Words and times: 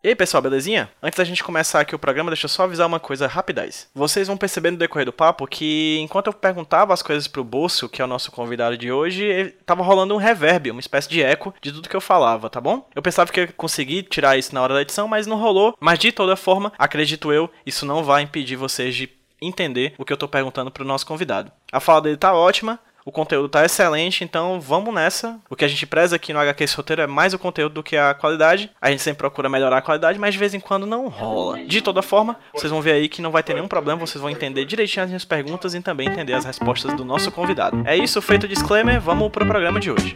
E 0.00 0.06
aí 0.06 0.14
pessoal, 0.14 0.40
belezinha? 0.40 0.88
Antes 1.02 1.16
da 1.16 1.24
gente 1.24 1.42
começar 1.42 1.80
aqui 1.80 1.92
o 1.92 1.98
programa, 1.98 2.30
deixa 2.30 2.44
eu 2.44 2.48
só 2.48 2.62
avisar 2.62 2.86
uma 2.86 3.00
coisa 3.00 3.26
rapidez. 3.26 3.88
Vocês 3.92 4.28
vão 4.28 4.36
perceber 4.36 4.70
no 4.70 4.76
decorrer 4.76 5.04
do 5.04 5.12
papo 5.12 5.44
que 5.44 5.98
enquanto 6.00 6.28
eu 6.28 6.32
perguntava 6.32 6.94
as 6.94 7.02
coisas 7.02 7.26
pro 7.26 7.42
Bolso, 7.42 7.88
que 7.88 8.00
é 8.00 8.04
o 8.04 8.08
nosso 8.08 8.30
convidado 8.30 8.78
de 8.78 8.92
hoje, 8.92 9.52
tava 9.66 9.82
rolando 9.82 10.14
um 10.14 10.18
reverb, 10.18 10.70
uma 10.70 10.78
espécie 10.78 11.08
de 11.08 11.20
eco 11.20 11.52
de 11.60 11.72
tudo 11.72 11.88
que 11.88 11.96
eu 11.96 12.00
falava, 12.00 12.48
tá 12.48 12.60
bom? 12.60 12.88
Eu 12.94 13.02
pensava 13.02 13.32
que 13.32 13.40
ia 13.40 13.48
conseguir 13.48 14.04
tirar 14.04 14.38
isso 14.38 14.54
na 14.54 14.62
hora 14.62 14.74
da 14.74 14.82
edição, 14.82 15.08
mas 15.08 15.26
não 15.26 15.36
rolou. 15.36 15.76
Mas 15.80 15.98
de 15.98 16.12
toda 16.12 16.36
forma, 16.36 16.72
acredito 16.78 17.32
eu, 17.32 17.50
isso 17.66 17.84
não 17.84 18.04
vai 18.04 18.22
impedir 18.22 18.54
vocês 18.54 18.94
de 18.94 19.10
entender 19.42 19.94
o 19.98 20.04
que 20.04 20.12
eu 20.12 20.16
tô 20.16 20.28
perguntando 20.28 20.70
pro 20.70 20.84
nosso 20.84 21.06
convidado. 21.06 21.50
A 21.72 21.80
fala 21.80 22.02
dele 22.02 22.16
tá 22.16 22.32
ótima, 22.32 22.78
o 23.08 23.10
conteúdo 23.10 23.48
tá 23.48 23.64
excelente, 23.64 24.22
então 24.22 24.60
vamos 24.60 24.92
nessa. 24.92 25.40
O 25.48 25.56
que 25.56 25.64
a 25.64 25.68
gente 25.68 25.86
preza 25.86 26.16
aqui 26.16 26.30
no 26.30 26.38
HQ 26.38 26.66
roteiro 26.76 27.00
é 27.00 27.06
mais 27.06 27.32
o 27.32 27.38
conteúdo 27.38 27.76
do 27.76 27.82
que 27.82 27.96
a 27.96 28.12
qualidade. 28.12 28.70
A 28.78 28.90
gente 28.90 29.02
sempre 29.02 29.20
procura 29.20 29.48
melhorar 29.48 29.78
a 29.78 29.80
qualidade, 29.80 30.18
mas 30.18 30.34
de 30.34 30.38
vez 30.38 30.52
em 30.52 30.60
quando 30.60 30.84
não 30.86 31.08
rola. 31.08 31.58
De 31.64 31.80
toda 31.80 32.02
forma, 32.02 32.36
vocês 32.52 32.70
vão 32.70 32.82
ver 32.82 32.92
aí 32.92 33.08
que 33.08 33.22
não 33.22 33.30
vai 33.30 33.42
ter 33.42 33.54
nenhum 33.54 33.66
problema, 33.66 33.98
vocês 33.98 34.20
vão 34.20 34.28
entender 34.28 34.66
direitinho 34.66 35.04
as 35.04 35.08
minhas 35.08 35.24
perguntas 35.24 35.72
e 35.72 35.80
também 35.80 36.06
entender 36.06 36.34
as 36.34 36.44
respostas 36.44 36.92
do 36.92 37.04
nosso 37.04 37.32
convidado. 37.32 37.82
É 37.86 37.96
isso, 37.96 38.20
feito 38.20 38.44
o 38.44 38.48
disclaimer, 38.48 39.00
vamos 39.00 39.30
pro 39.30 39.46
programa 39.46 39.80
de 39.80 39.90
hoje. 39.90 40.14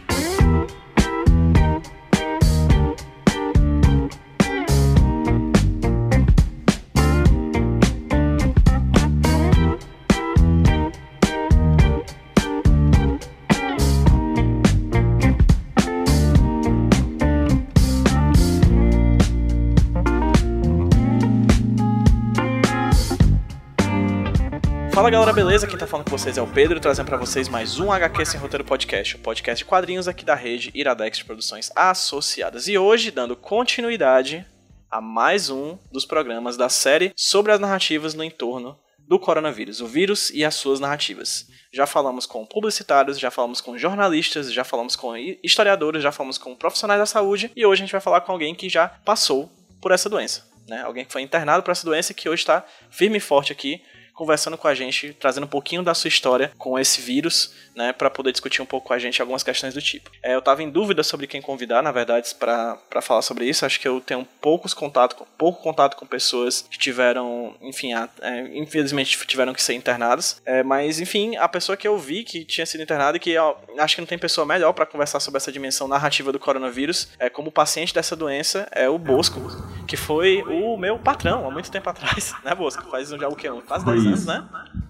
Fala 25.03 25.11
galera, 25.11 25.33
beleza? 25.33 25.67
Quem 25.67 25.77
tá 25.77 25.85
falando 25.85 26.05
com 26.05 26.17
vocês 26.17 26.37
é 26.37 26.41
o 26.41 26.47
Pedro, 26.47 26.79
trazendo 26.79 27.07
para 27.07 27.17
vocês 27.17 27.49
mais 27.49 27.77
um 27.77 27.91
HQ 27.91 28.25
Sem 28.25 28.39
Roteiro 28.39 28.63
Podcast, 28.63 29.17
o 29.17 29.19
podcast 29.19 29.61
de 29.61 29.69
quadrinhos 29.69 30.07
aqui 30.07 30.23
da 30.23 30.33
rede 30.33 30.71
Iradex 30.73 31.17
de 31.17 31.25
Produções 31.25 31.69
Associadas. 31.75 32.69
E 32.69 32.77
hoje, 32.77 33.11
dando 33.11 33.35
continuidade 33.35 34.45
a 34.89 35.01
mais 35.01 35.49
um 35.49 35.77
dos 35.91 36.05
programas 36.05 36.55
da 36.55 36.69
série 36.69 37.11
sobre 37.17 37.51
as 37.51 37.59
narrativas 37.59 38.13
no 38.13 38.23
entorno 38.23 38.79
do 38.97 39.19
coronavírus, 39.19 39.81
o 39.81 39.87
vírus 39.87 40.29
e 40.29 40.45
as 40.45 40.55
suas 40.55 40.79
narrativas. 40.79 41.49
Já 41.73 41.85
falamos 41.85 42.25
com 42.25 42.45
publicitários, 42.45 43.19
já 43.19 43.29
falamos 43.29 43.59
com 43.59 43.77
jornalistas, 43.77 44.53
já 44.53 44.63
falamos 44.63 44.95
com 44.95 45.17
historiadores, 45.43 46.01
já 46.01 46.13
falamos 46.13 46.37
com 46.37 46.55
profissionais 46.55 47.01
da 47.01 47.05
saúde 47.05 47.51
e 47.53 47.65
hoje 47.65 47.81
a 47.81 47.85
gente 47.85 47.91
vai 47.91 47.99
falar 47.99 48.21
com 48.21 48.31
alguém 48.31 48.55
que 48.55 48.69
já 48.69 48.87
passou 48.87 49.51
por 49.81 49.91
essa 49.91 50.09
doença. 50.09 50.49
Né? 50.65 50.81
Alguém 50.81 51.03
que 51.03 51.11
foi 51.11 51.21
internado 51.21 51.61
por 51.61 51.71
essa 51.71 51.85
doença 51.85 52.13
e 52.13 52.15
que 52.15 52.29
hoje 52.29 52.43
está 52.43 52.63
firme 52.89 53.17
e 53.17 53.19
forte 53.19 53.51
aqui 53.51 53.81
conversando 54.13 54.57
com 54.57 54.67
a 54.67 54.73
gente, 54.73 55.15
trazendo 55.19 55.45
um 55.45 55.49
pouquinho 55.49 55.83
da 55.83 55.93
sua 55.93 56.07
história 56.07 56.51
com 56.57 56.77
esse 56.77 57.01
vírus, 57.01 57.53
né, 57.75 57.91
para 57.91 58.09
poder 58.09 58.31
discutir 58.31 58.61
um 58.61 58.65
pouco 58.65 58.87
com 58.87 58.93
a 58.93 58.99
gente 58.99 59.21
algumas 59.21 59.43
questões 59.43 59.73
do 59.73 59.81
tipo. 59.81 60.11
É, 60.21 60.35
eu 60.35 60.39
estava 60.39 60.61
em 60.61 60.69
dúvida 60.69 61.03
sobre 61.03 61.27
quem 61.27 61.41
convidar, 61.41 61.81
na 61.81 61.91
verdade, 61.91 62.33
para 62.35 63.01
falar 63.01 63.21
sobre 63.21 63.45
isso. 63.45 63.65
Acho 63.65 63.79
que 63.79 63.87
eu 63.87 63.99
tenho 63.99 64.27
poucos 64.39 64.73
contato, 64.73 65.25
pouco 65.37 65.61
contato 65.61 65.95
com 65.95 66.05
pessoas 66.05 66.65
que 66.69 66.77
tiveram, 66.77 67.55
enfim, 67.61 67.93
a, 67.93 68.07
é, 68.21 68.57
infelizmente 68.57 69.17
tiveram 69.25 69.53
que 69.53 69.63
ser 69.63 69.73
internadas. 69.73 70.41
É, 70.45 70.61
mas, 70.61 70.99
enfim, 70.99 71.35
a 71.37 71.47
pessoa 71.47 71.75
que 71.75 71.87
eu 71.87 71.97
vi 71.97 72.23
que 72.23 72.45
tinha 72.45 72.65
sido 72.65 72.83
internada 72.83 73.17
e 73.17 73.19
que 73.19 73.35
ó, 73.37 73.55
acho 73.79 73.95
que 73.95 74.01
não 74.01 74.07
tem 74.07 74.17
pessoa 74.17 74.45
melhor 74.45 74.73
para 74.73 74.85
conversar 74.85 75.19
sobre 75.19 75.37
essa 75.37 75.51
dimensão 75.51 75.87
narrativa 75.87 76.31
do 76.31 76.39
coronavírus, 76.39 77.09
é 77.17 77.29
como 77.29 77.51
paciente 77.51 77.93
dessa 77.93 78.15
doença 78.15 78.67
é 78.71 78.87
o 78.87 78.97
Bosco, 78.97 79.41
que 79.87 79.97
foi 79.97 80.43
o 80.43 80.77
meu 80.77 80.99
patrão 80.99 81.47
há 81.47 81.51
muito 81.51 81.71
tempo 81.71 81.89
atrás, 81.89 82.33
né, 82.43 82.53
Bosco? 82.53 82.89
Faz 82.89 83.09
já 83.09 83.27
o 83.27 83.35
quê? 83.35 83.49
Quase 83.67 83.85
10 83.85 84.02
anos, 84.05 84.25
né? 84.25 84.43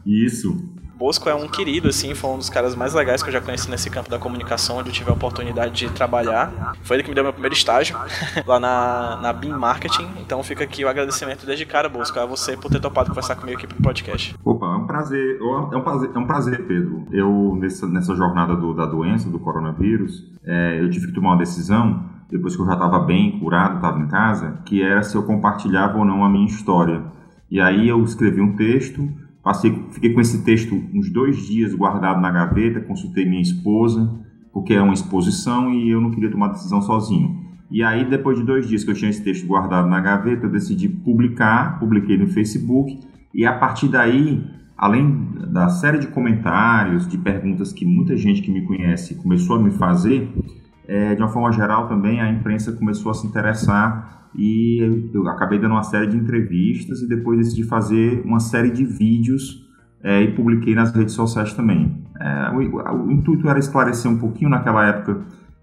Isso. 0.06 0.74
Bosco 1.04 1.28
é 1.28 1.36
um 1.36 1.48
querido, 1.48 1.90
assim, 1.90 2.14
foi 2.14 2.30
um 2.30 2.38
dos 2.38 2.50
caras 2.50 2.76
mais 2.76 2.94
legais 2.94 3.22
que 3.22 3.28
eu 3.28 3.34
já 3.34 3.42
conheci 3.42 3.70
nesse 3.70 3.90
campo 3.90 4.10
da 4.10 4.20
comunicação, 4.20 4.78
onde 4.78 4.90
eu 4.90 4.94
tive 4.94 5.10
a 5.10 5.14
oportunidade 5.14 5.74
de 5.74 5.92
trabalhar. 5.92 6.78
Foi 6.84 6.96
ele 6.96 7.04
que 7.04 7.10
me 7.10 7.16
deu 7.16 7.24
meu 7.24 7.34
primeiro 7.34 7.54
estágio, 7.54 7.98
lá 8.48 8.60
na, 8.60 9.20
na 9.22 9.34
BIM 9.34 9.50
Marketing. 9.50 10.08
Então 10.22 10.42
fica 10.44 10.64
aqui 10.64 10.86
o 10.86 10.88
agradecimento 10.88 11.46
desde 11.46 11.66
cara, 11.66 11.90
Bosco, 11.90 12.18
a 12.20 12.26
você 12.26 12.56
por 12.56 12.72
ter 12.72 12.80
topado 12.80 13.10
conversar 13.10 13.36
comigo 13.36 13.58
aqui 13.58 13.68
pro 13.68 13.82
podcast. 13.82 14.36
Opa, 14.46 14.66
é 14.66 14.78
um 14.78 14.88
prazer, 14.88 15.40
é 15.42 15.76
um 15.76 15.82
prazer, 15.82 16.12
é 16.14 16.18
um 16.20 16.26
prazer 16.26 16.68
Pedro. 16.68 17.06
Eu, 17.12 17.58
nessa, 17.60 17.88
nessa 17.88 18.16
jornada 18.16 18.56
do, 18.56 18.74
da 18.74 18.86
doença, 18.86 19.30
do 19.30 19.40
coronavírus, 19.40 20.24
é, 20.46 20.80
eu 20.80 20.90
tive 20.90 21.08
que 21.08 21.14
tomar 21.14 21.32
uma 21.32 21.38
decisão, 21.38 22.02
depois 22.30 22.56
que 22.56 22.62
eu 22.62 22.66
já 22.66 22.74
estava 22.74 23.00
bem, 23.00 23.40
curado, 23.40 23.76
estava 23.76 24.00
em 24.00 24.08
casa, 24.08 24.62
que 24.64 24.82
era 24.82 25.04
se 25.04 25.16
eu 25.16 25.24
compartilhava 25.24 25.98
ou 25.98 26.06
não 26.06 26.24
a 26.24 26.30
minha 26.30 26.46
história. 26.46 27.04
E 27.54 27.62
aí 27.62 27.88
eu 27.88 28.04
escrevi 28.04 28.42
um 28.42 28.56
texto, 28.56 29.08
passei, 29.44 29.86
fiquei 29.92 30.12
com 30.12 30.20
esse 30.20 30.44
texto 30.44 30.74
uns 30.92 31.12
dois 31.12 31.38
dias 31.46 31.72
guardado 31.76 32.20
na 32.20 32.32
gaveta, 32.32 32.82
consultei 32.82 33.30
minha 33.30 33.44
esposa, 33.44 34.12
porque 34.52 34.74
é 34.74 34.82
uma 34.82 34.96
exposição 34.96 35.72
e 35.72 35.92
eu 35.92 36.02
não 36.02 36.10
queria 36.10 36.32
tomar 36.32 36.48
decisão 36.48 36.82
sozinho. 36.82 37.46
E 37.70 37.84
aí, 37.84 38.10
depois 38.10 38.40
de 38.40 38.44
dois 38.44 38.68
dias 38.68 38.84
que 38.84 38.90
eu 38.90 38.96
tinha 38.96 39.12
esse 39.12 39.24
texto 39.24 39.46
guardado 39.46 39.88
na 39.88 40.02
gaveta, 40.02 40.48
eu 40.48 40.50
decidi 40.50 40.90
publicar, 40.90 41.78
publiquei 41.80 42.18
no 42.18 42.26
Facebook, 42.26 43.00
e 43.32 43.46
a 43.46 43.54
partir 43.54 43.88
daí, 43.88 44.44
além 44.76 45.30
da 45.52 45.70
série 45.70 46.00
de 46.00 46.08
comentários, 46.08 47.08
de 47.08 47.20
perguntas 47.20 47.72
que 47.72 47.86
muita 47.86 48.18
gente 48.18 48.42
que 48.42 48.50
me 48.50 48.64
conhece 48.66 49.14
começou 49.14 49.58
a 49.58 49.60
me 49.60 49.70
fazer, 49.70 50.28
é, 50.88 51.14
de 51.14 51.22
uma 51.22 51.30
forma 51.30 51.52
geral 51.52 51.88
também 51.88 52.20
a 52.20 52.32
imprensa 52.32 52.72
começou 52.72 53.12
a 53.12 53.14
se 53.14 53.28
interessar 53.28 54.23
e 54.36 55.10
eu 55.14 55.28
acabei 55.28 55.60
dando 55.60 55.74
uma 55.74 55.84
série 55.84 56.08
de 56.08 56.18
entrevistas 56.18 57.02
e 57.02 57.08
depois 57.08 57.38
decidi 57.38 57.64
fazer 57.64 58.22
uma 58.26 58.40
série 58.40 58.72
de 58.72 58.84
vídeos 58.84 59.64
é, 60.04 60.24
e 60.24 60.36
publiquei 60.36 60.74
nas 60.74 60.94
redes 60.94 61.14
sociais 61.14 61.54
também. 61.54 62.04
É, 62.20 62.50
o, 62.52 63.06
o, 63.06 63.12
intuito 63.12 63.48
era 63.48 63.60
esclarecer 63.60 64.10
um 64.10 64.18
pouquinho 64.18 64.50
naquela 64.50 64.86
época, 64.86 65.22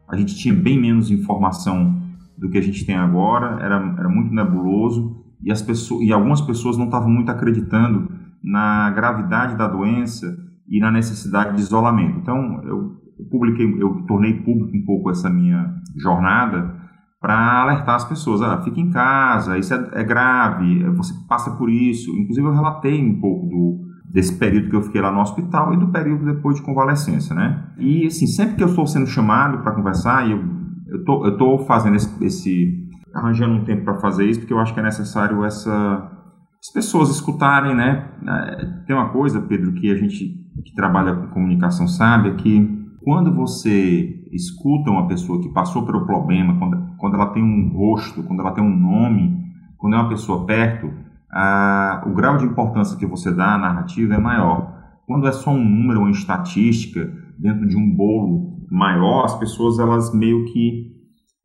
a 0.09 0.17
gente 0.17 0.37
tinha 0.37 0.55
bem 0.55 0.81
menos 0.81 1.11
informação 1.11 2.01
do 2.37 2.49
que 2.49 2.59
a 2.59 2.63
gente 2.63 2.85
tem 2.87 2.97
agora, 2.97 3.63
era, 3.63 3.77
era 3.99 4.09
muito 4.09 4.33
nebuloso 4.33 5.25
e, 5.43 5.51
as 5.51 5.63
pessoas, 5.63 6.03
e 6.03 6.13
algumas 6.13 6.41
pessoas 6.41 6.77
não 6.77 6.87
estavam 6.87 7.11
muito 7.11 7.31
acreditando 7.31 8.11
na 8.43 8.91
gravidade 8.91 9.57
da 9.57 9.69
doença 9.69 10.39
e 10.69 10.81
na 10.81 10.91
necessidade 10.91 11.57
de 11.57 11.63
isolamento. 11.63 12.19
Então, 12.19 12.63
eu, 12.65 12.97
publiquei, 13.31 13.67
eu 13.81 14.05
tornei 14.07 14.35
público 14.35 14.77
um 14.77 14.85
pouco 14.85 15.11
essa 15.11 15.29
minha 15.29 15.75
jornada 15.97 16.80
para 17.21 17.63
alertar 17.63 17.97
as 17.97 18.05
pessoas, 18.05 18.41
ah, 18.41 18.63
fique 18.63 18.81
em 18.81 18.91
casa, 18.91 19.59
isso 19.59 19.75
é, 19.75 19.91
é, 19.93 20.03
grave, 20.03 20.85
você 20.91 21.13
passa 21.29 21.51
por 21.51 21.69
isso. 21.69 22.11
Inclusive 22.17 22.47
eu 22.47 22.55
relatei 22.55 23.05
um 23.05 23.21
pouco 23.21 23.47
do, 23.47 23.81
desse 24.11 24.39
período 24.39 24.71
que 24.71 24.77
eu 24.77 24.83
fiquei 24.83 25.03
lá 25.03 25.13
no 25.13 25.21
hospital 25.21 25.75
e 25.75 25.77
do 25.77 25.89
período 25.89 26.25
depois 26.25 26.57
de 26.57 26.63
convalescença, 26.63 27.35
né? 27.35 27.73
E 27.79 28.07
assim, 28.07 28.27
sempre 28.27 28.57
que 28.57 28.63
eu 28.63 28.69
estou 28.69 28.87
sendo 28.87 29.07
chamado 29.07 29.59
para 29.59 29.73
conversar, 29.73 30.31
eu, 30.31 30.43
eu, 30.89 31.05
tô, 31.05 31.27
eu 31.27 31.37
tô 31.37 31.59
fazendo 31.67 31.97
esse, 31.97 32.25
esse 32.25 32.89
arranjando 33.15 33.55
um 33.55 33.65
tempo 33.65 33.85
para 33.85 34.01
fazer 34.01 34.25
isso, 34.25 34.41
porque 34.41 34.55
eu 34.55 34.59
acho 34.59 34.73
que 34.73 34.81
é 34.81 34.83
necessário 34.83 35.45
essa 35.45 36.17
as 36.63 36.71
pessoas 36.73 37.09
escutarem, 37.11 37.75
né? 37.75 38.11
É, 38.27 38.67
tem 38.87 38.95
uma 38.95 39.09
coisa, 39.09 39.41
Pedro, 39.41 39.73
que 39.73 39.91
a 39.91 39.97
gente 39.97 40.39
que 40.63 40.75
trabalha 40.75 41.15
com 41.15 41.29
comunicação 41.29 41.89
sabe, 41.89 42.31
é 42.31 42.35
que 42.35 42.81
quando 43.03 43.35
você 43.35 44.20
escuta 44.31 44.91
uma 44.91 45.07
pessoa 45.07 45.41
que 45.41 45.49
passou 45.49 45.85
pelo 45.85 46.07
problema, 46.07 46.57
quando, 46.59 46.97
quando 46.97 47.15
ela 47.15 47.27
tem 47.27 47.43
um 47.43 47.69
rosto, 47.69 48.23
quando 48.23 48.41
ela 48.41 48.53
tem 48.53 48.63
um 48.63 48.77
nome, 48.77 49.41
quando 49.77 49.95
é 49.95 49.97
uma 49.99 50.09
pessoa 50.09 50.45
perto, 50.47 50.91
a, 51.31 52.03
o 52.07 52.15
grau 52.15 52.37
de 52.37 52.45
importância 52.45 52.99
que 52.99 53.07
você 53.07 53.33
dá 53.33 53.55
à 53.55 53.59
narrativa 53.59 54.15
é 54.15 54.19
maior. 54.19 54.75
Quando 55.07 55.27
é 55.27 55.33
só 55.33 55.51
um 55.51 55.65
número, 55.65 56.01
uma 56.01 56.11
estatística 56.11 57.13
dentro 57.39 57.67
de 57.67 57.77
um 57.77 57.95
bolo 57.95 58.59
maior, 58.71 59.25
as 59.25 59.39
pessoas 59.39 59.79
elas 59.79 60.15
meio 60.15 60.45
que 60.47 60.90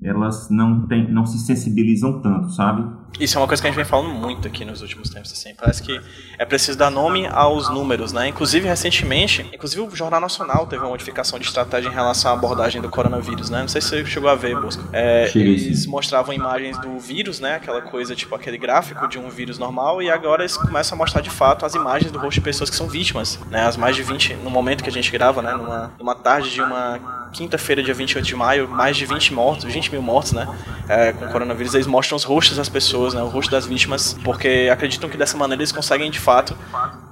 elas 0.03 0.49
não, 0.49 0.85
tem, 0.87 1.09
não 1.11 1.25
se 1.25 1.39
sensibilizam 1.39 2.21
tanto, 2.21 2.51
sabe? 2.51 2.85
Isso 3.17 3.37
é 3.37 3.41
uma 3.41 3.47
coisa 3.47 3.61
que 3.61 3.67
a 3.67 3.71
gente 3.71 3.77
vem 3.77 3.85
falando 3.85 4.13
muito 4.13 4.45
aqui 4.45 4.65
nos 4.65 4.81
últimos 4.81 5.09
tempos, 5.09 5.31
assim. 5.31 5.55
Parece 5.55 5.81
que 5.81 6.01
é 6.37 6.43
preciso 6.43 6.77
dar 6.77 6.89
nome 6.89 7.25
aos 7.27 7.69
números, 7.69 8.11
né? 8.11 8.27
Inclusive, 8.27 8.67
recentemente, 8.67 9.49
inclusive 9.53 9.81
o 9.81 9.95
Jornal 9.95 10.19
Nacional 10.19 10.67
teve 10.67 10.83
uma 10.83 10.89
modificação 10.89 11.39
de 11.39 11.45
estratégia 11.45 11.87
em 11.87 11.93
relação 11.93 12.31
à 12.31 12.33
abordagem 12.33 12.81
do 12.81 12.89
coronavírus, 12.89 13.49
né? 13.49 13.61
Não 13.61 13.69
sei 13.69 13.79
se 13.79 13.87
você 13.87 14.05
chegou 14.05 14.29
a 14.29 14.35
ver, 14.35 14.59
Bosco. 14.59 14.83
É, 14.91 15.31
eles 15.33 15.85
mostravam 15.85 16.33
imagens 16.33 16.77
do 16.79 16.99
vírus, 16.99 17.39
né? 17.39 17.55
Aquela 17.55 17.81
coisa, 17.81 18.13
tipo, 18.13 18.35
aquele 18.35 18.57
gráfico 18.57 19.07
de 19.07 19.17
um 19.17 19.29
vírus 19.29 19.57
normal, 19.57 20.01
e 20.01 20.11
agora 20.11 20.41
eles 20.41 20.57
começam 20.57 20.97
a 20.97 20.99
mostrar 20.99 21.21
de 21.21 21.29
fato 21.29 21.65
as 21.65 21.73
imagens 21.73 22.11
do 22.11 22.19
rosto 22.19 22.35
de 22.35 22.41
pessoas 22.41 22.69
que 22.69 22.75
são 22.75 22.87
vítimas, 22.87 23.39
né? 23.49 23.65
As 23.65 23.77
mais 23.77 23.95
de 23.95 24.03
20, 24.03 24.35
no 24.43 24.49
momento 24.49 24.83
que 24.83 24.89
a 24.89 24.93
gente 24.93 25.09
grava, 25.09 25.41
né? 25.41 25.53
Numa, 25.53 25.93
numa 25.97 26.15
tarde 26.15 26.51
de 26.51 26.61
uma 26.61 27.24
quinta-feira, 27.35 27.83
dia 27.83 27.93
28 27.93 28.25
de 28.25 28.35
maio, 28.35 28.69
mais 28.69 28.95
de 28.95 29.05
20 29.05 29.33
mortos, 29.33 29.65
20 29.65 29.91
mil 29.91 30.01
mortos, 30.01 30.31
né? 30.31 30.47
É, 30.87 31.11
com 31.11 31.27
coronavírus, 31.27 31.73
eles 31.73 31.87
mostram 31.87 32.15
os 32.15 32.23
rostos 32.23 32.55
das 32.55 32.69
pessoas, 32.69 33.13
né? 33.13 33.21
O 33.21 33.27
rosto 33.27 33.51
das 33.51 33.65
vítimas, 33.65 34.17
porque 34.23 34.69
acreditam 34.71 35.09
que 35.09 35.17
dessa 35.17 35.37
maneira 35.37 35.61
eles 35.61 35.71
conseguem 35.71 36.09
de 36.09 36.19
fato 36.19 36.55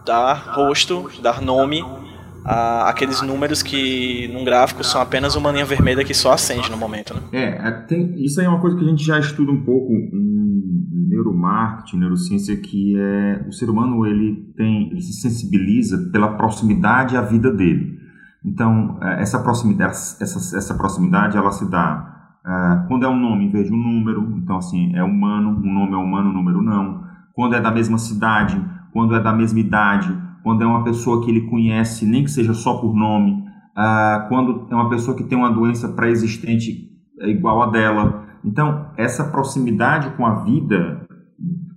dar 0.05 0.53
rosto, 0.55 1.09
dar 1.21 1.41
nome 1.41 1.83
a, 2.45 2.89
aqueles 2.89 3.21
números 3.21 3.61
que 3.61 4.29
num 4.33 4.43
gráfico 4.43 4.83
são 4.83 5.01
apenas 5.01 5.35
uma 5.35 5.51
linha 5.51 5.65
vermelha 5.65 6.03
que 6.03 6.13
só 6.13 6.31
acende 6.31 6.71
no 6.71 6.77
momento, 6.77 7.13
né? 7.13 7.21
É, 7.33 7.67
é 7.67 7.71
tem, 7.71 8.23
isso 8.23 8.39
aí 8.39 8.45
é 8.45 8.49
uma 8.49 8.61
coisa 8.61 8.77
que 8.77 8.83
a 8.83 8.87
gente 8.87 9.03
já 9.03 9.19
estuda 9.19 9.51
um 9.51 9.63
pouco 9.63 9.91
em 9.91 10.53
neuromarketing, 11.09 11.97
neurociência, 11.97 12.55
que 12.57 12.95
é 12.97 13.45
o 13.47 13.51
ser 13.51 13.69
humano 13.69 14.05
ele 14.05 14.53
tem, 14.55 14.89
ele 14.89 15.01
se 15.01 15.13
sensibiliza 15.13 16.09
pela 16.11 16.35
proximidade 16.37 17.15
à 17.17 17.21
vida 17.21 17.51
dele. 17.51 18.02
Então, 18.45 18.97
é, 19.01 19.21
essa 19.21 19.39
proximidade, 19.39 19.93
essa, 19.93 20.57
essa 20.57 20.75
proximidade 20.75 21.37
ela 21.37 21.51
se 21.51 21.69
dá 21.69 22.13
uh, 22.45 22.87
quando 22.87 23.05
é 23.05 23.09
um 23.09 23.19
nome 23.19 23.45
em 23.45 23.49
vez 23.49 23.67
de 23.67 23.73
um 23.73 23.77
número, 23.77 24.21
então 24.37 24.57
assim, 24.57 24.93
é 24.95 25.03
humano, 25.03 25.49
um 25.51 25.73
nome 25.73 25.93
é 25.93 25.97
humano, 25.97 26.29
um 26.29 26.33
número 26.33 26.61
não. 26.61 27.03
Quando 27.33 27.55
é 27.55 27.61
da 27.61 27.71
mesma 27.71 27.97
cidade, 27.97 28.61
quando 28.91 29.15
é 29.15 29.21
da 29.21 29.33
mesma 29.33 29.59
idade, 29.59 30.15
quando 30.43 30.61
é 30.61 30.67
uma 30.67 30.83
pessoa 30.83 31.23
que 31.23 31.31
ele 31.31 31.49
conhece, 31.49 32.05
nem 32.05 32.23
que 32.23 32.31
seja 32.31 32.53
só 32.53 32.79
por 32.79 32.93
nome, 32.93 33.31
uh, 33.31 34.27
quando 34.27 34.67
é 34.69 34.75
uma 34.75 34.89
pessoa 34.89 35.15
que 35.15 35.23
tem 35.23 35.37
uma 35.37 35.51
doença 35.51 35.87
pré-existente 35.89 36.91
igual 37.21 37.61
a 37.63 37.69
dela. 37.69 38.25
Então, 38.43 38.91
essa 38.97 39.23
proximidade 39.23 40.09
com 40.17 40.25
a 40.25 40.43
vida, 40.43 41.07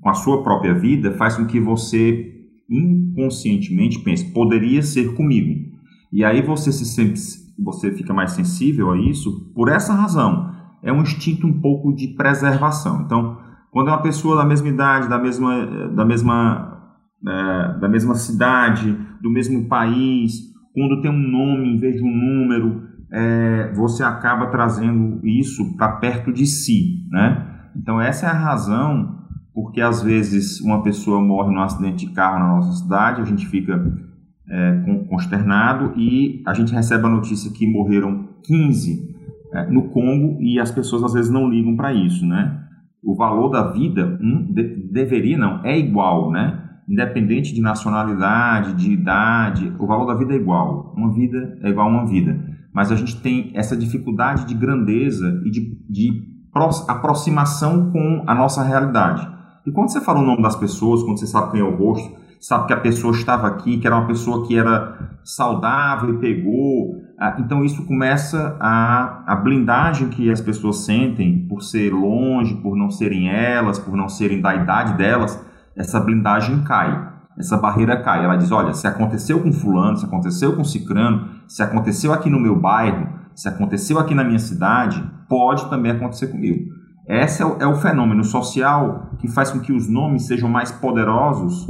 com 0.01 0.09
a 0.09 0.15
sua 0.15 0.43
própria 0.43 0.75
vida, 0.75 1.13
faz 1.13 1.37
com 1.37 1.47
que 1.47 1.61
você 1.61 2.33
inconscientemente 2.69 4.01
pense, 4.01 4.33
poderia 4.33 4.83
ser 4.83 5.15
comigo. 5.15 5.66
E 6.17 6.25
aí 6.25 6.41
você 6.41 6.73
se 6.73 6.83
você 7.59 7.93
fica 7.93 8.15
mais 8.15 8.31
sensível 8.31 8.91
a 8.91 8.99
isso 8.99 9.53
por 9.55 9.69
essa 9.69 9.93
razão. 9.93 10.51
É 10.83 10.91
um 10.91 11.03
instinto 11.03 11.47
um 11.47 11.61
pouco 11.61 11.95
de 11.95 12.09
preservação. 12.09 13.03
Então, 13.03 13.37
quando 13.71 13.89
é 13.89 13.91
uma 13.91 14.01
pessoa 14.01 14.35
da 14.35 14.45
mesma 14.47 14.67
idade, 14.67 15.11
da 15.11 15.19
mesma, 15.19 15.67
da 15.95 16.07
mesma 16.07 16.95
é, 17.23 17.79
da 17.81 17.87
mesma 17.87 18.15
cidade, 18.15 18.99
do 19.21 19.29
mesmo 19.29 19.69
país, 19.69 20.41
quando 20.75 21.03
tem 21.03 21.11
um 21.11 21.19
nome 21.19 21.75
em 21.75 21.79
vez 21.79 21.97
de 21.97 22.03
um 22.03 22.11
número, 22.11 22.83
é, 23.13 23.75
você 23.75 24.03
acaba 24.03 24.47
trazendo 24.47 25.21
isso 25.23 25.77
para 25.77 25.97
perto 25.97 26.33
de 26.33 26.47
si, 26.47 27.07
né? 27.11 27.47
Então 27.77 28.01
essa 28.01 28.25
é 28.25 28.31
a 28.31 28.39
razão 28.39 29.17
porque 29.53 29.83
às 29.83 30.03
vezes 30.03 30.63
uma 30.63 30.83
pessoa 30.83 31.21
morre 31.21 31.55
num 31.55 31.61
acidente 31.61 32.07
de 32.07 32.13
carro 32.15 32.39
na 32.39 32.57
nossa 32.57 32.73
cidade, 32.73 33.21
a 33.21 33.25
gente 33.25 33.47
fica 33.47 34.06
é, 34.49 35.05
consternado 35.09 35.93
e 35.97 36.43
a 36.47 36.55
gente 36.55 36.73
recebe 36.73 37.07
a 37.07 37.11
notícia 37.11 37.51
que 37.53 37.67
morreram 37.67 38.29
15 38.45 39.15
é, 39.53 39.67
no 39.67 39.89
Congo 39.91 40.41
e 40.41 40.61
as 40.61 40.71
pessoas 40.71 41.03
às 41.05 41.13
vezes 41.13 41.31
não 41.31 41.49
ligam 41.49 41.77
para 41.77 41.93
isso, 41.93 42.25
né? 42.27 42.63
O 43.03 43.15
valor 43.15 43.49
da 43.51 43.71
vida 43.73 44.19
um, 44.21 44.53
de, 44.53 44.89
deveria 44.91 45.39
não 45.39 45.65
é 45.65 45.79
igual, 45.79 46.31
né? 46.31 46.63
independente 46.89 47.53
de 47.53 47.61
nacionalidade, 47.61 48.75
de 48.75 48.93
idade, 48.93 49.73
o 49.79 49.87
valor 49.87 50.07
da 50.07 50.15
vida 50.15 50.33
é 50.33 50.37
igual. 50.37 50.95
Uma 50.97 51.13
vida 51.13 51.59
é 51.63 51.69
igual 51.69 51.89
a 51.89 51.91
uma 51.91 52.07
vida. 52.07 52.39
Mas 52.73 52.93
a 52.93 52.97
gente 52.97 53.21
tem 53.21 53.51
essa 53.55 53.77
dificuldade 53.77 54.47
de 54.47 54.55
grandeza 54.55 55.43
e 55.45 55.51
de, 55.51 55.77
de 55.89 56.37
aproximação 56.89 57.91
com 57.91 58.23
a 58.27 58.35
nossa 58.35 58.63
realidade. 58.63 59.27
E 59.67 59.73
quando 59.73 59.91
você 59.91 60.01
fala 60.01 60.21
o 60.21 60.25
nome 60.25 60.43
das 60.43 60.55
pessoas, 60.55 61.03
quando 61.03 61.19
você 61.19 61.27
sabe 61.27 61.53
quem 61.53 61.61
é 61.61 61.65
o 61.65 61.77
rosto, 61.77 62.15
sabe 62.41 62.67
que 62.67 62.73
a 62.73 62.81
pessoa 62.81 63.13
estava 63.15 63.47
aqui, 63.47 63.79
que 63.79 63.87
era 63.87 63.97
uma 63.97 64.07
pessoa 64.07 64.47
que 64.47 64.57
era 64.57 65.19
saudável 65.25 66.15
e 66.15 66.19
pegou, 66.19 67.07
ah, 67.19 67.37
então 67.39 67.65
isso 67.65 67.87
começa 67.87 68.57
a, 68.61 69.23
a 69.27 69.37
blindagem 69.37 70.09
que 70.09 70.31
as 70.31 70.41
pessoas 70.41 70.85
sentem 70.85 71.47
por 71.49 71.63
ser 71.63 71.91
longe, 71.91 72.55
por 72.57 72.77
não 72.77 72.91
serem 72.91 73.31
elas, 73.31 73.79
por 73.79 73.97
não 73.97 74.09
serem 74.09 74.41
da 74.41 74.55
idade 74.55 74.95
delas, 74.95 75.43
essa 75.75 75.99
blindagem 75.99 76.63
cai, 76.63 77.11
essa 77.39 77.57
barreira 77.57 78.03
cai. 78.03 78.23
Ela 78.23 78.37
diz: 78.37 78.53
olha, 78.53 78.75
se 78.75 78.87
aconteceu 78.87 79.41
com 79.41 79.51
Fulano, 79.51 79.97
se 79.97 80.05
aconteceu 80.05 80.55
com 80.55 80.63
Cicrano, 80.63 81.29
se 81.49 81.63
aconteceu 81.63 82.13
aqui 82.13 82.29
no 82.29 82.39
meu 82.39 82.61
bairro, 82.61 83.09
se 83.35 83.49
aconteceu 83.49 83.99
aqui 83.99 84.15
na 84.15 84.25
minha 84.25 84.39
cidade, 84.39 85.03
pode 85.27 85.71
também 85.71 85.93
acontecer 85.93 86.27
comigo. 86.27 86.71
Esse 87.09 87.41
é 87.41 87.47
o, 87.47 87.57
é 87.61 87.67
o 87.67 87.77
fenômeno 87.77 88.25
social 88.25 89.13
que 89.19 89.29
faz 89.29 89.51
com 89.51 89.61
que 89.61 89.73
os 89.73 89.89
nomes 89.89 90.27
sejam 90.27 90.51
mais 90.51 90.73
poderosos 90.73 91.67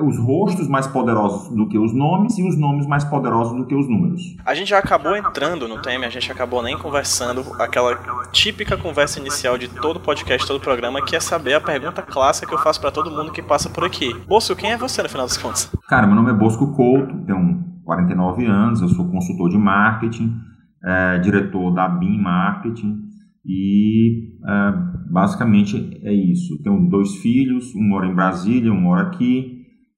os 0.00 0.18
rostos 0.18 0.68
mais 0.68 0.86
poderosos 0.86 1.54
do 1.54 1.68
que 1.68 1.78
os 1.78 1.92
nomes 1.92 2.36
e 2.38 2.46
os 2.46 2.58
nomes 2.58 2.86
mais 2.86 3.04
poderosos 3.04 3.56
do 3.56 3.64
que 3.64 3.74
os 3.74 3.88
números. 3.88 4.36
A 4.44 4.54
gente 4.54 4.68
já 4.68 4.78
acabou 4.78 5.16
entrando 5.16 5.68
no 5.68 5.80
tema, 5.80 6.06
a 6.06 6.08
gente 6.08 6.30
acabou 6.32 6.62
nem 6.62 6.76
conversando 6.76 7.44
aquela 7.60 7.96
típica 8.32 8.76
conversa 8.76 9.20
inicial 9.20 9.56
de 9.56 9.68
todo 9.68 10.00
podcast, 10.00 10.46
todo 10.46 10.60
programa, 10.60 11.04
que 11.04 11.14
é 11.14 11.20
saber 11.20 11.54
a 11.54 11.60
pergunta 11.60 12.02
clássica 12.02 12.46
que 12.46 12.54
eu 12.54 12.58
faço 12.58 12.80
para 12.80 12.90
todo 12.90 13.10
mundo 13.10 13.32
que 13.32 13.42
passa 13.42 13.70
por 13.70 13.84
aqui. 13.84 14.12
Bosco, 14.26 14.56
quem 14.56 14.72
é 14.72 14.76
você 14.76 15.02
no 15.02 15.08
final 15.08 15.26
das 15.26 15.36
contas? 15.36 15.70
Cara, 15.88 16.06
meu 16.06 16.16
nome 16.16 16.30
é 16.30 16.34
Bosco 16.34 16.72
Couto, 16.72 17.24
tenho 17.24 17.62
49 17.84 18.46
anos, 18.46 18.80
eu 18.80 18.88
sou 18.88 19.08
consultor 19.10 19.50
de 19.50 19.58
marketing, 19.58 20.34
é, 20.84 21.18
diretor 21.18 21.72
da 21.72 21.88
BIM 21.88 22.20
Marketing 22.20 23.04
e 23.46 24.32
é, 24.46 24.72
basicamente 25.10 26.00
é 26.02 26.12
isso. 26.12 26.62
Tenho 26.62 26.88
dois 26.88 27.16
filhos, 27.16 27.74
um 27.74 27.82
mora 27.82 28.06
em 28.06 28.14
Brasília, 28.14 28.72
um 28.72 28.80
mora 28.80 29.02
aqui. 29.02 29.53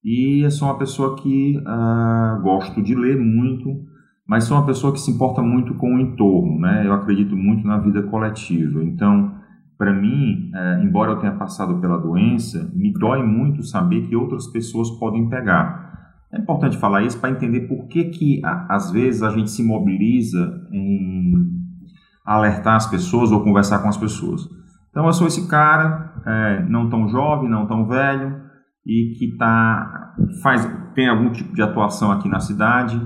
E 0.07 0.45
eu 0.45 0.51
sou 0.53 0.69
uma 0.69 0.79
pessoa 0.79 1.17
que 1.17 1.59
uh, 1.59 2.41
gosto 2.41 2.81
de 2.81 2.95
ler 2.95 3.19
muito, 3.19 3.85
mas 4.25 4.45
sou 4.45 4.57
uma 4.57 4.65
pessoa 4.65 4.93
que 4.93 5.01
se 5.01 5.11
importa 5.11 5.43
muito 5.43 5.75
com 5.75 5.97
o 5.97 5.99
entorno, 5.99 6.61
né? 6.61 6.87
Eu 6.87 6.93
acredito 6.93 7.37
muito 7.37 7.67
na 7.67 7.77
vida 7.79 8.05
coletiva. 8.05 8.85
Então, 8.85 9.35
para 9.77 9.93
mim, 9.93 10.53
uh, 10.55 10.85
embora 10.85 11.11
eu 11.11 11.19
tenha 11.19 11.33
passado 11.33 11.81
pela 11.81 11.99
doença, 11.99 12.71
me 12.73 12.93
dói 12.93 13.21
muito 13.25 13.65
saber 13.65 14.07
que 14.07 14.15
outras 14.15 14.47
pessoas 14.47 14.93
podem 14.93 15.29
pegar. 15.29 16.15
É 16.33 16.39
importante 16.39 16.79
falar 16.79 17.03
isso 17.03 17.19
para 17.19 17.31
entender 17.31 17.63
por 17.63 17.89
que, 17.89 18.05
que 18.05 18.41
às 18.45 18.93
vezes 18.93 19.25
a 19.25 19.31
gente 19.31 19.51
se 19.51 19.65
mobiliza 19.65 20.69
em 20.71 21.35
alertar 22.25 22.77
as 22.77 22.87
pessoas 22.87 23.33
ou 23.33 23.43
conversar 23.43 23.81
com 23.81 23.89
as 23.89 23.97
pessoas. 23.97 24.49
Então 24.89 25.05
eu 25.05 25.13
sou 25.13 25.27
esse 25.27 25.49
cara, 25.49 26.13
é, 26.25 26.63
não 26.69 26.89
tão 26.89 27.09
jovem, 27.09 27.51
não 27.51 27.67
tão 27.67 27.89
velho, 27.89 28.46
e 28.87 29.17
que 29.19 29.37
tá, 29.37 30.15
faz, 30.43 30.67
tem 30.95 31.09
algum 31.09 31.31
tipo 31.31 31.53
de 31.55 31.61
atuação 31.61 32.13
aqui 32.13 32.29
na 32.29 32.39
cidade, 32.39 33.01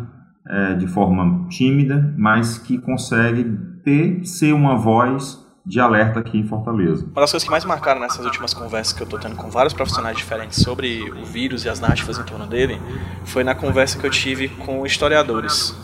é, 0.47 0.75
de 0.75 0.87
forma 0.87 1.49
tímida, 1.49 2.15
mas 2.19 2.59
que 2.59 2.79
consegue 2.79 3.45
ter, 3.83 4.25
ser 4.25 4.53
uma 4.53 4.77
voz 4.77 5.41
de 5.65 5.79
alerta 5.79 6.21
aqui 6.21 6.39
em 6.39 6.47
Fortaleza. 6.47 7.05
Uma 7.05 7.21
das 7.21 7.31
coisas 7.31 7.45
que 7.45 7.51
mais 7.51 7.65
marcaram 7.65 8.01
nessas 8.01 8.25
últimas 8.25 8.53
conversas 8.53 8.93
que 8.93 9.03
eu 9.03 9.05
estou 9.05 9.19
tendo 9.19 9.37
com 9.37 9.51
vários 9.51 9.73
profissionais 9.73 10.17
diferentes 10.17 10.63
sobre 10.63 11.11
o 11.11 11.25
vírus 11.25 11.65
e 11.65 11.69
as 11.69 11.81
narrativas 11.81 12.19
em 12.19 12.25
torno 12.25 12.47
dele, 12.47 12.81
foi 13.25 13.45
na 13.45 13.55
conversa 13.55 13.99
que 13.99 14.07
eu 14.07 14.11
tive 14.11 14.49
com 14.49 14.85
historiadores 14.85 15.75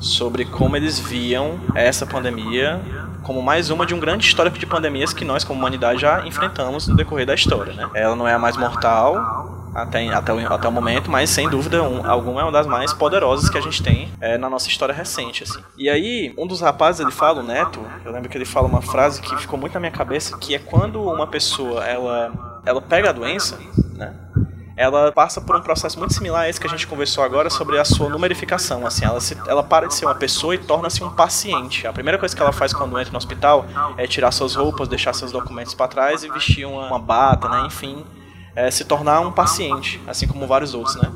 sobre 0.00 0.44
como 0.44 0.76
eles 0.76 0.98
viam 0.98 1.60
essa 1.74 2.04
pandemia 2.04 2.80
como 3.22 3.42
mais 3.42 3.70
uma 3.70 3.86
de 3.86 3.94
um 3.94 4.00
grande 4.00 4.26
histórico 4.26 4.58
de 4.58 4.66
pandemias 4.66 5.12
que 5.12 5.24
nós, 5.24 5.44
como 5.44 5.58
humanidade, 5.58 6.00
já 6.00 6.26
enfrentamos 6.26 6.88
no 6.88 6.96
decorrer 6.96 7.26
da 7.26 7.34
história. 7.34 7.72
Né? 7.72 7.88
Ela 7.94 8.16
não 8.16 8.26
é 8.26 8.34
a 8.34 8.38
mais 8.38 8.56
mortal 8.56 9.62
até, 9.74 10.06
até, 10.08 10.32
o, 10.32 10.52
até 10.52 10.68
o 10.68 10.72
momento, 10.72 11.10
mas 11.10 11.30
sem 11.30 11.48
dúvida 11.48 11.82
um, 11.82 12.08
alguma 12.08 12.40
é 12.40 12.44
uma 12.44 12.52
das 12.52 12.66
mais 12.66 12.92
poderosas 12.92 13.48
que 13.48 13.56
a 13.56 13.60
gente 13.60 13.82
tem 13.82 14.12
é, 14.20 14.36
na 14.36 14.50
nossa 14.50 14.68
história 14.68 14.94
recente. 14.94 15.44
Assim. 15.44 15.60
E 15.76 15.88
aí, 15.88 16.34
um 16.36 16.46
dos 16.46 16.60
rapazes, 16.60 17.00
ele 17.00 17.10
fala, 17.10 17.40
o 17.40 17.42
Neto, 17.42 17.80
eu 18.04 18.12
lembro 18.12 18.28
que 18.28 18.36
ele 18.36 18.44
fala 18.44 18.66
uma 18.68 18.82
frase 18.82 19.20
que 19.20 19.36
ficou 19.36 19.58
muito 19.58 19.74
na 19.74 19.80
minha 19.80 19.92
cabeça, 19.92 20.36
que 20.36 20.54
é 20.54 20.58
quando 20.58 21.02
uma 21.02 21.26
pessoa 21.26 21.84
ela, 21.84 22.60
ela 22.64 22.82
pega 22.82 23.10
a 23.10 23.12
doença, 23.12 23.58
né? 23.94 24.14
Ela 24.82 25.12
passa 25.12 25.40
por 25.40 25.56
um 25.56 25.60
processo 25.60 25.98
muito 25.98 26.12
similar 26.12 26.42
a 26.42 26.48
esse 26.48 26.60
que 26.60 26.66
a 26.66 26.70
gente 26.70 26.86
conversou 26.86 27.22
agora 27.22 27.48
sobre 27.48 27.78
a 27.78 27.84
sua 27.84 28.08
numerificação. 28.08 28.86
Assim, 28.86 29.04
ela, 29.04 29.20
se, 29.20 29.36
ela 29.46 29.62
para 29.62 29.86
de 29.86 29.94
ser 29.94 30.06
uma 30.06 30.14
pessoa 30.14 30.54
e 30.54 30.58
torna-se 30.58 31.02
um 31.04 31.10
paciente. 31.10 31.86
A 31.86 31.92
primeira 31.92 32.18
coisa 32.18 32.34
que 32.34 32.42
ela 32.42 32.52
faz 32.52 32.72
quando 32.72 32.98
entra 32.98 33.12
no 33.12 33.18
hospital 33.18 33.64
é 33.96 34.06
tirar 34.06 34.32
suas 34.32 34.54
roupas, 34.54 34.88
deixar 34.88 35.12
seus 35.14 35.30
documentos 35.30 35.72
para 35.74 35.88
trás 35.88 36.24
e 36.24 36.28
vestir 36.28 36.66
uma, 36.66 36.88
uma 36.88 36.98
bata, 36.98 37.48
né? 37.48 37.64
enfim, 37.66 38.04
é, 38.56 38.70
se 38.70 38.84
tornar 38.84 39.20
um 39.20 39.32
paciente, 39.32 40.00
assim 40.06 40.26
como 40.26 40.46
vários 40.46 40.74
outros. 40.74 40.96
Né? 40.96 41.10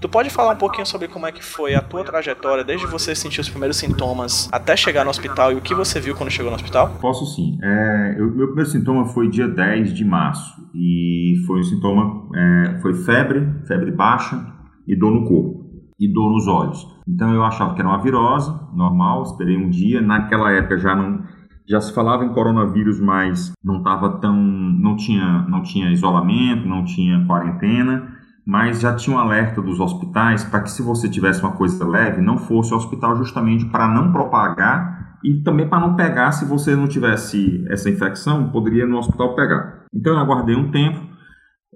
Tu 0.00 0.08
pode 0.08 0.30
falar 0.30 0.52
um 0.52 0.56
pouquinho 0.56 0.86
sobre 0.86 1.08
como 1.08 1.26
é 1.26 1.32
que 1.32 1.44
foi 1.44 1.74
a 1.74 1.82
tua 1.82 2.04
trajetória, 2.04 2.62
desde 2.62 2.86
você 2.86 3.16
sentir 3.16 3.40
os 3.40 3.48
primeiros 3.48 3.76
sintomas 3.76 4.48
até 4.52 4.76
chegar 4.76 5.02
no 5.02 5.10
hospital 5.10 5.50
e 5.50 5.56
o 5.56 5.60
que 5.60 5.74
você 5.74 5.98
viu 5.98 6.14
quando 6.14 6.30
chegou 6.30 6.50
no 6.52 6.56
hospital? 6.56 6.96
Posso 7.00 7.26
sim. 7.26 7.58
É, 7.60 8.14
eu, 8.16 8.30
meu 8.32 8.46
primeiro 8.46 8.70
sintoma 8.70 9.06
foi 9.06 9.28
dia 9.28 9.48
10 9.48 9.92
de 9.92 10.04
março 10.04 10.54
e 10.72 11.42
foi 11.48 11.58
um 11.58 11.64
sintoma, 11.64 12.28
é, 12.32 12.78
foi 12.80 12.94
febre, 12.94 13.44
febre 13.66 13.90
baixa 13.90 14.40
e 14.86 14.94
dor 14.94 15.10
no 15.10 15.26
corpo 15.26 15.66
e 15.98 16.12
dor 16.12 16.30
nos 16.30 16.46
olhos. 16.46 16.86
Então 17.08 17.34
eu 17.34 17.42
achava 17.42 17.74
que 17.74 17.80
era 17.80 17.88
uma 17.88 18.00
virose, 18.00 18.52
normal, 18.72 19.24
esperei 19.24 19.56
um 19.56 19.68
dia. 19.68 20.00
Naquela 20.00 20.52
época 20.52 20.78
já 20.78 20.94
não 20.94 21.24
já 21.68 21.80
se 21.80 21.92
falava 21.92 22.24
em 22.24 22.32
coronavírus, 22.32 22.98
mas 22.98 23.52
não 23.62 23.78
estava 23.78 24.18
tão, 24.20 24.34
não 24.34 24.96
tinha, 24.96 25.44
não 25.50 25.62
tinha 25.62 25.90
isolamento, 25.90 26.66
não 26.66 26.82
tinha 26.84 27.26
quarentena 27.26 28.16
mas 28.48 28.80
já 28.80 28.94
tinha 28.94 29.14
um 29.14 29.20
alerta 29.20 29.60
dos 29.60 29.78
hospitais 29.78 30.42
para 30.42 30.62
que 30.62 30.70
se 30.70 30.80
você 30.80 31.06
tivesse 31.06 31.42
uma 31.42 31.52
coisa 31.52 31.86
leve, 31.86 32.22
não 32.22 32.38
fosse 32.38 32.72
ao 32.72 32.78
hospital 32.78 33.14
justamente 33.14 33.66
para 33.66 33.86
não 33.86 34.10
propagar 34.10 35.18
e 35.22 35.42
também 35.42 35.68
para 35.68 35.86
não 35.86 35.94
pegar 35.94 36.32
se 36.32 36.46
você 36.46 36.74
não 36.74 36.88
tivesse 36.88 37.62
essa 37.68 37.90
infecção, 37.90 38.50
poderia 38.50 38.86
no 38.86 38.96
hospital 38.96 39.36
pegar. 39.36 39.84
Então 39.94 40.14
eu 40.14 40.18
aguardei 40.18 40.56
um 40.56 40.70
tempo, 40.70 40.98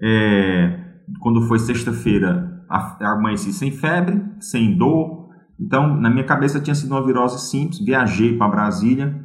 é, 0.01 0.79
quando 1.19 1.43
foi 1.43 1.59
sexta-feira 1.59 2.65
amanheci 2.99 3.53
sem 3.53 3.71
febre, 3.71 4.25
sem 4.39 4.75
dor, 4.75 5.29
Então, 5.59 5.95
na 5.95 6.09
minha 6.09 6.25
cabeça 6.25 6.59
tinha 6.59 6.73
sido 6.73 6.89
uma 6.89 7.05
virose 7.05 7.51
simples, 7.51 7.85
viajei 7.85 8.35
para 8.35 8.49
Brasília 8.49 9.23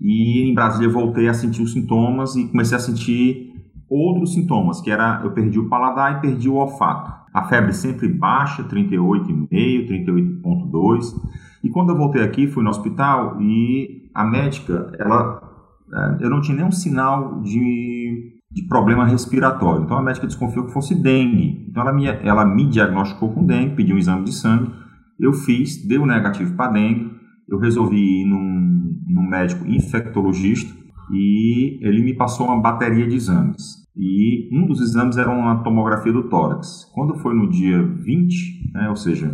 e 0.00 0.50
em 0.50 0.52
Brasília 0.52 0.88
voltei 0.88 1.28
a 1.28 1.34
sentir 1.34 1.62
os 1.62 1.72
sintomas 1.72 2.34
e 2.34 2.48
comecei 2.48 2.76
a 2.76 2.80
sentir 2.80 3.51
outros 3.92 4.32
sintomas, 4.32 4.80
que 4.80 4.90
era 4.90 5.20
eu 5.22 5.32
perdi 5.32 5.58
o 5.58 5.68
paladar 5.68 6.18
e 6.18 6.20
perdi 6.20 6.48
o 6.48 6.54
olfato. 6.54 7.12
A 7.32 7.44
febre 7.44 7.72
sempre 7.72 8.08
baixa, 8.08 8.64
38,5, 8.64 9.48
38,2. 9.50 11.14
E 11.62 11.70
quando 11.70 11.90
eu 11.90 11.96
voltei 11.96 12.22
aqui, 12.22 12.46
fui 12.46 12.62
no 12.62 12.70
hospital 12.70 13.40
e 13.40 14.10
a 14.14 14.24
médica, 14.24 14.92
ela 14.98 15.52
é, 15.92 16.24
eu 16.24 16.30
não 16.30 16.40
tinha 16.40 16.56
nenhum 16.56 16.72
sinal 16.72 17.40
de, 17.42 18.40
de 18.50 18.62
problema 18.66 19.04
respiratório. 19.04 19.84
Então 19.84 19.98
a 19.98 20.02
médica 20.02 20.26
desconfiou 20.26 20.66
que 20.66 20.72
fosse 20.72 20.94
dengue. 20.94 21.66
Então 21.68 21.82
ela 21.82 21.92
me, 21.92 22.06
ela 22.06 22.44
me 22.44 22.66
diagnosticou 22.66 23.32
com 23.32 23.44
dengue, 23.44 23.76
pediu 23.76 23.96
um 23.96 23.98
exame 23.98 24.24
de 24.24 24.32
sangue. 24.32 24.72
Eu 25.20 25.32
fiz, 25.32 25.86
deu 25.86 26.06
negativo 26.06 26.54
para 26.54 26.72
dengue. 26.72 27.10
Eu 27.48 27.58
resolvi 27.58 28.22
ir 28.22 28.24
num, 28.24 28.98
num 29.06 29.28
médico 29.28 29.66
infectologista 29.66 30.72
e 31.10 31.78
ele 31.82 32.02
me 32.02 32.14
passou 32.14 32.46
uma 32.46 32.60
bateria 32.60 33.06
de 33.06 33.16
exames. 33.16 33.81
E 33.96 34.48
um 34.52 34.66
dos 34.66 34.80
exames 34.80 35.16
era 35.18 35.30
uma 35.30 35.62
tomografia 35.62 36.12
do 36.12 36.28
tórax. 36.28 36.90
Quando 36.94 37.14
foi 37.16 37.34
no 37.34 37.48
dia 37.50 37.82
20, 37.82 38.72
né, 38.72 38.88
ou 38.88 38.96
seja, 38.96 39.30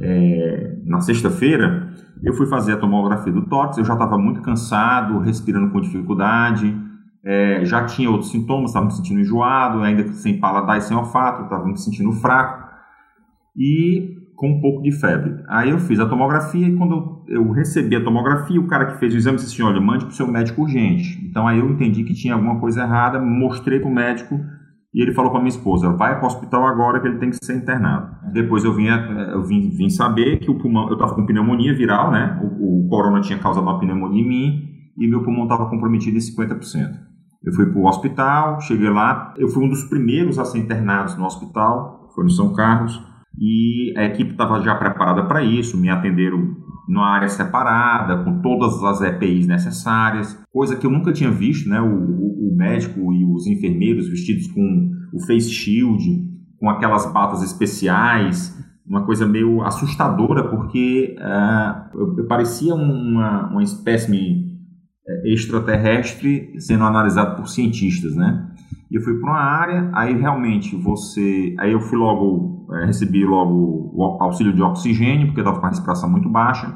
é, 0.00 0.78
na 0.84 1.00
sexta-feira, 1.00 1.94
eu 2.22 2.34
fui 2.34 2.46
fazer 2.46 2.74
a 2.74 2.76
tomografia 2.76 3.32
do 3.32 3.46
tórax. 3.46 3.78
Eu 3.78 3.84
já 3.84 3.94
estava 3.94 4.18
muito 4.18 4.42
cansado, 4.42 5.18
respirando 5.18 5.70
com 5.70 5.80
dificuldade, 5.80 6.76
é, 7.24 7.64
já 7.64 7.84
tinha 7.84 8.10
outros 8.10 8.30
sintomas, 8.30 8.70
estava 8.70 8.86
me 8.86 8.92
sentindo 8.92 9.20
enjoado, 9.20 9.82
ainda 9.82 10.06
sem 10.12 10.38
paladar 10.38 10.78
e 10.78 10.80
sem 10.80 10.96
olfato, 10.96 11.44
estava 11.44 11.64
me 11.64 11.76
sentindo 11.76 12.12
fraco. 12.12 12.68
E 13.56 14.17
com 14.38 14.50
um 14.50 14.60
pouco 14.60 14.82
de 14.82 14.92
febre. 14.92 15.42
Aí 15.48 15.70
eu 15.70 15.80
fiz 15.80 15.98
a 15.98 16.06
tomografia 16.06 16.68
e 16.68 16.76
quando 16.76 17.24
eu 17.26 17.50
recebi 17.50 17.96
a 17.96 18.04
tomografia, 18.04 18.60
o 18.60 18.68
cara 18.68 18.86
que 18.86 18.98
fez 19.00 19.12
o 19.12 19.16
exame 19.16 19.36
disse 19.36 19.52
assim, 19.52 19.64
olha, 19.64 19.80
mande 19.80 20.04
para 20.04 20.12
o 20.12 20.14
seu 20.14 20.28
médico 20.28 20.62
urgente. 20.62 21.20
Então 21.28 21.48
aí 21.48 21.58
eu 21.58 21.68
entendi 21.68 22.04
que 22.04 22.14
tinha 22.14 22.34
alguma 22.34 22.60
coisa 22.60 22.82
errada, 22.82 23.20
mostrei 23.20 23.80
para 23.80 23.90
o 23.90 23.92
médico 23.92 24.38
e 24.94 25.02
ele 25.02 25.12
falou 25.12 25.32
para 25.32 25.40
minha 25.40 25.48
esposa, 25.48 25.90
vai 25.90 26.14
para 26.14 26.22
o 26.22 26.28
hospital 26.28 26.64
agora 26.68 27.00
que 27.00 27.08
ele 27.08 27.18
tem 27.18 27.30
que 27.30 27.44
ser 27.44 27.56
internado. 27.56 28.14
Depois 28.32 28.64
eu 28.64 28.72
vim, 28.72 28.86
eu 28.86 29.42
vim, 29.42 29.70
vim 29.70 29.90
saber 29.90 30.38
que 30.38 30.48
o 30.48 30.54
pulmão, 30.56 30.86
eu 30.86 30.94
estava 30.94 31.16
com 31.16 31.26
pneumonia 31.26 31.74
viral, 31.74 32.12
né? 32.12 32.40
O, 32.40 32.86
o, 32.86 32.88
corona 32.88 33.20
tinha 33.20 33.40
causado 33.40 33.64
uma 33.64 33.80
pneumonia 33.80 34.22
em 34.22 34.28
mim 34.28 34.62
e 34.96 35.08
meu 35.08 35.24
pulmão 35.24 35.42
estava 35.42 35.68
comprometido 35.68 36.16
em 36.16 36.20
50%. 36.20 36.94
Eu 37.42 37.52
fui 37.52 37.66
para 37.66 37.78
o 37.78 37.86
hospital, 37.86 38.60
cheguei 38.60 38.88
lá, 38.88 39.34
eu 39.36 39.48
fui 39.48 39.64
um 39.64 39.68
dos 39.68 39.82
primeiros 39.84 40.38
a 40.38 40.44
ser 40.44 40.58
internados 40.58 41.16
no 41.16 41.24
hospital, 41.24 42.08
foi 42.14 42.22
no 42.22 42.30
São 42.30 42.54
Carlos, 42.54 43.07
e 43.40 43.94
a 43.96 44.04
equipe 44.04 44.32
estava 44.32 44.60
já 44.60 44.74
preparada 44.74 45.24
para 45.24 45.42
isso, 45.42 45.76
me 45.76 45.88
atenderam 45.88 46.56
numa 46.88 47.06
área 47.06 47.28
separada, 47.28 48.24
com 48.24 48.40
todas 48.40 48.82
as 48.82 49.00
EPIs 49.02 49.46
necessárias, 49.46 50.36
coisa 50.50 50.74
que 50.74 50.86
eu 50.86 50.90
nunca 50.90 51.12
tinha 51.12 51.30
visto, 51.30 51.68
né? 51.68 51.80
O, 51.80 51.86
o, 51.86 52.56
médico 52.56 53.12
e 53.12 53.24
os 53.24 53.46
enfermeiros 53.46 54.08
vestidos 54.08 54.48
com 54.48 54.90
o 55.12 55.20
face 55.24 55.50
shield, 55.50 56.02
com 56.58 56.68
aquelas 56.68 57.12
batas 57.12 57.42
especiais, 57.42 58.58
uma 58.84 59.04
coisa 59.04 59.26
meio 59.26 59.62
assustadora, 59.62 60.48
porque 60.48 61.14
uh, 61.20 62.18
eu, 62.18 62.26
parecia 62.26 62.74
uma, 62.74 63.48
uma 63.50 63.62
espécime 63.62 64.58
é, 65.06 65.32
extraterrestre 65.32 66.58
sendo 66.58 66.84
analisado 66.84 67.36
por 67.36 67.48
cientistas, 67.48 68.16
né? 68.16 68.47
E 68.90 68.96
eu 68.96 69.02
fui 69.02 69.18
para 69.20 69.30
uma 69.30 69.40
área, 69.40 69.90
aí 69.92 70.14
realmente 70.16 70.74
você, 70.76 71.54
aí 71.58 71.72
eu 71.72 71.80
fui 71.80 71.98
logo, 71.98 72.66
é, 72.74 72.86
recebi 72.86 73.24
logo 73.24 73.92
o 73.94 74.22
auxílio 74.22 74.52
de 74.52 74.62
oxigênio, 74.62 75.26
porque 75.26 75.40
estava 75.40 75.60
com 75.60 75.66
a 75.66 75.68
respiração 75.68 76.10
muito 76.10 76.28
baixa, 76.28 76.74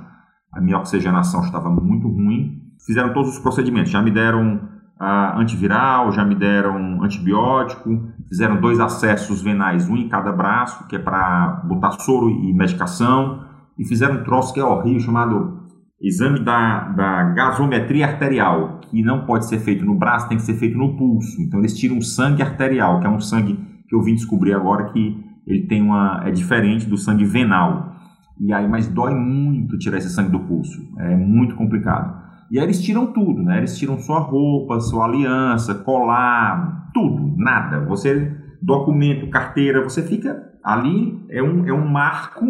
a 0.53 0.61
minha 0.61 0.79
oxigenação 0.79 1.41
estava 1.43 1.71
muito 1.71 2.07
ruim. 2.09 2.61
Fizeram 2.85 3.15
todos 3.15 3.31
os 3.31 3.39
procedimentos, 3.39 3.91
já 3.91 4.03
me 4.03 4.11
deram 4.11 4.69
ah, 5.01 5.39
antiviral, 5.39 6.13
já 6.13 6.25
me 6.25 6.35
deram 6.35 7.03
antibiótico, 7.03 7.91
fizeram 8.29 8.61
dois 8.61 8.79
acessos 8.79 9.43
venais, 9.43 9.89
um 9.89 9.97
em 9.97 10.09
cada 10.09 10.31
braço, 10.31 10.87
que 10.87 10.97
é 10.97 10.99
para 10.99 11.63
botar 11.65 11.93
soro 11.93 12.29
e 12.29 12.53
medicação, 12.53 13.45
e 13.79 13.85
fizeram 13.85 14.17
um 14.17 14.25
troço 14.25 14.53
que 14.53 14.61
é 14.61 14.65
horrível, 14.65 15.01
chamado 15.01 15.62
exame 16.03 16.41
da, 16.41 16.89
da 16.89 17.23
gasometria 17.31 18.07
arterial, 18.07 18.81
que 18.81 19.03
não 19.03 19.25
pode 19.25 19.47
ser 19.47 19.59
feito 19.59 19.85
no 19.85 19.95
braço, 19.95 20.29
tem 20.29 20.37
que 20.37 20.43
ser 20.43 20.55
feito 20.55 20.77
no 20.77 20.97
pulso. 20.97 21.41
Então 21.41 21.61
eles 21.61 21.77
tiram 21.79 22.01
sangue 22.01 22.43
arterial, 22.43 23.01
que 23.01 23.07
é 23.07 23.11
um 23.11 23.21
sangue 23.21 23.59
que 23.89 23.95
eu 23.95 24.03
vim 24.03 24.15
descobrir 24.15 24.53
agora 24.53 24.93
que 24.93 25.17
ele 25.47 25.67
tem 25.67 25.83
uma 25.83 26.23
é 26.25 26.31
diferente 26.31 26.87
do 26.87 26.97
sangue 26.97 27.25
venal. 27.25 27.93
E 28.41 28.53
aí, 28.53 28.69
mas 28.69 28.89
dói 28.89 29.15
muito 29.15 29.79
tirar 29.79 29.99
esse 29.99 30.11
sangue 30.11 30.33
do 30.33 30.41
pulso. 30.41 30.81
É 30.99 31.17
muito 31.17 31.55
complicado. 31.55 32.21
E 32.51 32.59
aí 32.59 32.65
eles 32.65 32.83
tiram 32.83 33.13
tudo, 33.13 33.43
né? 33.43 33.59
Eles 33.59 33.79
tiram 33.79 33.99
sua 33.99 34.19
roupa, 34.19 34.81
sua 34.81 35.07
aliança, 35.07 35.75
colar, 35.75 36.91
tudo, 36.93 37.35
nada. 37.37 37.85
Você 37.87 38.37
documento, 38.61 39.29
carteira, 39.31 39.83
você 39.83 40.03
fica 40.03 40.51
ali 40.63 41.21
é 41.29 41.43
um, 41.43 41.67
é 41.67 41.73
um 41.73 41.87
marco, 41.87 42.47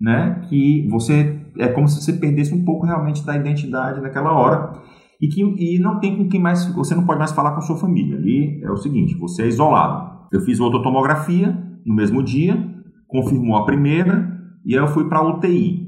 né? 0.00 0.42
Que 0.48 0.86
você 0.90 1.43
é 1.58 1.68
como 1.68 1.88
se 1.88 2.02
você 2.02 2.12
perdesse 2.12 2.54
um 2.54 2.64
pouco 2.64 2.86
realmente 2.86 3.24
da 3.24 3.36
identidade 3.36 4.00
naquela 4.00 4.32
hora 4.32 4.72
e 5.20 5.28
que 5.28 5.40
e 5.42 5.78
não 5.78 5.98
tem 5.98 6.16
com 6.16 6.28
quem 6.28 6.40
mais 6.40 6.66
você 6.74 6.94
não 6.94 7.04
pode 7.04 7.18
mais 7.18 7.32
falar 7.32 7.52
com 7.52 7.60
sua 7.60 7.76
família. 7.76 8.16
Ali 8.16 8.62
é 8.62 8.70
o 8.70 8.76
seguinte, 8.76 9.16
você 9.16 9.42
é 9.42 9.46
isolado. 9.46 10.28
Eu 10.32 10.40
fiz 10.40 10.60
outra 10.60 10.82
tomografia 10.82 11.56
no 11.86 11.94
mesmo 11.94 12.22
dia, 12.22 12.62
confirmou 13.06 13.56
a 13.56 13.64
primeira 13.64 14.32
e 14.64 14.74
aí 14.74 14.80
eu 14.80 14.88
fui 14.88 15.08
para 15.08 15.18
a 15.18 15.28
UTI. 15.28 15.84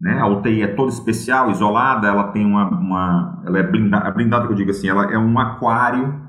Né? 0.00 0.18
A 0.18 0.26
UTI 0.28 0.62
é 0.62 0.66
toda 0.68 0.90
especial, 0.90 1.50
isolada, 1.50 2.06
ela 2.06 2.24
tem 2.24 2.44
uma, 2.44 2.68
uma 2.68 3.42
ela 3.46 3.58
é 3.58 3.62
blindada, 3.62 4.10
blindada 4.10 4.46
que 4.46 4.52
eu 4.52 4.56
digo 4.56 4.70
assim, 4.70 4.88
ela 4.88 5.10
é 5.10 5.18
um 5.18 5.38
aquário 5.38 6.26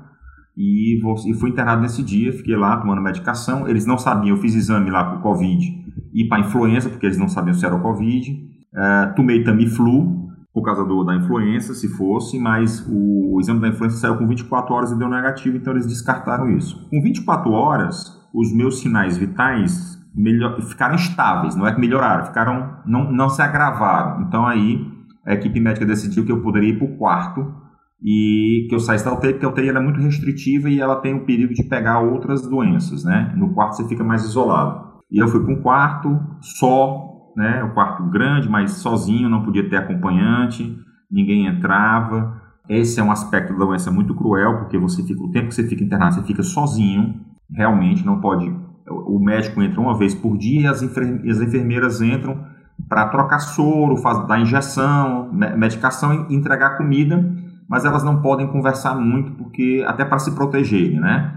e, 0.56 0.98
vou, 1.00 1.14
e 1.26 1.34
fui 1.34 1.50
internado 1.50 1.82
nesse 1.82 2.02
dia, 2.02 2.32
fiquei 2.32 2.56
lá 2.56 2.76
tomando 2.78 3.00
medicação. 3.00 3.68
Eles 3.68 3.86
não 3.86 3.98
sabiam, 3.98 4.36
eu 4.36 4.42
fiz 4.42 4.54
exame 4.54 4.90
lá 4.90 5.04
para 5.04 5.18
o 5.18 5.22
Covid 5.22 5.86
e 6.12 6.24
para 6.24 6.40
influenza, 6.40 6.88
porque 6.88 7.06
eles 7.06 7.18
não 7.18 7.28
sabiam 7.28 7.54
se 7.54 7.64
era 7.64 7.76
o 7.76 7.80
Covid. 7.80 8.48
Uh, 8.74 9.14
tomei 9.14 9.42
Tamiflu, 9.42 10.28
por 10.52 10.62
causa 10.62 10.84
do, 10.84 11.04
da 11.04 11.14
influenza, 11.14 11.74
se 11.74 11.88
fosse, 11.88 12.38
mas 12.38 12.86
o, 12.88 13.36
o, 13.36 13.40
exame 13.40 13.60
da 13.60 13.68
influenza 13.68 13.96
saiu 13.96 14.16
com 14.16 14.26
24 14.26 14.74
horas 14.74 14.90
e 14.90 14.98
deu 14.98 15.08
negativo, 15.08 15.56
então 15.56 15.72
eles 15.72 15.86
descartaram 15.86 16.50
isso. 16.50 16.88
Com 16.90 17.00
24 17.00 17.50
horas, 17.50 18.18
os 18.34 18.52
meus 18.52 18.80
sinais 18.80 19.16
vitais 19.16 19.98
melhor, 20.14 20.60
ficaram 20.60 20.96
estáveis, 20.96 21.54
não 21.54 21.66
é 21.66 21.74
que 21.74 21.80
melhoraram, 21.80 22.26
ficaram, 22.26 22.78
não, 22.84 23.10
não 23.12 23.28
se 23.28 23.40
agravaram. 23.40 24.22
Então 24.22 24.46
aí 24.46 24.84
a 25.24 25.34
equipe 25.34 25.60
médica 25.60 25.86
decidiu 25.86 26.24
que 26.24 26.32
eu 26.32 26.42
poderia 26.42 26.70
ir 26.70 26.78
para 26.78 26.86
o 26.86 26.96
quarto 26.96 27.54
e 28.02 28.66
que 28.68 28.74
eu 28.74 28.80
saísse 28.80 29.04
da 29.04 29.12
UTI, 29.12 29.32
porque 29.32 29.46
a 29.46 29.48
UTI 29.48 29.68
é 29.68 29.80
muito 29.80 30.00
restritiva 30.00 30.70
e 30.70 30.80
ela 30.80 30.96
tem 30.96 31.14
o 31.14 31.24
perigo 31.24 31.52
de 31.52 31.64
pegar 31.64 32.00
outras 32.00 32.42
doenças, 32.42 33.04
né? 33.04 33.32
No 33.36 33.52
quarto 33.52 33.76
você 33.76 33.88
fica 33.88 34.04
mais 34.04 34.24
isolado. 34.24 34.88
E 35.10 35.18
eu 35.18 35.28
fui 35.28 35.42
para 35.42 35.52
um 35.52 35.62
quarto 35.62 36.18
só, 36.40 37.07
né? 37.38 37.62
Um 37.62 37.70
quarto 37.70 38.02
grande, 38.02 38.48
mas 38.48 38.72
sozinho, 38.72 39.28
não 39.28 39.44
podia 39.44 39.70
ter 39.70 39.76
acompanhante, 39.76 40.76
ninguém 41.08 41.46
entrava. 41.46 42.42
Esse 42.68 42.98
é 42.98 43.02
um 43.02 43.12
aspecto 43.12 43.56
da 43.56 43.64
doença 43.64 43.92
muito 43.92 44.12
cruel, 44.12 44.58
porque 44.58 44.76
você 44.76 45.04
fica 45.04 45.22
o 45.22 45.30
tempo 45.30 45.46
que 45.46 45.54
você 45.54 45.62
fica 45.62 45.84
internado, 45.84 46.16
você 46.16 46.22
fica 46.24 46.42
sozinho, 46.42 47.14
realmente 47.48 48.04
não 48.04 48.20
pode. 48.20 48.52
O 48.90 49.20
médico 49.20 49.62
entra 49.62 49.80
uma 49.80 49.96
vez 49.96 50.16
por 50.16 50.36
dia 50.36 50.62
e 50.62 50.66
as, 50.66 50.82
enfermeiras 50.82 52.02
entram 52.02 52.44
para 52.88 53.06
trocar 53.06 53.38
soro, 53.38 53.96
faz, 53.98 54.26
dar 54.26 54.40
injeção, 54.40 55.30
medicação 55.32 56.26
e 56.28 56.34
entregar 56.34 56.76
comida, 56.76 57.24
mas 57.68 57.84
elas 57.84 58.02
não 58.02 58.20
podem 58.20 58.48
conversar 58.48 58.96
muito, 58.96 59.30
porque 59.32 59.84
até 59.86 60.04
para 60.04 60.18
se 60.18 60.34
protegerem, 60.34 60.98
né? 60.98 61.36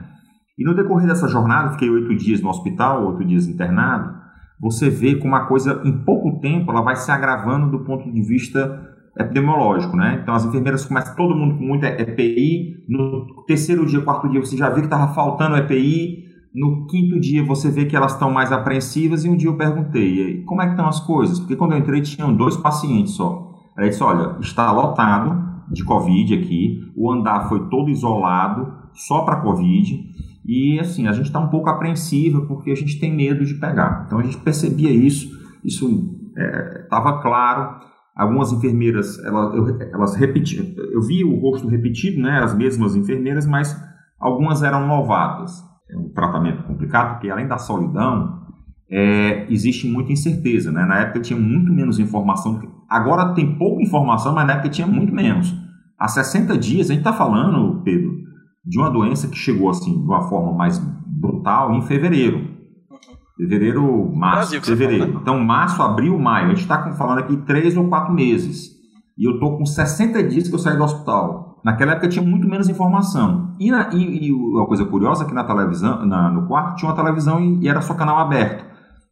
E 0.58 0.64
no 0.64 0.74
decorrer 0.74 1.08
dessa 1.08 1.28
jornada, 1.28 1.72
fiquei 1.72 1.90
oito 1.90 2.16
dias 2.16 2.42
no 2.42 2.50
hospital, 2.50 3.06
oito 3.08 3.24
dias 3.24 3.48
internado, 3.48 4.21
você 4.62 4.90
vê 4.90 5.16
como 5.16 5.36
a 5.36 5.48
coisa, 5.48 5.82
em 5.84 6.04
pouco 6.06 6.40
tempo, 6.40 6.72
ela 6.72 6.82
vai 6.82 6.96
se 6.96 7.12
agravando 7.12 7.72
do 7.72 7.84
ponto 7.84 8.12
de 8.12 8.22
vista 8.22 8.90
epidemiológico, 9.18 9.98
né? 9.98 10.20
Então 10.22 10.34
as 10.34 10.46
enfermeiras 10.46 10.86
começam 10.86 11.16
todo 11.16 11.36
mundo 11.36 11.58
com 11.58 11.64
muita 11.64 11.88
EPI, 11.88 12.86
no 12.88 13.44
terceiro 13.48 13.86
dia, 13.86 14.02
quarto 14.02 14.30
dia 14.30 14.40
você 14.40 14.56
já 14.56 14.70
viu 14.70 14.80
que 14.80 14.86
estava 14.86 15.14
faltando 15.14 15.58
EPI, 15.58 16.26
no 16.54 16.86
quinto 16.88 17.20
dia 17.20 17.44
você 17.44 17.70
vê 17.70 17.86
que 17.86 17.96
elas 17.96 18.14
estão 18.14 18.32
mais 18.32 18.52
apreensivas 18.52 19.26
e 19.26 19.30
um 19.30 19.36
dia 19.36 19.50
eu 19.50 19.58
perguntei, 19.58 20.44
como 20.44 20.62
é 20.62 20.66
que 20.66 20.72
estão 20.72 20.88
as 20.88 21.00
coisas? 21.00 21.40
Porque 21.40 21.56
quando 21.56 21.74
eu 21.74 21.80
entrei 21.80 22.02
tinham 22.02 22.34
dois 22.34 22.56
pacientes 22.56 23.14
só. 23.14 23.50
Ela 23.76 23.90
disse, 23.90 24.04
olha, 24.04 24.38
está 24.40 24.72
lotado 24.72 25.50
de 25.72 25.84
Covid 25.84 26.34
aqui, 26.36 26.92
o 26.96 27.12
andar 27.12 27.48
foi 27.48 27.70
todo 27.70 27.90
isolado, 27.90 28.74
só 28.94 29.24
para 29.24 29.38
Covid, 29.38 30.04
e 30.46 30.80
assim, 30.80 31.08
a 31.08 31.12
gente 31.12 31.28
está 31.28 31.40
um 31.40 31.50
pouco 31.50 31.70
apreensiva 31.70 32.42
porque 32.42 32.72
a 32.72 32.76
gente 32.76 33.00
tem 33.00 33.16
medo 33.16 33.46
de 33.46 33.56
pegar. 33.56 34.04
Então 34.06 34.20
a 34.20 34.24
gente 34.24 34.38
percebia 34.38 34.92
isso, 34.92 35.30
isso 35.64 36.16
estava 36.84 37.20
é, 37.20 37.22
claro. 37.22 37.92
Algumas 38.16 38.52
enfermeiras, 38.52 39.18
elas, 39.24 39.80
elas 39.94 40.16
repetiam, 40.16 40.66
eu 40.92 41.02
vi 41.02 41.24
o 41.24 41.40
rosto 41.40 41.68
repetido, 41.68 42.22
né, 42.22 42.42
as 42.44 42.54
mesmas 42.54 42.94
enfermeiras, 42.94 43.48
mas 43.48 43.76
algumas 44.20 44.62
eram 44.62 44.86
novatas. 44.86 45.64
É 45.90 45.98
um 45.98 46.10
tratamento 46.10 46.64
complicado 46.64 47.14
porque 47.14 47.30
além 47.30 47.48
da 47.48 47.58
solidão, 47.58 48.42
é, 48.92 49.52
existe 49.52 49.88
muita 49.88 50.12
incerteza. 50.12 50.72
Né? 50.72 50.86
Na 50.86 51.00
época 51.00 51.22
tinha 51.22 51.40
muito 51.40 51.72
menos 51.72 52.00
informação. 52.00 52.62
Agora 52.90 53.34
tem 53.34 53.58
pouca 53.58 53.82
informação, 53.82 54.36
mas 54.36 54.46
na 54.46 54.54
época 54.54 54.70
tinha 54.70 54.88
muito 54.88 55.14
menos. 55.14 55.56
Há 55.98 56.08
60 56.08 56.58
dias, 56.58 56.90
a 56.90 56.94
gente 56.94 57.02
está 57.02 57.14
falando, 57.14 57.82
Pedro, 57.84 58.12
de 58.64 58.80
uma 58.80 58.90
doença 58.90 59.28
que 59.28 59.38
chegou 59.38 59.70
assim 59.70 59.92
de 59.92 60.06
uma 60.06 60.30
forma 60.30 60.54
mais 60.54 60.78
brutal 60.80 61.74
em 61.74 61.82
fevereiro. 61.82 62.50
Fevereiro, 63.38 64.14
março, 64.14 64.52
Brasil, 64.52 64.62
fevereiro. 64.62 65.20
Então, 65.22 65.40
março, 65.40 65.82
abril, 65.82 66.18
maio. 66.20 66.48
A 66.48 66.50
gente 66.50 66.62
está 66.62 66.92
falando 66.94 67.20
aqui 67.20 67.38
três 67.38 67.76
ou 67.76 67.88
quatro 67.88 68.14
meses. 68.14 68.70
E 69.18 69.28
eu 69.28 69.34
estou 69.34 69.58
com 69.58 69.66
60 69.66 70.24
dias 70.24 70.48
que 70.48 70.54
eu 70.54 70.60
saí 70.60 70.78
do 70.78 70.84
hospital. 70.84 71.60
Naquela 71.64 71.94
época 71.94 72.10
tinha 72.10 72.26
muito 72.26 72.48
menos 72.48 72.70
informação. 72.70 73.56
E, 73.60 73.72
na, 73.72 73.90
e, 73.94 74.28
e 74.28 74.34
uma 74.34 74.66
coisa 74.66 74.86
curiosa 74.86 75.24
é 75.24 75.28
que 75.28 75.34
na 75.34 75.44
televisão, 75.44 76.06
na, 76.06 76.30
no 76.32 76.48
quarto 76.48 76.76
tinha 76.76 76.90
uma 76.90 76.96
televisão 76.96 77.40
e, 77.40 77.64
e, 77.64 77.68
era 77.68 77.82
só 77.82 77.94
canal 77.94 78.18
aberto. 78.18 78.66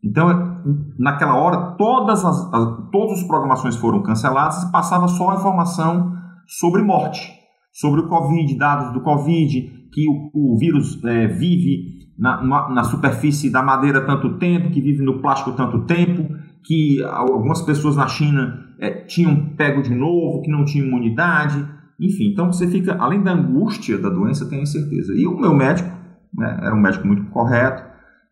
Então, 0.03 0.61
naquela 0.97 1.35
hora, 1.35 1.75
todas 1.77 2.23
as, 2.23 2.53
as 2.53 2.89
todas 2.91 3.19
as 3.19 3.23
programações 3.27 3.75
foram 3.75 4.01
canceladas 4.01 4.63
e 4.63 4.71
passava 4.71 5.07
só 5.07 5.31
a 5.31 5.35
informação 5.35 6.13
sobre 6.47 6.81
morte, 6.81 7.31
sobre 7.79 8.01
o 8.01 8.07
Covid, 8.09 8.57
dados 8.57 8.93
do 8.93 8.99
Covid, 8.99 9.87
que 9.93 10.05
o, 10.09 10.29
o 10.33 10.57
vírus 10.57 11.01
é, 11.05 11.27
vive 11.27 12.09
na, 12.17 12.43
na, 12.43 12.69
na, 12.69 12.83
superfície 12.83 13.49
da 13.49 13.63
madeira 13.63 14.05
tanto 14.05 14.37
tempo, 14.37 14.69
que 14.69 14.81
vive 14.81 15.01
no 15.01 15.21
plástico 15.21 15.53
tanto 15.53 15.85
tempo, 15.85 16.27
que 16.61 17.01
algumas 17.03 17.61
pessoas 17.61 17.95
na 17.95 18.05
China 18.05 18.65
é, 18.79 18.91
tinham 19.05 19.55
pego 19.55 19.81
de 19.81 19.95
novo, 19.95 20.41
que 20.41 20.51
não 20.51 20.65
tinham 20.65 20.87
imunidade, 20.87 21.65
enfim. 21.97 22.33
Então 22.33 22.51
você 22.51 22.67
fica, 22.67 22.97
além 22.99 23.23
da 23.23 23.31
angústia 23.31 23.97
da 23.97 24.09
doença, 24.09 24.49
tem 24.49 24.61
incerteza. 24.61 25.13
E 25.15 25.25
o 25.25 25.39
meu 25.39 25.55
médico, 25.55 25.89
né, 26.33 26.59
era 26.61 26.75
um 26.75 26.81
médico 26.81 27.07
muito 27.07 27.23
correto, 27.31 27.81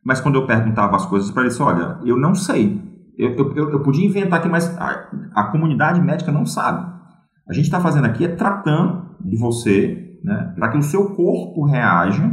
mas 0.03 0.19
quando 0.19 0.35
eu 0.35 0.45
perguntava 0.45 0.97
as 0.97 1.05
coisas 1.05 1.31
para 1.31 1.43
ele, 1.43 1.49
disse, 1.49 1.61
olha, 1.61 1.99
eu 2.03 2.17
não 2.17 2.35
sei. 2.35 2.81
Eu, 3.17 3.31
eu, 3.31 3.69
eu 3.71 3.79
podia 3.81 4.05
inventar 4.05 4.39
aqui, 4.39 4.49
mas 4.49 4.77
a, 4.77 5.09
a 5.33 5.43
comunidade 5.45 6.01
médica 6.01 6.33
não 6.33 6.45
sabe. 6.45 6.85
A 7.49 7.53
gente 7.53 7.65
está 7.65 7.79
fazendo 7.79 8.05
aqui 8.05 8.25
é 8.25 8.27
tratando 8.27 9.06
de 9.23 9.37
você, 9.37 10.17
né, 10.23 10.53
para 10.55 10.69
que 10.69 10.77
o 10.77 10.83
seu 10.83 11.15
corpo 11.15 11.65
reaja, 11.65 12.31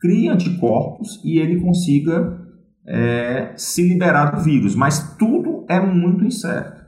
crie 0.00 0.28
anticorpos 0.28 1.22
e 1.24 1.38
ele 1.38 1.60
consiga 1.60 2.38
é, 2.86 3.52
se 3.56 3.86
liberar 3.88 4.36
do 4.36 4.42
vírus. 4.42 4.74
Mas 4.74 5.16
tudo 5.16 5.64
é 5.68 5.80
muito 5.80 6.24
incerto. 6.24 6.82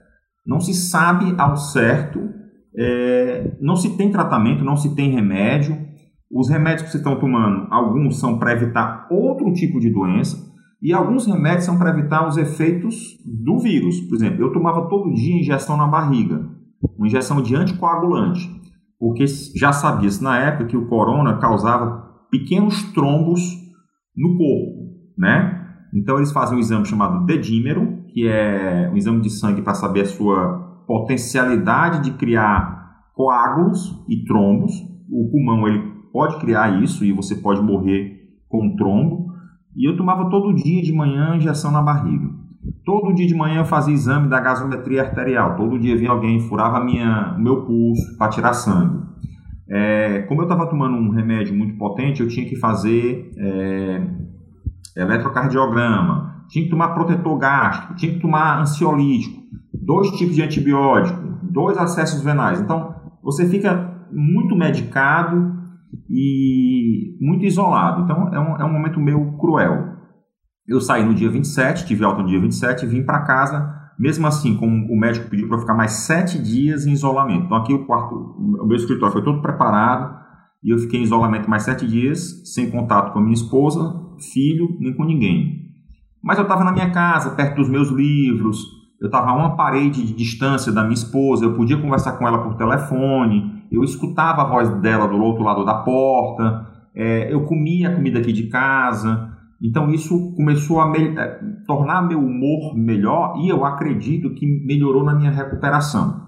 Não 0.47 0.61
se 0.61 0.75
sabe 0.75 1.35
ao 1.39 1.57
certo, 1.57 2.21
é, 2.77 3.57
não 3.61 3.77
se 3.77 3.97
tem 3.97 4.11
tratamento, 4.11 4.65
não 4.65 4.77
se 4.77 4.95
tem 4.95 5.11
remédio. 5.11 5.79
Os 6.31 6.51
remédios 6.51 6.83
que 6.83 6.91
você 6.91 6.99
estão 6.99 7.19
tomando, 7.19 7.69
alguns 7.71 8.19
são 8.19 8.39
para 8.39 8.53
evitar 8.53 9.07
outro 9.11 9.53
tipo 9.53 9.79
de 9.79 9.91
doença 9.91 10.37
e 10.83 10.93
alguns 10.93 11.27
remédios 11.27 11.65
são 11.65 11.79
para 11.79 11.91
evitar 11.91 12.27
os 12.27 12.37
efeitos 12.37 12.97
do 13.25 13.59
vírus. 13.59 14.01
Por 14.01 14.17
exemplo, 14.17 14.43
eu 14.43 14.53
tomava 14.53 14.89
todo 14.89 15.15
dia 15.15 15.39
injeção 15.39 15.77
na 15.77 15.87
barriga 15.87 16.55
uma 16.97 17.07
injeção 17.07 17.41
de 17.43 17.55
anticoagulante, 17.55 18.51
porque 18.99 19.25
já 19.57 19.73
sabia-se 19.73 20.23
na 20.23 20.39
época 20.39 20.67
que 20.67 20.77
o 20.77 20.87
corona 20.89 21.39
causava 21.39 22.05
pequenos 22.31 22.83
trombos 22.93 23.41
no 24.17 24.37
corpo, 24.37 24.93
né? 25.17 25.61
Então 25.95 26.17
eles 26.17 26.33
fazem 26.33 26.57
um 26.57 26.61
exame 26.61 26.85
chamado 26.85 27.25
dedímero, 27.25 28.05
que 28.09 28.27
é 28.27 28.91
um 28.93 28.97
exame 28.97 29.21
de 29.21 29.31
sangue 29.31 29.63
para 29.63 29.75
saber 29.75 30.03
a 30.03 30.07
sua 30.07 30.85
potencialidade 30.87 32.03
de 32.03 32.17
criar 32.17 32.75
coágulos 33.15 34.05
e 34.09 34.25
trombos. 34.25 34.73
O 35.09 35.31
pulmão 35.31 35.67
ele 35.69 35.81
pode 36.13 36.39
criar 36.39 36.83
isso 36.83 37.05
e 37.05 37.13
você 37.13 37.37
pode 37.37 37.63
morrer 37.63 38.15
com 38.49 38.67
um 38.67 38.77
trombo. 38.77 39.33
E 39.77 39.89
eu 39.89 39.97
tomava 39.97 40.31
todo 40.31 40.55
dia 40.55 40.83
de 40.83 40.93
manhã 40.93 41.37
injeção 41.37 41.71
na 41.71 41.83
barriga. 41.83 42.29
Todo 42.85 43.15
dia 43.15 43.27
de 43.27 43.35
manhã 43.35 43.61
eu 43.61 43.65
fazia 43.65 43.95
exame 43.95 44.29
da 44.29 44.39
gasometria 44.41 45.03
arterial. 45.03 45.57
Todo 45.57 45.79
dia 45.79 45.97
vinha 45.97 46.11
alguém, 46.11 46.39
furava 46.41 46.85
minha, 46.85 47.35
meu 47.39 47.65
pulso 47.65 48.17
para 48.19 48.31
tirar 48.31 48.53
sangue. 48.53 49.03
É, 49.69 50.23
como 50.29 50.43
eu 50.43 50.45
estava 50.45 50.69
tomando 50.69 50.95
um 50.95 51.11
remédio 51.11 51.57
muito 51.57 51.79
potente, 51.79 52.21
eu 52.21 52.29
tinha 52.29 52.47
que 52.47 52.57
fazer 52.57 53.33
é, 53.39 54.07
eletrocardiograma, 54.97 56.45
tinha 56.49 56.65
que 56.65 56.71
tomar 56.71 56.89
protetor 56.89 57.39
gástrico, 57.39 57.95
tinha 57.95 58.13
que 58.13 58.21
tomar 58.21 58.61
ansiolítico, 58.61 59.43
dois 59.73 60.11
tipos 60.11 60.35
de 60.35 60.43
antibiótico, 60.43 61.19
dois 61.43 61.79
acessos 61.79 62.23
venais. 62.23 62.61
Então, 62.61 62.95
você 63.23 63.49
fica 63.49 63.95
muito 64.13 64.55
medicado 64.55 65.55
e 66.11 67.17
muito 67.19 67.47
isolado. 67.47 68.03
Então, 68.03 68.29
é 68.35 68.39
um, 68.39 68.57
é 68.59 68.65
um 68.65 68.73
momento 68.73 69.01
meio 69.01 69.33
cruel. 69.39 69.94
Eu 70.67 70.81
saí 70.81 71.05
no 71.05 71.15
dia 71.15 71.31
27, 71.31 71.87
tive 71.87 72.05
alta 72.05 72.23
no 72.23 72.29
dia 72.29 72.41
27 72.41 72.85
e 72.85 72.89
vim 72.89 73.03
para 73.03 73.21
casa, 73.21 73.75
mesmo 73.99 74.27
assim, 74.27 74.57
como 74.57 74.91
o 74.91 74.99
médico 74.99 75.29
pediu 75.29 75.47
para 75.47 75.59
ficar 75.59 75.75
mais 75.75 75.93
sete 75.93 76.43
dias 76.43 76.87
em 76.87 76.93
isolamento. 76.93 77.45
Então 77.45 77.59
aqui 77.59 77.73
o 77.75 77.85
quarto, 77.85 78.15
o 78.15 78.67
meu 78.67 78.77
escritório 78.77 79.13
foi 79.13 79.23
todo 79.23 79.43
preparado 79.43 80.19
e 80.63 80.71
eu 80.71 80.79
fiquei 80.79 81.01
em 81.01 81.03
isolamento 81.03 81.51
mais 81.51 81.65
sete 81.65 81.87
dias, 81.87 82.43
sem 82.47 82.71
contato 82.71 83.13
com 83.13 83.19
a 83.19 83.23
minha 83.23 83.35
esposa, 83.35 83.95
filho, 84.33 84.77
nem 84.81 84.95
com 84.95 85.05
ninguém. 85.05 85.65
Mas 86.23 86.39
eu 86.39 86.45
estava 86.45 86.65
na 86.65 86.73
minha 86.73 86.91
casa, 86.91 87.33
perto 87.33 87.57
dos 87.57 87.69
meus 87.69 87.91
livros, 87.91 88.65
eu 88.99 89.07
estava 89.07 89.33
a 89.33 89.35
uma 89.35 89.57
parede 89.57 90.03
de 90.03 90.15
distância 90.15 90.73
da 90.73 90.83
minha 90.83 90.95
esposa, 90.95 91.45
eu 91.45 91.53
podia 91.53 91.77
conversar 91.77 92.13
com 92.13 92.27
ela 92.27 92.43
por 92.43 92.55
telefone, 92.55 93.65
eu 93.71 93.85
escutava 93.85 94.41
a 94.41 94.47
voz 94.47 94.71
dela 94.81 95.07
do 95.07 95.17
outro 95.19 95.45
lado 95.45 95.63
da 95.63 95.75
porta, 95.75 96.67
é, 96.95 97.31
eu 97.31 97.45
comia 97.45 97.91
a 97.91 97.95
comida 97.95 98.21
aqui 98.21 98.33
de 98.33 98.45
casa, 98.45 99.34
então 99.63 99.91
isso 99.91 100.35
começou 100.35 100.81
a 100.81 100.93
eh, 100.97 101.41
tornar 101.67 102.03
meu 102.03 102.19
humor 102.19 102.77
melhor 102.77 103.37
e 103.39 103.49
eu 103.49 103.65
acredito 103.65 104.35
que 104.35 104.47
melhorou 104.47 105.05
na 105.05 105.15
minha 105.15 105.31
recuperação. 105.31 106.25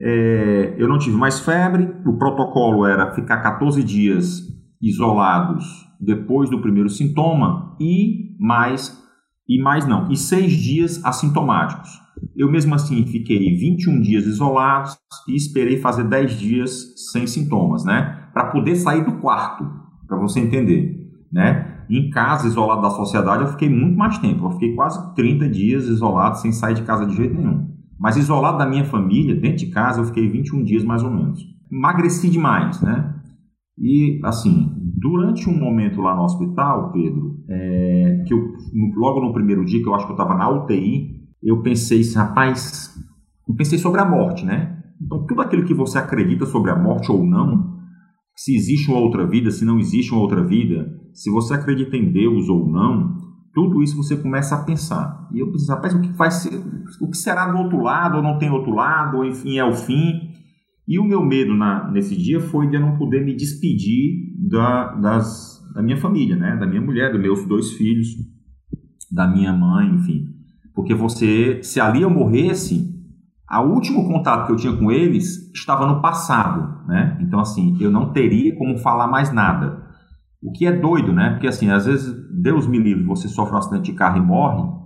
É, 0.00 0.74
eu 0.78 0.88
não 0.88 0.98
tive 0.98 1.16
mais 1.16 1.40
febre, 1.40 1.84
o 2.04 2.18
protocolo 2.18 2.84
era 2.84 3.12
ficar 3.12 3.40
14 3.40 3.82
dias 3.84 4.42
isolados 4.80 5.64
depois 6.00 6.50
do 6.50 6.60
primeiro 6.60 6.88
sintoma 6.88 7.76
e 7.80 8.36
mais 8.40 9.00
e 9.48 9.60
mais 9.60 9.86
não, 9.86 10.10
e 10.10 10.16
seis 10.16 10.52
dias 10.52 11.04
assintomáticos. 11.04 11.90
Eu 12.36 12.50
mesmo 12.50 12.74
assim 12.74 13.04
fiquei 13.06 13.56
21 13.56 14.00
dias 14.00 14.26
isolados 14.26 14.96
e 15.28 15.36
esperei 15.36 15.78
fazer 15.78 16.04
10 16.04 16.38
dias 16.38 16.94
sem 17.10 17.26
sintomas, 17.26 17.84
né? 17.84 18.28
Para 18.32 18.50
poder 18.50 18.76
sair 18.76 19.04
do 19.04 19.18
quarto, 19.18 19.68
para 20.06 20.18
você 20.18 20.40
entender, 20.40 21.10
né? 21.30 21.71
Em 21.92 22.08
casa, 22.08 22.46
isolado 22.46 22.80
da 22.80 22.88
sociedade, 22.88 23.42
eu 23.42 23.48
fiquei 23.48 23.68
muito 23.68 23.98
mais 23.98 24.16
tempo. 24.16 24.46
Eu 24.46 24.52
fiquei 24.52 24.74
quase 24.74 25.14
30 25.14 25.46
dias 25.50 25.84
isolado, 25.84 26.38
sem 26.38 26.50
sair 26.50 26.74
de 26.74 26.82
casa 26.84 27.04
de 27.04 27.14
jeito 27.14 27.34
nenhum. 27.34 27.68
Mas 28.00 28.16
isolado 28.16 28.56
da 28.56 28.66
minha 28.66 28.86
família, 28.86 29.38
dentro 29.38 29.58
de 29.58 29.66
casa, 29.66 30.00
eu 30.00 30.06
fiquei 30.06 30.26
21 30.26 30.64
dias 30.64 30.82
mais 30.84 31.02
ou 31.02 31.10
menos. 31.10 31.44
Emagreci 31.70 32.30
demais, 32.30 32.80
né? 32.80 33.14
E, 33.78 34.18
assim, 34.24 34.72
durante 34.96 35.50
um 35.50 35.58
momento 35.58 36.00
lá 36.00 36.16
no 36.16 36.22
hospital, 36.22 36.92
Pedro, 36.92 37.36
é, 37.50 38.24
que 38.26 38.32
eu, 38.32 38.38
logo 38.96 39.20
no 39.20 39.34
primeiro 39.34 39.62
dia 39.62 39.82
que 39.82 39.88
eu 39.88 39.94
acho 39.94 40.06
que 40.06 40.12
eu 40.12 40.16
estava 40.16 40.34
na 40.34 40.48
UTI, 40.48 41.10
eu 41.42 41.60
pensei 41.60 42.00
assim, 42.00 42.16
rapaz, 42.16 42.94
eu 43.46 43.54
pensei 43.54 43.78
sobre 43.78 44.00
a 44.00 44.04
morte, 44.06 44.46
né? 44.46 44.82
Então, 44.98 45.26
tudo 45.26 45.42
aquilo 45.42 45.66
que 45.66 45.74
você 45.74 45.98
acredita 45.98 46.46
sobre 46.46 46.70
a 46.70 46.76
morte 46.76 47.12
ou 47.12 47.22
não, 47.22 47.76
se 48.34 48.54
existe 48.54 48.90
uma 48.90 49.00
outra 49.00 49.26
vida, 49.26 49.50
se 49.50 49.62
não 49.62 49.78
existe 49.78 50.10
uma 50.12 50.22
outra 50.22 50.42
vida, 50.42 51.01
se 51.12 51.30
você 51.30 51.54
acredita 51.54 51.96
em 51.96 52.12
Deus 52.12 52.48
ou 52.48 52.68
não, 52.70 53.16
tudo 53.54 53.82
isso 53.82 53.96
você 53.96 54.16
começa 54.16 54.54
a 54.54 54.64
pensar. 54.64 55.28
E 55.32 55.40
eu 55.40 55.50
pensei, 55.50 55.74
rapaz, 55.74 55.94
o 55.94 56.00
que 56.00 56.30
ser, 56.30 56.62
o 57.00 57.10
que 57.10 57.16
será 57.16 57.50
do 57.50 57.58
outro 57.58 57.80
lado, 57.82 58.16
ou 58.16 58.22
não 58.22 58.38
tem 58.38 58.50
outro 58.50 58.74
lado, 58.74 59.18
ou 59.18 59.24
enfim, 59.24 59.58
é 59.58 59.64
o 59.64 59.74
fim. 59.74 60.30
E 60.88 60.98
o 60.98 61.04
meu 61.04 61.22
medo 61.24 61.54
na, 61.54 61.90
nesse 61.90 62.16
dia 62.16 62.40
foi 62.40 62.66
de 62.68 62.76
eu 62.76 62.80
não 62.80 62.96
poder 62.96 63.24
me 63.24 63.34
despedir 63.34 64.34
da, 64.48 64.94
das, 64.94 65.60
da 65.74 65.82
minha 65.82 65.96
família, 65.96 66.36
né? 66.36 66.56
da 66.56 66.66
minha 66.66 66.80
mulher, 66.80 67.12
dos 67.12 67.20
meus 67.20 67.46
dois 67.46 67.72
filhos, 67.72 68.08
da 69.10 69.28
minha 69.28 69.52
mãe, 69.52 69.94
enfim. 69.94 70.26
Porque 70.74 70.94
você, 70.94 71.62
se 71.62 71.78
ali 71.78 72.02
eu 72.02 72.10
morresse, 72.10 72.90
o 73.50 73.68
último 73.68 74.08
contato 74.08 74.46
que 74.46 74.52
eu 74.52 74.56
tinha 74.56 74.74
com 74.74 74.90
eles 74.90 75.52
estava 75.54 75.86
no 75.86 76.00
passado, 76.00 76.86
né? 76.88 77.18
Então, 77.20 77.38
assim, 77.38 77.76
eu 77.80 77.90
não 77.90 78.12
teria 78.12 78.56
como 78.56 78.78
falar 78.78 79.06
mais 79.06 79.32
nada. 79.32 79.81
O 80.42 80.52
que 80.52 80.66
é 80.66 80.72
doido, 80.72 81.12
né? 81.12 81.30
Porque 81.30 81.46
assim, 81.46 81.70
às 81.70 81.86
vezes, 81.86 82.12
Deus 82.30 82.66
me 82.66 82.78
livre, 82.78 83.04
você 83.04 83.28
sofre 83.28 83.54
um 83.54 83.58
acidente 83.58 83.92
de 83.92 83.96
carro 83.96 84.18
e 84.18 84.26
morre, 84.26 84.82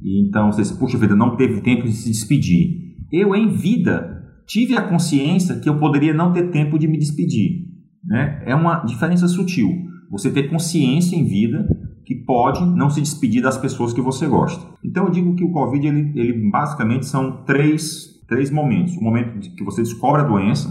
e 0.00 0.26
então 0.26 0.50
você 0.50 0.62
diz, 0.62 0.72
puxa 0.72 0.98
vida, 0.98 1.14
não 1.14 1.36
teve 1.36 1.60
tempo 1.60 1.84
de 1.84 1.92
se 1.92 2.08
despedir. 2.08 2.96
Eu, 3.10 3.34
em 3.34 3.48
vida, 3.48 4.22
tive 4.46 4.76
a 4.76 4.82
consciência 4.82 5.58
que 5.58 5.68
eu 5.68 5.78
poderia 5.78 6.14
não 6.14 6.32
ter 6.32 6.50
tempo 6.50 6.78
de 6.78 6.88
me 6.88 6.98
despedir. 6.98 7.66
Né? 8.04 8.42
É 8.46 8.54
uma 8.54 8.84
diferença 8.84 9.28
sutil. 9.28 9.70
Você 10.10 10.30
ter 10.30 10.50
consciência 10.50 11.16
em 11.16 11.24
vida 11.24 11.66
que 12.04 12.14
pode 12.14 12.64
não 12.64 12.90
se 12.90 13.00
despedir 13.00 13.42
das 13.42 13.56
pessoas 13.56 13.92
que 13.92 14.00
você 14.00 14.26
gosta. 14.26 14.66
Então 14.84 15.04
eu 15.04 15.10
digo 15.10 15.34
que 15.34 15.44
o 15.44 15.52
Covid, 15.52 15.86
ele, 15.86 16.12
ele 16.16 16.50
basicamente 16.50 17.06
são 17.06 17.44
três, 17.44 18.20
três 18.28 18.50
momentos. 18.50 18.96
O 18.96 19.02
momento 19.02 19.40
que 19.54 19.64
você 19.64 19.82
descobre 19.82 20.22
a 20.22 20.24
doença, 20.24 20.68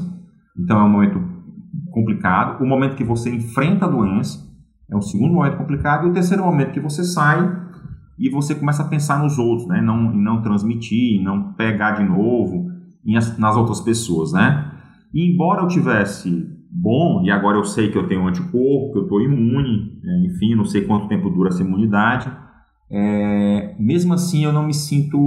então 0.57 0.79
é 0.79 0.83
um 0.83 0.89
momento 0.89 1.30
complicado, 1.91 2.61
o 2.61 2.67
momento 2.67 2.95
que 2.95 3.03
você 3.03 3.33
enfrenta 3.33 3.85
a 3.85 3.89
doença 3.89 4.49
é 4.89 4.95
um 4.95 5.01
segundo 5.01 5.33
momento 5.33 5.57
complicado, 5.57 6.05
e 6.05 6.09
o 6.09 6.13
terceiro 6.13 6.43
momento 6.43 6.71
que 6.71 6.79
você 6.79 7.03
sai 7.03 7.59
e 8.19 8.29
você 8.29 8.53
começa 8.53 8.83
a 8.83 8.87
pensar 8.87 9.23
nos 9.23 9.39
outros, 9.39 9.67
né? 9.67 9.81
Não, 9.81 10.13
em 10.13 10.21
não 10.21 10.41
transmitir, 10.41 11.23
não 11.23 11.53
pegar 11.53 11.91
de 11.91 12.03
novo 12.03 12.69
em, 13.05 13.13
nas 13.13 13.55
outras 13.55 13.79
pessoas, 13.79 14.33
né? 14.33 14.71
E 15.13 15.31
embora 15.31 15.61
eu 15.61 15.67
tivesse 15.67 16.47
bom, 16.69 17.23
e 17.23 17.31
agora 17.31 17.57
eu 17.57 17.63
sei 17.63 17.89
que 17.89 17.97
eu 17.97 18.07
tenho 18.07 18.27
anticorpo, 18.27 18.91
que 18.91 18.99
eu 18.99 19.03
estou 19.03 19.21
imune, 19.21 19.99
é, 20.03 20.25
enfim, 20.25 20.55
não 20.55 20.65
sei 20.65 20.81
quanto 20.85 21.07
tempo 21.07 21.29
dura 21.29 21.49
essa 21.49 21.63
imunidade, 21.63 22.31
é, 22.91 23.75
mesmo 23.79 24.13
assim 24.13 24.43
eu 24.43 24.51
não 24.51 24.65
me 24.65 24.73
sinto. 24.73 25.17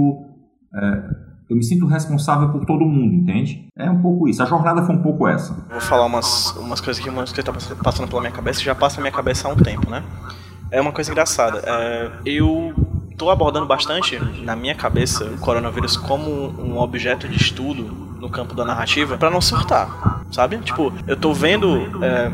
É, 0.73 1.24
eu 1.49 1.55
me 1.55 1.63
sinto 1.63 1.85
responsável 1.85 2.49
por 2.49 2.65
todo 2.65 2.85
mundo, 2.85 3.13
entende? 3.13 3.67
É 3.77 3.89
um 3.89 4.01
pouco 4.01 4.27
isso. 4.27 4.41
A 4.41 4.45
jornada 4.45 4.83
foi 4.83 4.95
um 4.95 5.01
pouco 5.01 5.27
essa. 5.27 5.53
Vou 5.69 5.81
falar 5.81 6.05
umas, 6.05 6.55
umas 6.57 6.81
coisas 6.81 7.01
que 7.01 7.09
umas 7.09 7.31
coisas 7.31 7.67
tá 7.67 7.75
passando 7.83 8.07
pela 8.07 8.21
minha 8.21 8.33
cabeça, 8.33 8.61
já 8.61 8.73
passa 8.73 8.97
na 8.97 9.03
minha 9.03 9.11
cabeça 9.11 9.47
há 9.47 9.51
um 9.51 9.55
tempo, 9.55 9.89
né? 9.89 10.03
É 10.71 10.81
uma 10.81 10.91
coisa 10.91 11.11
engraçada. 11.11 11.61
É, 11.65 12.11
eu 12.25 12.73
tô 13.17 13.29
abordando 13.29 13.65
bastante 13.65 14.19
na 14.43 14.55
minha 14.55 14.75
cabeça 14.75 15.25
o 15.25 15.37
coronavírus 15.37 15.95
como 15.95 16.29
um 16.59 16.77
objeto 16.77 17.27
de 17.27 17.37
estudo 17.37 17.83
no 18.19 18.29
campo 18.29 18.55
da 18.55 18.65
narrativa 18.65 19.17
para 19.17 19.29
não 19.29 19.39
surtar, 19.39 20.25
sabe? 20.31 20.57
Tipo, 20.57 20.91
eu 21.07 21.15
tô 21.15 21.33
vendo 21.33 22.03
é, 22.03 22.31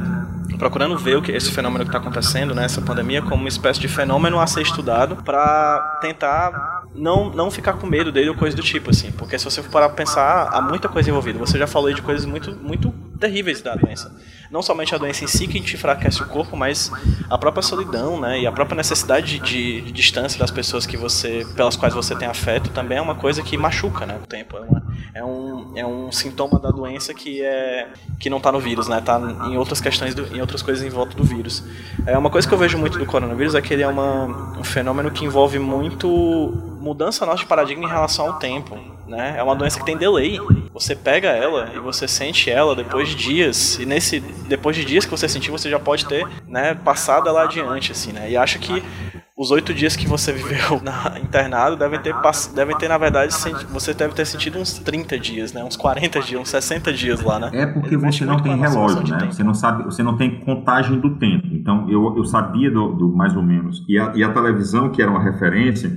procurando 0.62 0.96
ver 0.96 1.18
o 1.18 1.24
que 1.24 1.32
esse 1.32 1.52
fenômeno 1.52 1.84
que 1.84 1.90
está 1.90 1.98
acontecendo, 1.98 2.54
né, 2.54 2.66
essa 2.66 2.80
pandemia, 2.80 3.20
como 3.24 3.38
uma 3.38 3.50
espécie 3.50 3.80
de 3.80 3.88
fenômeno 3.88 4.40
a 4.40 4.46
ser 4.46 4.62
estudado 4.62 5.16
para 5.16 5.98
tentar 6.00 6.84
não, 6.94 7.32
não 7.32 7.50
ficar 7.50 7.74
com 7.74 7.88
medo 7.88 8.12
dele 8.12 8.30
ou 8.30 8.36
coisa 8.36 8.56
do 8.56 8.62
tipo, 8.62 8.92
assim. 8.92 9.12
Porque 9.12 9.40
se 9.40 9.46
você 9.46 9.64
for 9.64 9.72
parar 9.72 9.88
pra 9.90 9.98
pensar, 9.98 10.50
há 10.54 10.62
muita 10.62 10.88
coisa 10.88 11.10
envolvida. 11.10 11.40
Você 11.40 11.58
já 11.58 11.66
falou 11.66 11.92
de 11.92 12.04
coisas 12.04 12.28
muito, 12.28 12.56
muito 12.56 12.92
terríveis 13.20 13.60
da 13.60 13.74
doença. 13.74 14.16
Não 14.52 14.62
somente 14.62 14.94
a 14.94 14.98
doença 14.98 15.24
em 15.24 15.28
si 15.28 15.48
que 15.48 15.62
te 15.62 15.76
enfraquece 15.76 16.22
o 16.22 16.28
corpo, 16.28 16.58
mas 16.58 16.92
a 17.30 17.38
própria 17.38 17.64
solidão, 17.64 18.20
né? 18.20 18.42
E 18.42 18.46
a 18.46 18.52
própria 18.52 18.76
necessidade 18.76 19.40
de, 19.40 19.80
de 19.80 19.92
distância 19.92 20.38
das 20.38 20.52
pessoas 20.52 20.86
que 20.86 20.98
você, 20.98 21.48
pelas 21.56 21.78
quais 21.78 21.94
você 21.94 22.14
tem 22.16 22.28
afeto 22.28 22.70
também 22.70 22.98
é 22.98 23.02
uma 23.02 23.16
coisa 23.16 23.42
que 23.42 23.56
machuca, 23.56 24.06
né? 24.06 24.20
O 24.22 24.28
tempo. 24.28 24.58
É, 24.58 24.62
uma, 24.62 24.84
é, 25.14 25.24
um, 25.24 25.72
é 25.78 25.86
um 25.86 26.12
sintoma 26.12 26.60
da 26.60 26.70
doença 26.70 27.14
que, 27.14 27.42
é, 27.42 27.88
que 28.20 28.30
não 28.30 28.38
está 28.38 28.52
no 28.52 28.60
vírus, 28.60 28.90
né? 28.90 29.00
Tá 29.00 29.20
em 29.50 29.58
outras 29.58 29.80
questões, 29.80 30.14
do, 30.14 30.36
em 30.36 30.42
outras 30.42 30.62
coisas 30.62 30.84
em 30.84 30.90
volta 30.90 31.16
do 31.16 31.24
vírus. 31.24 31.64
É 32.06 32.18
uma 32.18 32.30
coisa 32.30 32.46
que 32.46 32.54
eu 32.54 32.58
vejo 32.58 32.78
muito 32.78 33.00
do 33.00 33.06
coronavírus 33.06 33.56
é 33.56 33.62
que 33.62 33.74
ele 33.74 33.84
é 33.84 33.88
uma, 33.88 34.26
um 34.60 34.64
fenômeno 34.66 35.12
que 35.12 35.24
envolve 35.24 35.60
muito 35.60 36.08
mudança 36.82 37.26
nossa 37.26 37.40
de 37.40 37.46
paradigma 37.46 37.86
em 37.86 37.90
relação 37.90 38.28
ao 38.28 38.34
tempo. 38.34 38.78
Né? 39.12 39.36
É 39.38 39.44
uma 39.44 39.56
doença 39.56 39.78
que 39.78 39.86
tem 39.86 39.98
delay. 39.98 40.40
Você 40.74 40.96
pega 40.96 41.28
ela 41.28 41.70
e 41.76 41.80
você 41.80 42.08
sente 42.08 42.50
ela 42.50 42.74
depois 42.74 43.10
de 43.10 43.16
dias. 43.16 43.78
E 43.78 43.86
nesse 43.86 44.22
depois 44.48 44.74
de 44.74 44.86
dias 44.86 45.04
que 45.04 45.12
você 45.12 45.28
sentir, 45.28 45.52
você 45.52 45.70
já 45.70 45.78
pode 45.78 46.06
ter 46.06 46.26
né, 46.48 46.74
passado 46.74 47.28
ela 47.28 47.44
adiante, 47.44 47.92
assim, 47.92 48.14
né? 48.14 48.32
E 48.32 48.38
acho 48.38 48.58
que 48.58 48.82
os 49.38 49.52
oito 49.52 49.74
dias 49.74 49.98
que 49.98 50.08
você 50.08 50.32
viveu 50.34 50.82
na, 50.82 51.20
internado 51.20 51.76
devem 51.76 52.00
ter, 52.00 52.16
devem 52.56 52.78
ter, 52.78 52.88
na 52.88 52.98
verdade, 52.98 53.34
você 53.70 53.94
deve 53.94 54.14
ter 54.14 54.26
sentido 54.26 54.60
uns 54.60 54.80
30 54.80 55.20
dias, 55.20 55.52
né? 55.52 55.62
Uns 55.62 55.76
40 55.76 56.22
dias, 56.22 56.40
uns 56.40 56.50
60 56.50 56.94
dias 56.94 57.22
lá, 57.22 57.38
né? 57.38 57.50
É 57.52 57.66
porque 57.66 57.96
Ele 57.96 57.98
você 57.98 58.24
não 58.24 58.40
tem 58.40 58.56
relógio, 58.56 59.06
né? 59.08 59.26
Você 59.26 59.44
não 59.44 59.54
sabe, 59.54 59.84
você 59.84 60.02
não 60.02 60.16
tem 60.16 60.40
contagem 60.40 61.02
do 61.02 61.18
tempo. 61.18 61.48
Então, 61.52 61.90
eu, 61.90 62.16
eu 62.16 62.24
sabia 62.24 62.72
do, 62.72 62.94
do 62.94 63.14
mais 63.14 63.36
ou 63.36 63.44
menos. 63.44 63.84
E 63.90 64.00
a, 64.00 64.14
e 64.16 64.24
a 64.24 64.32
televisão, 64.32 64.90
que 64.90 65.02
era 65.02 65.12
uma 65.12 65.22
referência, 65.22 65.92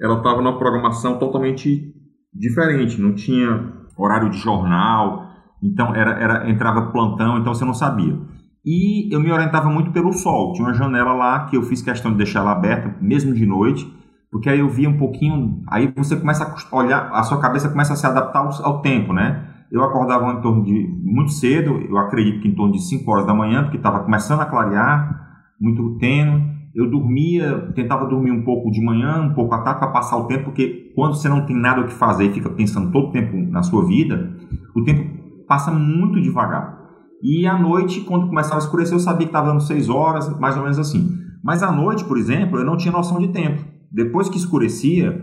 ela 0.00 0.16
estava 0.16 0.40
numa 0.40 0.58
programação 0.58 1.18
totalmente 1.18 1.93
diferente, 2.34 3.00
não 3.00 3.14
tinha 3.14 3.72
horário 3.96 4.30
de 4.30 4.38
jornal, 4.38 5.30
então 5.62 5.94
era, 5.94 6.10
era 6.12 6.50
entrava 6.50 6.90
plantão, 6.90 7.38
então 7.38 7.54
você 7.54 7.64
não 7.64 7.74
sabia. 7.74 8.18
E 8.64 9.14
eu 9.14 9.20
me 9.20 9.30
orientava 9.30 9.68
muito 9.68 9.92
pelo 9.92 10.12
sol, 10.12 10.52
tinha 10.52 10.66
uma 10.66 10.74
janela 10.74 11.12
lá 11.12 11.46
que 11.46 11.56
eu 11.56 11.62
fiz 11.62 11.82
questão 11.82 12.10
de 12.10 12.16
deixar 12.16 12.40
ela 12.40 12.52
aberta, 12.52 12.96
mesmo 13.00 13.34
de 13.34 13.46
noite, 13.46 13.86
porque 14.30 14.48
aí 14.48 14.58
eu 14.58 14.68
via 14.68 14.88
um 14.88 14.98
pouquinho, 14.98 15.62
aí 15.68 15.92
você 15.96 16.16
começa 16.16 16.44
a 16.44 16.76
olhar, 16.76 17.10
a 17.12 17.22
sua 17.22 17.40
cabeça 17.40 17.68
começa 17.68 17.92
a 17.92 17.96
se 17.96 18.06
adaptar 18.06 18.40
ao, 18.40 18.64
ao 18.64 18.82
tempo, 18.82 19.12
né? 19.12 19.48
Eu 19.70 19.82
acordava 19.82 20.32
em 20.32 20.40
torno 20.40 20.64
de 20.64 20.88
muito 21.02 21.32
cedo, 21.32 21.78
eu 21.88 21.96
acredito 21.98 22.40
que 22.40 22.48
em 22.48 22.54
torno 22.54 22.72
de 22.72 22.82
5 22.82 23.10
horas 23.10 23.26
da 23.26 23.34
manhã, 23.34 23.62
porque 23.62 23.76
estava 23.76 24.00
começando 24.00 24.40
a 24.40 24.46
clarear, 24.46 25.42
muito 25.60 25.98
tênue, 25.98 26.54
eu 26.74 26.90
dormia, 26.90 27.72
tentava 27.74 28.06
dormir 28.06 28.32
um 28.32 28.44
pouco 28.44 28.70
de 28.70 28.84
manhã, 28.84 29.22
um 29.22 29.34
pouco 29.34 29.54
à 29.54 29.62
tarde 29.62 29.80
para 29.80 29.92
passar 29.92 30.16
o 30.16 30.26
tempo, 30.26 30.44
porque 30.44 30.83
quando 30.94 31.14
você 31.14 31.28
não 31.28 31.44
tem 31.44 31.56
nada 31.56 31.80
o 31.80 31.86
que 31.86 31.92
fazer 31.92 32.24
e 32.24 32.32
fica 32.32 32.48
pensando 32.50 32.90
todo 32.90 33.08
o 33.08 33.10
tempo 33.10 33.36
na 33.50 33.62
sua 33.62 33.84
vida, 33.86 34.36
o 34.74 34.82
tempo 34.82 35.44
passa 35.46 35.70
muito 35.70 36.20
devagar. 36.20 36.82
E 37.22 37.46
à 37.46 37.58
noite, 37.58 38.00
quando 38.02 38.26
começava 38.28 38.56
a 38.56 38.64
escurecer, 38.64 38.94
eu 38.94 39.00
sabia 39.00 39.26
que 39.26 39.30
estava 39.30 39.48
dando 39.48 39.60
6 39.60 39.88
horas, 39.88 40.38
mais 40.38 40.56
ou 40.56 40.62
menos 40.62 40.78
assim. 40.78 41.08
Mas 41.42 41.62
à 41.62 41.72
noite, 41.72 42.04
por 42.04 42.18
exemplo, 42.18 42.58
eu 42.58 42.64
não 42.64 42.76
tinha 42.76 42.92
noção 42.92 43.18
de 43.18 43.28
tempo. 43.28 43.64
Depois 43.90 44.28
que 44.28 44.36
escurecia, 44.36 45.20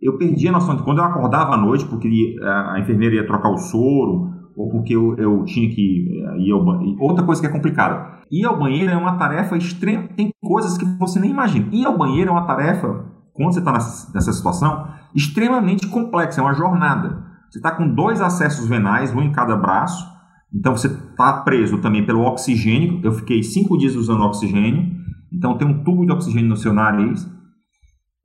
eu 0.00 0.18
perdia 0.18 0.50
a 0.50 0.52
noção 0.52 0.76
de 0.76 0.82
quando 0.82 0.98
eu 0.98 1.04
acordava 1.04 1.54
à 1.54 1.56
noite, 1.56 1.84
porque 1.86 2.36
a 2.42 2.78
enfermeira 2.80 3.16
ia 3.16 3.26
trocar 3.26 3.50
o 3.50 3.58
soro, 3.58 4.34
ou 4.56 4.70
porque 4.70 4.94
eu, 4.94 5.16
eu 5.16 5.44
tinha 5.44 5.68
que 5.68 6.08
eh, 6.22 6.38
ir 6.38 6.52
ao 6.52 6.64
banheiro. 6.64 6.96
Outra 7.00 7.24
coisa 7.24 7.40
que 7.40 7.46
é 7.46 7.50
complicada. 7.50 8.20
Ir 8.30 8.44
ao 8.44 8.58
banheiro 8.58 8.90
é 8.90 8.96
uma 8.96 9.16
tarefa 9.16 9.56
extrema. 9.56 10.08
Tem 10.16 10.30
coisas 10.40 10.78
que 10.78 10.84
você 10.98 11.18
nem 11.18 11.30
imagina. 11.30 11.66
Ir 11.72 11.84
ao 11.84 11.98
banheiro 11.98 12.30
é 12.30 12.32
uma 12.32 12.46
tarefa, 12.46 13.04
quando 13.32 13.52
você 13.52 13.58
está 13.58 13.72
nessa, 13.72 14.12
nessa 14.12 14.32
situação, 14.32 14.86
extremamente 15.14 15.86
complexa. 15.86 16.40
É 16.40 16.44
uma 16.44 16.54
jornada. 16.54 17.22
Você 17.50 17.58
está 17.58 17.70
com 17.70 17.88
dois 17.88 18.20
acessos 18.20 18.66
venais, 18.66 19.14
um 19.14 19.22
em 19.22 19.32
cada 19.32 19.56
braço. 19.56 20.04
Então 20.52 20.76
você 20.76 20.88
está 20.88 21.42
preso 21.42 21.78
também 21.78 22.04
pelo 22.04 22.22
oxigênio. 22.22 23.00
Eu 23.02 23.12
fiquei 23.12 23.42
cinco 23.42 23.76
dias 23.78 23.94
usando 23.94 24.22
oxigênio. 24.22 24.92
Então 25.32 25.56
tem 25.56 25.66
um 25.66 25.82
tubo 25.84 26.04
de 26.04 26.12
oxigênio 26.12 26.48
no 26.48 26.56
seu 26.56 26.72
nariz. 26.72 27.28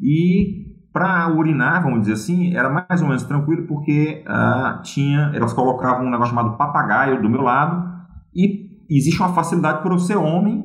E 0.01 0.69
para 0.91 1.31
urinar, 1.33 1.83
vamos 1.83 2.01
dizer 2.01 2.13
assim, 2.13 2.55
era 2.55 2.69
mais 2.69 3.01
ou 3.01 3.07
menos 3.07 3.23
tranquilo 3.23 3.67
porque 3.67 4.23
uh, 4.27 4.81
tinha, 4.81 5.31
elas 5.35 5.53
colocavam 5.53 6.05
um 6.05 6.09
negócio 6.09 6.33
chamado 6.33 6.57
papagaio 6.57 7.21
do 7.21 7.29
meu 7.29 7.41
lado 7.41 7.87
e 8.35 8.69
existe 8.89 9.19
uma 9.19 9.33
facilidade 9.33 9.83
por 9.83 9.91
eu 9.91 9.99
ser 9.99 10.17
homem, 10.17 10.63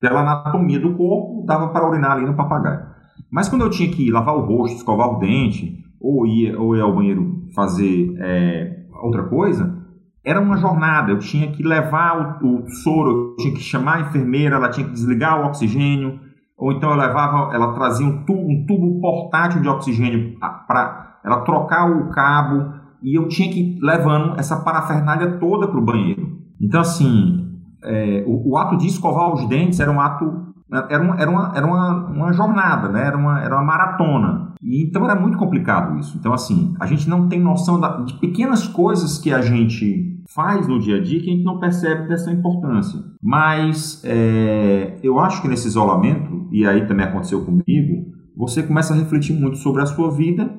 pela 0.00 0.20
anatomia 0.20 0.80
do 0.80 0.96
corpo, 0.96 1.44
dava 1.46 1.68
para 1.68 1.88
urinar 1.88 2.12
ali 2.12 2.26
no 2.26 2.34
papagaio. 2.34 2.91
Mas 3.30 3.48
quando 3.48 3.62
eu 3.62 3.70
tinha 3.70 3.90
que 3.90 4.10
lavar 4.10 4.36
o 4.36 4.44
rosto, 4.44 4.76
escovar 4.76 5.08
o 5.08 5.18
dente, 5.18 5.78
ou 6.00 6.26
ir, 6.26 6.54
ou 6.56 6.76
ir 6.76 6.80
ao 6.80 6.94
banheiro 6.94 7.48
fazer 7.54 8.14
é, 8.18 8.86
outra 9.02 9.24
coisa, 9.24 9.80
era 10.24 10.40
uma 10.40 10.56
jornada. 10.56 11.12
Eu 11.12 11.18
tinha 11.18 11.50
que 11.50 11.62
levar 11.62 12.42
o, 12.42 12.62
o 12.64 12.68
soro, 12.82 13.10
eu 13.10 13.36
tinha 13.36 13.54
que 13.54 13.60
chamar 13.60 13.96
a 13.96 14.00
enfermeira, 14.02 14.56
ela 14.56 14.68
tinha 14.68 14.86
que 14.86 14.92
desligar 14.92 15.40
o 15.40 15.46
oxigênio, 15.46 16.20
ou 16.56 16.72
então 16.72 16.90
eu 16.90 16.96
levava, 16.96 17.52
ela 17.54 17.72
trazia 17.74 18.06
um 18.06 18.24
tubo, 18.24 18.40
um 18.40 18.64
tubo 18.66 19.00
portátil 19.00 19.60
de 19.60 19.68
oxigênio 19.68 20.38
para 20.38 21.18
ela 21.24 21.40
trocar 21.40 21.90
o 21.90 22.10
cabo 22.10 22.72
e 23.02 23.18
eu 23.18 23.26
tinha 23.26 23.52
que 23.52 23.60
ir 23.60 23.80
levando 23.80 24.38
essa 24.38 24.56
parafernália 24.62 25.38
toda 25.38 25.66
para 25.66 25.78
o 25.78 25.84
banheiro. 25.84 26.38
Então, 26.60 26.80
assim, 26.80 27.58
é, 27.82 28.24
o, 28.26 28.52
o, 28.52 28.56
ato 28.56 28.76
de 28.76 28.86
escovar 28.86 29.34
os 29.34 29.48
dentes 29.48 29.80
era 29.80 29.90
um 29.90 30.00
ato, 30.00 30.51
era 30.88 31.02
uma, 31.02 31.20
era 31.20 31.30
uma, 31.30 31.52
era 31.54 31.66
uma, 31.66 32.06
uma 32.06 32.32
jornada, 32.32 32.88
né? 32.88 33.06
era, 33.06 33.16
uma, 33.16 33.40
era 33.40 33.54
uma 33.54 33.64
maratona. 33.64 34.54
E, 34.62 34.84
então 34.84 35.04
era 35.04 35.18
muito 35.18 35.36
complicado 35.36 35.98
isso. 35.98 36.16
Então, 36.18 36.32
assim, 36.32 36.74
a 36.80 36.86
gente 36.86 37.08
não 37.08 37.28
tem 37.28 37.40
noção 37.40 37.78
da, 37.78 37.98
de 38.00 38.14
pequenas 38.14 38.66
coisas 38.66 39.18
que 39.18 39.32
a 39.32 39.40
gente 39.42 40.22
faz 40.34 40.66
no 40.66 40.78
dia 40.78 40.96
a 40.96 41.02
dia 41.02 41.20
que 41.20 41.28
a 41.28 41.32
gente 41.32 41.44
não 41.44 41.58
percebe 41.58 42.08
dessa 42.08 42.30
importância. 42.30 43.00
Mas 43.22 44.02
é, 44.04 44.98
eu 45.02 45.18
acho 45.18 45.42
que 45.42 45.48
nesse 45.48 45.66
isolamento, 45.68 46.48
e 46.50 46.66
aí 46.66 46.86
também 46.86 47.04
aconteceu 47.04 47.44
comigo, 47.44 48.12
você 48.36 48.62
começa 48.62 48.94
a 48.94 48.96
refletir 48.96 49.38
muito 49.38 49.58
sobre 49.58 49.82
a 49.82 49.86
sua 49.86 50.10
vida, 50.10 50.50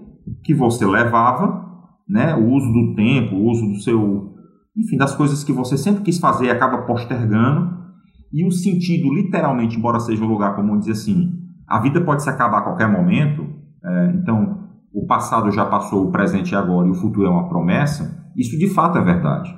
que 0.44 0.54
você 0.54 0.86
levava, 0.86 1.66
né, 2.08 2.36
o 2.36 2.50
uso 2.50 2.72
do 2.72 2.96
tempo, 2.96 3.36
o 3.36 3.50
uso 3.50 3.68
do 3.68 3.80
seu, 3.82 4.36
enfim, 4.78 4.98
das 4.98 5.16
coisas 5.16 5.44
que 5.44 5.52
você 5.52 5.78
sempre 5.78 6.04
quis 6.04 6.20
fazer 6.20 6.46
e 6.46 6.52
acaba 6.52 6.84
postergando, 6.84 7.83
e 8.34 8.46
o 8.46 8.52
sentido, 8.52 9.14
literalmente, 9.14 9.78
embora 9.78 10.00
seja 10.00 10.24
um 10.24 10.28
lugar 10.28 10.56
comum, 10.56 10.80
dizer 10.80 10.94
assim, 10.94 11.32
a 11.68 11.80
vida 11.80 12.02
pode 12.02 12.24
se 12.24 12.30
acabar 12.30 12.60
a 12.60 12.64
qualquer 12.64 12.92
momento, 12.92 13.46
é, 13.86 14.14
então 14.16 14.64
o 14.92 15.06
passado 15.06 15.52
já 15.52 15.66
passou, 15.66 16.08
o 16.08 16.12
presente 16.12 16.56
é 16.56 16.58
agora 16.58 16.88
e 16.88 16.92
o 16.92 16.96
futuro 16.96 17.28
é 17.28 17.30
uma 17.30 17.48
promessa, 17.48 18.28
isso 18.36 18.58
de 18.58 18.68
fato 18.74 18.98
é 18.98 19.04
verdade. 19.04 19.56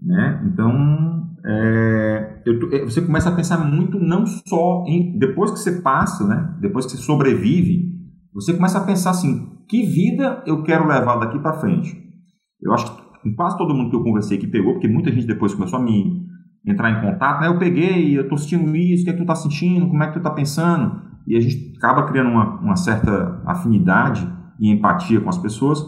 Né? 0.00 0.42
Então, 0.46 1.26
é, 1.44 2.42
eu, 2.46 2.72
é, 2.72 2.84
você 2.84 3.02
começa 3.02 3.28
a 3.28 3.34
pensar 3.34 3.58
muito 3.58 3.98
não 3.98 4.24
só 4.24 4.84
em 4.86 5.18
depois 5.18 5.50
que 5.50 5.58
você 5.58 5.82
passa, 5.82 6.26
né? 6.26 6.56
depois 6.60 6.86
que 6.86 6.92
você 6.92 6.98
sobrevive, 6.98 7.92
você 8.32 8.54
começa 8.54 8.78
a 8.78 8.84
pensar 8.84 9.10
assim, 9.10 9.50
que 9.68 9.82
vida 9.82 10.42
eu 10.46 10.62
quero 10.62 10.86
levar 10.86 11.16
daqui 11.16 11.38
para 11.38 11.60
frente? 11.60 11.94
Eu 12.62 12.72
acho 12.72 12.86
que 13.22 13.34
quase 13.34 13.56
todo 13.56 13.74
mundo 13.74 13.90
que 13.90 13.96
eu 13.96 14.02
conversei 14.02 14.38
que 14.38 14.46
pegou, 14.46 14.72
porque 14.72 14.88
muita 14.88 15.10
gente 15.10 15.26
depois 15.26 15.54
começou 15.54 15.78
a 15.78 15.82
me 15.82 16.13
entrar 16.66 16.90
em 16.90 17.00
contato, 17.00 17.40
né? 17.40 17.48
Eu 17.48 17.58
peguei, 17.58 18.18
eu 18.18 18.28
tô 18.28 18.36
sentindo 18.36 18.74
isso, 18.74 19.02
o 19.02 19.04
que 19.04 19.10
é 19.10 19.12
que 19.12 19.20
tu 19.20 19.26
tá 19.26 19.34
sentindo, 19.34 19.86
como 19.88 20.02
é 20.02 20.06
que 20.06 20.14
tu 20.14 20.22
tá 20.22 20.30
pensando? 20.30 21.02
E 21.26 21.36
a 21.36 21.40
gente 21.40 21.76
acaba 21.76 22.04
criando 22.04 22.30
uma, 22.30 22.60
uma 22.60 22.76
certa 22.76 23.42
afinidade 23.46 24.26
e 24.58 24.70
empatia 24.70 25.20
com 25.20 25.28
as 25.28 25.38
pessoas 25.38 25.84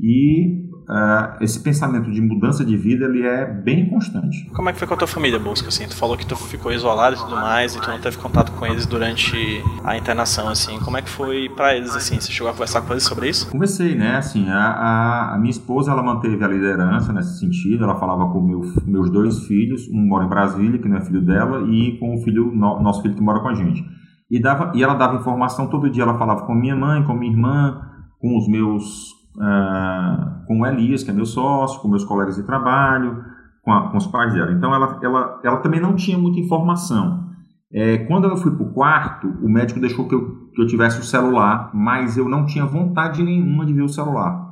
e 0.00 0.65
uh, 0.88 1.36
esse 1.40 1.60
pensamento 1.60 2.10
de 2.10 2.20
mudança 2.20 2.64
de 2.64 2.76
vida 2.76 3.04
ele 3.06 3.22
é 3.22 3.44
bem 3.44 3.88
constante. 3.88 4.48
Como 4.54 4.68
é 4.68 4.72
que 4.72 4.78
foi 4.78 4.88
com 4.88 4.94
a 4.94 4.96
tua 4.96 5.06
família, 5.06 5.38
Bosco? 5.38 5.68
Assim, 5.68 5.86
tu 5.86 5.96
falou 5.96 6.16
que 6.16 6.26
tu 6.26 6.36
ficou 6.36 6.72
isolado 6.72 7.16
e 7.16 7.18
tudo 7.18 7.32
mais, 7.32 7.74
e 7.74 7.80
tu 7.80 7.88
não 7.88 8.00
teve 8.00 8.16
contato 8.16 8.52
com 8.52 8.66
eles 8.66 8.86
durante 8.86 9.36
a 9.84 9.96
internação, 9.96 10.48
assim. 10.48 10.78
Como 10.80 10.96
é 10.96 11.02
que 11.02 11.10
foi 11.10 11.48
para 11.48 11.76
eles, 11.76 11.94
assim? 11.94 12.20
Você 12.20 12.32
chegou 12.32 12.48
a 12.48 12.52
conversar 12.52 12.82
com 12.82 12.92
eles 12.92 13.04
sobre 13.04 13.28
isso? 13.28 13.50
Conversei, 13.50 13.94
né? 13.94 14.16
Assim, 14.16 14.48
a, 14.48 14.58
a, 14.58 15.34
a 15.34 15.38
minha 15.38 15.50
esposa, 15.50 15.90
ela 15.90 16.02
manteve 16.02 16.42
a 16.42 16.48
liderança 16.48 17.12
nesse 17.12 17.38
sentido. 17.38 17.84
Ela 17.84 17.96
falava 17.96 18.30
com 18.32 18.40
meu, 18.40 18.60
meus 18.86 19.10
dois 19.10 19.46
filhos, 19.46 19.88
um 19.88 20.06
mora 20.06 20.24
em 20.24 20.28
Brasília, 20.28 20.78
que 20.78 20.88
não 20.88 20.96
é 20.96 21.00
filho 21.00 21.20
dela, 21.20 21.66
e 21.68 21.98
com 21.98 22.14
o 22.14 22.18
filho, 22.22 22.52
no, 22.54 22.82
nosso 22.82 23.02
filho 23.02 23.14
que 23.14 23.22
mora 23.22 23.40
com 23.40 23.48
a 23.48 23.54
gente. 23.54 23.84
E, 24.30 24.40
dava, 24.40 24.72
e 24.74 24.82
ela 24.82 24.94
dava 24.94 25.16
informação 25.16 25.68
todo 25.68 25.90
dia. 25.90 26.02
Ela 26.02 26.18
falava 26.18 26.46
com 26.46 26.54
minha 26.54 26.74
mãe, 26.74 27.02
com 27.04 27.14
minha 27.14 27.32
irmã, 27.32 27.80
com 28.18 28.36
os 28.36 28.48
meus 28.48 29.12
uh, 29.36 30.35
com 30.46 30.60
o 30.60 30.66
Elias, 30.66 31.02
que 31.02 31.10
é 31.10 31.14
meu 31.14 31.26
sócio, 31.26 31.80
com 31.80 31.88
meus 31.88 32.04
colegas 32.04 32.36
de 32.36 32.42
trabalho, 32.42 33.24
com, 33.62 33.72
a, 33.72 33.90
com 33.90 33.96
os 33.96 34.06
pais 34.06 34.32
dela. 34.32 34.52
Então 34.52 34.74
ela, 34.74 34.98
ela, 35.02 35.40
ela 35.44 35.56
também 35.58 35.80
não 35.80 35.94
tinha 35.94 36.18
muita 36.18 36.40
informação. 36.40 37.26
É, 37.72 37.98
quando 37.98 38.26
eu 38.26 38.36
fui 38.36 38.52
para 38.52 38.64
o 38.64 38.72
quarto, 38.72 39.28
o 39.42 39.48
médico 39.48 39.80
deixou 39.80 40.08
que 40.08 40.14
eu, 40.14 40.48
que 40.54 40.62
eu 40.62 40.66
tivesse 40.66 41.00
o 41.00 41.04
celular, 41.04 41.70
mas 41.74 42.16
eu 42.16 42.28
não 42.28 42.46
tinha 42.46 42.64
vontade 42.64 43.22
nenhuma 43.22 43.66
de 43.66 43.72
ver 43.72 43.82
o 43.82 43.88
celular. 43.88 44.46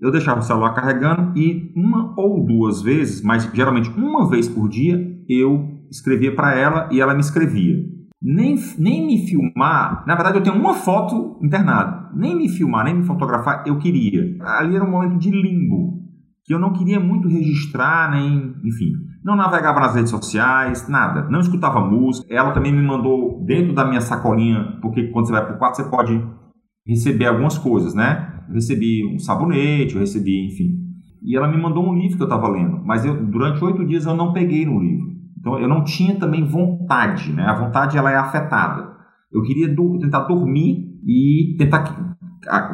Eu 0.00 0.10
deixava 0.10 0.40
o 0.40 0.42
celular 0.42 0.74
carregando 0.74 1.36
e 1.38 1.72
uma 1.76 2.14
ou 2.16 2.44
duas 2.44 2.82
vezes, 2.82 3.22
mas 3.22 3.44
geralmente 3.52 3.90
uma 3.96 4.28
vez 4.28 4.48
por 4.48 4.68
dia, 4.68 4.98
eu 5.28 5.68
escrevia 5.90 6.34
para 6.34 6.54
ela 6.54 6.88
e 6.90 7.00
ela 7.00 7.14
me 7.14 7.20
escrevia 7.20 7.93
nem, 8.24 8.56
nem 8.78 9.06
me 9.06 9.26
filmar. 9.26 10.02
Na 10.06 10.14
verdade, 10.14 10.38
eu 10.38 10.42
tenho 10.42 10.56
uma 10.56 10.72
foto 10.72 11.38
internada. 11.42 12.10
Nem 12.16 12.34
me 12.34 12.48
filmar, 12.48 12.86
nem 12.86 12.94
me 12.94 13.04
fotografar, 13.04 13.64
eu 13.66 13.76
queria. 13.76 14.36
Ali 14.40 14.74
era 14.74 14.84
um 14.84 14.90
momento 14.90 15.18
de 15.18 15.30
limbo, 15.30 16.00
que 16.42 16.54
eu 16.54 16.58
não 16.58 16.72
queria 16.72 16.98
muito 16.98 17.28
registrar, 17.28 18.10
nem. 18.10 18.54
Enfim. 18.64 18.92
Não 19.22 19.36
navegava 19.36 19.80
nas 19.80 19.94
redes 19.94 20.10
sociais, 20.10 20.88
nada. 20.88 21.28
Não 21.28 21.40
escutava 21.40 21.80
música. 21.80 22.26
Ela 22.32 22.52
também 22.52 22.72
me 22.72 22.82
mandou 22.82 23.44
dentro 23.44 23.74
da 23.74 23.84
minha 23.84 24.00
sacolinha, 24.00 24.78
porque 24.80 25.08
quando 25.08 25.26
você 25.26 25.32
vai 25.32 25.44
para 25.44 25.56
o 25.56 25.58
quarto, 25.58 25.76
você 25.76 25.84
pode 25.84 26.22
receber 26.86 27.26
algumas 27.26 27.58
coisas, 27.58 27.94
né? 27.94 28.42
Eu 28.48 28.54
recebi 28.54 29.04
um 29.06 29.18
sabonete, 29.18 29.94
eu 29.94 30.00
recebi, 30.00 30.46
enfim. 30.46 30.84
E 31.22 31.36
ela 31.36 31.48
me 31.48 31.56
mandou 31.56 31.86
um 31.86 31.94
livro 31.94 32.16
que 32.16 32.22
eu 32.22 32.26
estava 32.26 32.48
lendo, 32.48 32.82
mas 32.84 33.04
eu, 33.04 33.24
durante 33.24 33.64
oito 33.64 33.86
dias 33.86 34.04
eu 34.04 34.14
não 34.14 34.32
peguei 34.32 34.66
no 34.66 34.78
livro. 34.78 35.13
Então 35.44 35.60
eu 35.60 35.68
não 35.68 35.84
tinha 35.84 36.18
também 36.18 36.42
vontade, 36.42 37.30
né? 37.30 37.44
A 37.44 37.52
vontade 37.52 37.98
ela 37.98 38.10
é 38.10 38.16
afetada. 38.16 38.94
Eu 39.30 39.42
queria 39.42 39.68
do, 39.68 39.98
tentar 39.98 40.20
dormir 40.20 40.86
e 41.06 41.54
tentar 41.58 41.82
que, 41.82 41.92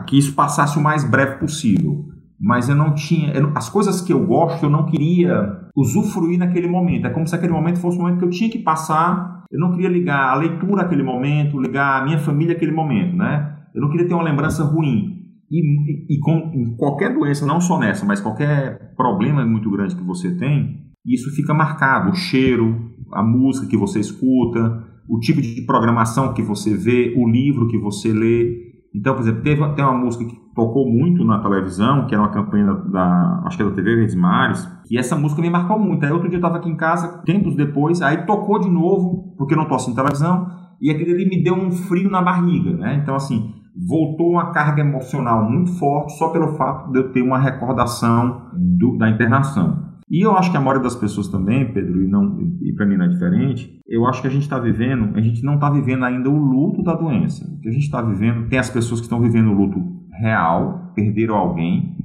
que, 0.07 0.17
isso 0.17 0.37
passasse 0.37 0.79
o 0.79 0.83
mais 0.83 1.03
breve 1.03 1.41
possível. 1.41 2.05
Mas 2.39 2.69
eu 2.69 2.77
não 2.77 2.95
tinha. 2.95 3.33
Eu, 3.33 3.51
as 3.57 3.69
coisas 3.69 4.01
que 4.01 4.13
eu 4.13 4.25
gosto, 4.25 4.63
eu 4.63 4.71
não 4.71 4.87
queria 4.87 5.69
usufruir 5.77 6.39
naquele 6.39 6.69
momento. 6.69 7.09
É 7.09 7.11
como 7.11 7.27
se 7.27 7.35
aquele 7.35 7.53
momento 7.53 7.81
fosse 7.81 7.99
um 7.99 8.03
momento 8.03 8.19
que 8.19 8.25
eu 8.25 8.31
tinha 8.31 8.49
que 8.49 8.61
passar. 8.61 9.45
Eu 9.51 9.59
não 9.59 9.73
queria 9.73 9.89
ligar 9.89 10.31
a 10.31 10.37
leitura 10.37 10.83
àquele 10.83 11.03
momento, 11.03 11.61
ligar 11.61 12.01
a 12.01 12.05
minha 12.05 12.19
família 12.19 12.55
àquele 12.55 12.73
momento, 12.73 13.17
né? 13.17 13.53
Eu 13.75 13.83
não 13.83 13.91
queria 13.91 14.07
ter 14.07 14.15
uma 14.15 14.23
lembrança 14.23 14.63
ruim. 14.63 15.19
E, 15.51 15.59
e, 15.59 16.17
e 16.17 16.21
com 16.21 16.77
qualquer 16.77 17.13
doença, 17.13 17.45
não 17.45 17.61
só 17.61 17.81
nessa, 17.81 18.07
mas 18.07 18.21
qualquer 18.21 18.95
problema 18.95 19.45
muito 19.45 19.69
grande 19.69 19.97
que 19.97 20.05
você 20.05 20.37
tem, 20.37 20.90
isso 21.05 21.35
fica 21.35 21.55
marcado, 21.55 22.11
o 22.11 22.15
cheiro, 22.15 22.91
a 23.13 23.23
música 23.23 23.67
que 23.67 23.77
você 23.77 24.01
escuta, 24.01 24.85
o 25.09 25.19
tipo 25.19 25.41
de 25.41 25.63
programação 25.63 26.33
que 26.33 26.43
você 26.43 26.77
vê, 26.77 27.15
o 27.17 27.29
livro 27.29 27.69
que 27.69 27.79
você 27.79 28.13
lê. 28.13 28.71
Então, 28.95 29.15
por 29.15 29.23
exemplo, 29.23 29.43
teve, 29.43 29.75
tem 29.75 29.85
uma 29.85 29.97
música 29.97 30.25
que 30.25 30.37
tocou 30.55 30.89
muito 30.89 31.25
na 31.25 31.41
televisão, 31.41 32.07
que 32.07 32.15
era 32.15 32.23
uma 32.23 32.31
campanha 32.31 32.75
da, 32.75 33.43
acho 33.47 33.57
que 33.57 33.63
é 33.63 33.67
da 33.67 33.73
TV 33.73 33.97
Verdes 33.97 34.15
Mares, 34.15 34.69
e 34.91 34.99
essa 34.99 35.17
música 35.17 35.41
me 35.41 35.51
marcou 35.51 35.79
muito. 35.79 36.05
Aí 36.05 36.13
outro 36.13 36.29
dia 36.29 36.37
eu 36.37 36.41
estava 36.41 36.59
aqui 36.59 36.69
em 36.69 36.77
casa, 36.77 37.23
tempos 37.25 37.57
depois, 37.57 38.03
aí 38.03 38.27
tocou 38.27 38.59
de 38.59 38.69
novo, 38.69 39.35
porque 39.37 39.55
eu 39.55 39.57
não 39.57 39.65
estou 39.65 39.77
assistindo 39.77 39.97
televisão, 39.97 40.47
e 40.81 40.91
aquele 40.91 41.13
ali 41.13 41.29
me 41.29 41.43
deu 41.43 41.55
um 41.55 41.71
frio 41.71 42.11
na 42.11 42.23
barriga, 42.23 42.73
né? 42.73 43.01
Então, 43.03 43.15
assim, 43.15 43.53
voltou 43.89 44.31
uma 44.31 44.53
carga 44.53 44.81
emocional 44.81 45.49
muito 45.49 45.73
forte 45.79 46.17
só 46.17 46.31
pelo 46.31 46.57
fato 46.57 46.91
de 46.91 46.99
eu 46.99 47.13
ter 47.13 47.23
uma 47.23 47.39
recordação 47.39 48.51
do, 48.53 48.97
da 48.97 49.09
internação. 49.09 49.90
E 50.11 50.25
eu 50.25 50.37
acho 50.37 50.51
que 50.51 50.57
a 50.57 50.61
maioria 50.61 50.83
das 50.83 50.97
pessoas 50.97 51.29
também, 51.29 51.73
Pedro, 51.73 52.03
e, 52.03 52.09
não, 52.09 52.37
e 52.61 52.73
para 52.73 52.85
mim 52.85 52.97
não 52.97 53.05
é 53.05 53.09
diferente, 53.09 53.81
eu 53.87 54.05
acho 54.07 54.21
que 54.21 54.27
a 54.27 54.31
gente 54.31 54.43
está 54.43 54.59
vivendo, 54.59 55.17
a 55.17 55.21
gente 55.21 55.45
não 55.45 55.55
está 55.55 55.71
vivendo 55.71 56.05
ainda 56.05 56.29
o 56.29 56.37
luto 56.37 56.83
da 56.83 56.97
doença. 56.97 57.45
O 57.45 57.61
que 57.61 57.69
a 57.69 57.73
gente 57.73 57.85
está 57.85 58.03
vivendo, 58.03 58.49
tem 58.49 58.59
as 58.59 58.69
pessoas 58.69 59.01
que 59.01 59.07
estão 59.07 59.21
vivendo 59.21 59.51
o 59.51 59.55
luto 59.55 59.81
real, 60.21 60.93
perderam 60.97 61.37
alguém, 61.37 61.97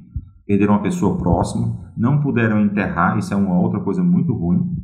perderam 0.46 0.74
uma 0.74 0.82
pessoa 0.82 1.18
próxima, 1.18 1.92
não 1.96 2.20
puderam 2.20 2.60
enterrar, 2.60 3.18
isso 3.18 3.34
é 3.34 3.36
uma 3.36 3.58
outra 3.58 3.80
coisa 3.80 4.04
muito 4.04 4.32
ruim. 4.32 4.76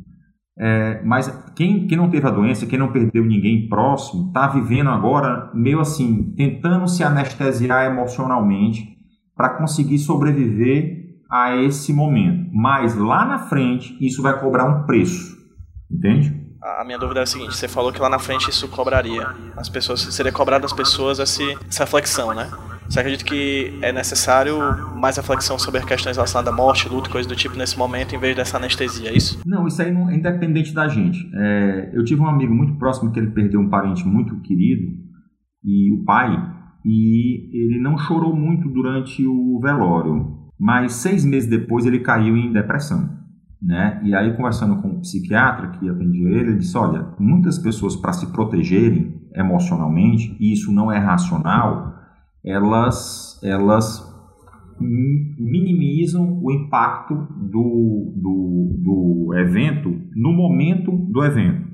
É, 0.59 1.01
mas 1.05 1.29
quem, 1.55 1.87
quem 1.87 1.97
não 1.97 2.09
teve 2.09 2.27
a 2.27 2.31
doença, 2.31 2.65
quem 2.65 2.77
não 2.77 2.91
perdeu 2.91 3.23
ninguém 3.23 3.69
próximo, 3.69 4.27
está 4.27 4.47
vivendo 4.47 4.89
agora 4.89 5.49
meio 5.53 5.79
assim, 5.79 6.33
tentando 6.35 6.87
se 6.89 7.03
anestesiar 7.03 7.85
emocionalmente 7.85 8.97
para 9.35 9.57
conseguir 9.57 9.97
sobreviver 9.97 11.02
a 11.33 11.57
esse 11.57 11.91
momento. 11.91 12.47
Mas 12.53 12.95
lá 12.95 13.25
na 13.25 13.39
frente, 13.39 13.97
isso 13.99 14.21
vai 14.21 14.39
cobrar 14.39 14.65
um 14.65 14.85
preço. 14.85 15.35
Entende? 15.91 16.43
A 16.61 16.83
minha 16.85 16.99
dúvida 16.99 17.21
é 17.21 17.23
a 17.23 17.25
seguinte: 17.25 17.55
você 17.55 17.67
falou 17.67 17.91
que 17.91 17.99
lá 17.99 18.07
na 18.07 18.19
frente 18.19 18.51
isso 18.51 18.67
cobraria. 18.67 19.27
As 19.57 19.67
pessoas, 19.67 20.01
seria 20.01 20.31
cobrado 20.31 20.61
das 20.61 20.71
pessoas 20.71 21.19
essa, 21.19 21.41
essa 21.67 21.83
reflexão, 21.85 22.35
né? 22.35 22.51
Você 22.87 22.99
acredita 22.99 23.23
que 23.23 23.79
é 23.81 23.91
necessário 23.91 24.59
mais 24.95 25.17
reflexão 25.17 25.57
sobre 25.57 25.81
questões 25.83 26.15
relacionadas 26.15 26.53
à 26.53 26.55
morte, 26.55 26.87
luto, 26.87 27.09
coisa 27.09 27.27
do 27.27 27.35
tipo 27.35 27.57
nesse 27.57 27.77
momento, 27.77 28.13
em 28.13 28.19
vez 28.19 28.35
dessa 28.35 28.57
anestesia, 28.57 29.09
é 29.09 29.17
isso? 29.17 29.41
Não, 29.45 29.65
isso 29.65 29.81
aí 29.81 29.91
não 29.91 30.09
é 30.09 30.15
independente 30.15 30.73
da 30.73 30.87
gente. 30.87 31.27
É, 31.33 31.91
eu 31.93 32.03
tive 32.03 32.21
um 32.21 32.27
amigo 32.27 32.53
muito 32.53 32.75
próximo 32.75 33.11
que 33.11 33.19
ele 33.19 33.31
perdeu 33.31 33.59
um 33.59 33.69
parente 33.69 34.05
muito 34.05 34.39
querido, 34.41 34.83
e 35.63 35.91
o 35.93 36.03
pai, 36.03 36.29
e 36.85 37.49
ele 37.53 37.79
não 37.81 37.97
chorou 37.97 38.35
muito 38.35 38.69
durante 38.69 39.25
o 39.25 39.59
velório 39.61 40.42
mas 40.63 40.93
seis 40.93 41.25
meses 41.25 41.49
depois 41.49 41.85
ele 41.85 41.99
caiu 41.99 42.37
em 42.37 42.53
depressão. 42.53 43.09
Né? 43.61 43.99
E 44.01 44.15
aí, 44.15 44.33
conversando 44.33 44.81
com 44.81 44.87
um 44.87 45.01
psiquiatra 45.01 45.71
que 45.71 45.89
atendia 45.89 46.29
ele, 46.29 46.51
ele 46.51 46.57
disse: 46.57 46.77
Olha, 46.77 47.05
muitas 47.19 47.59
pessoas, 47.59 47.97
para 47.97 48.13
se 48.13 48.31
protegerem 48.31 49.21
emocionalmente, 49.35 50.37
e 50.39 50.53
isso 50.53 50.71
não 50.71 50.89
é 50.89 50.97
racional, 50.97 51.95
elas, 52.45 53.41
elas 53.43 54.09
minimizam 54.79 56.39
o 56.41 56.49
impacto 56.49 57.13
do, 57.13 58.13
do, 58.15 58.77
do 58.83 59.33
evento 59.35 59.93
no 60.15 60.31
momento 60.31 60.91
do 60.91 61.25
evento, 61.25 61.67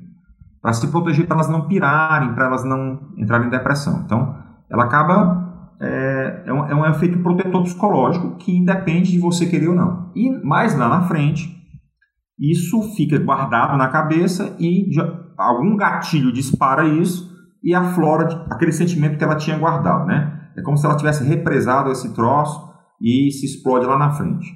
para 0.60 0.72
se 0.72 0.90
proteger, 0.90 1.28
para 1.28 1.36
elas 1.36 1.48
não 1.48 1.68
pirarem, 1.68 2.34
para 2.34 2.46
elas 2.46 2.64
não 2.64 3.12
entrarem 3.16 3.46
em 3.46 3.50
depressão. 3.50 4.02
Então, 4.04 4.34
ela 4.68 4.84
acaba 4.84 5.49
é, 5.80 6.42
é, 6.46 6.52
um, 6.52 6.66
é 6.66 6.74
um 6.74 6.86
efeito 6.86 7.18
protetor 7.20 7.62
psicológico 7.62 8.36
que 8.36 8.54
independe 8.54 9.12
de 9.12 9.18
você 9.18 9.46
querer 9.46 9.68
ou 9.68 9.74
não. 9.74 10.12
E 10.14 10.30
mais 10.44 10.76
lá 10.76 10.88
na 10.88 11.02
frente, 11.02 11.48
isso 12.38 12.82
fica 12.94 13.18
guardado 13.18 13.76
na 13.76 13.88
cabeça 13.88 14.54
e 14.58 14.90
algum 15.36 15.76
gatilho 15.76 16.32
dispara 16.32 16.86
isso 16.86 17.30
e 17.62 17.74
aflora 17.74 18.46
aquele 18.50 18.72
sentimento 18.72 19.16
que 19.16 19.24
ela 19.24 19.36
tinha 19.36 19.58
guardado, 19.58 20.06
né? 20.06 20.50
É 20.56 20.62
como 20.62 20.76
se 20.76 20.84
ela 20.84 20.96
tivesse 20.96 21.24
represado 21.24 21.90
esse 21.90 22.14
troço 22.14 22.70
e 23.00 23.30
se 23.30 23.46
explode 23.46 23.86
lá 23.86 23.98
na 23.98 24.10
frente. 24.10 24.54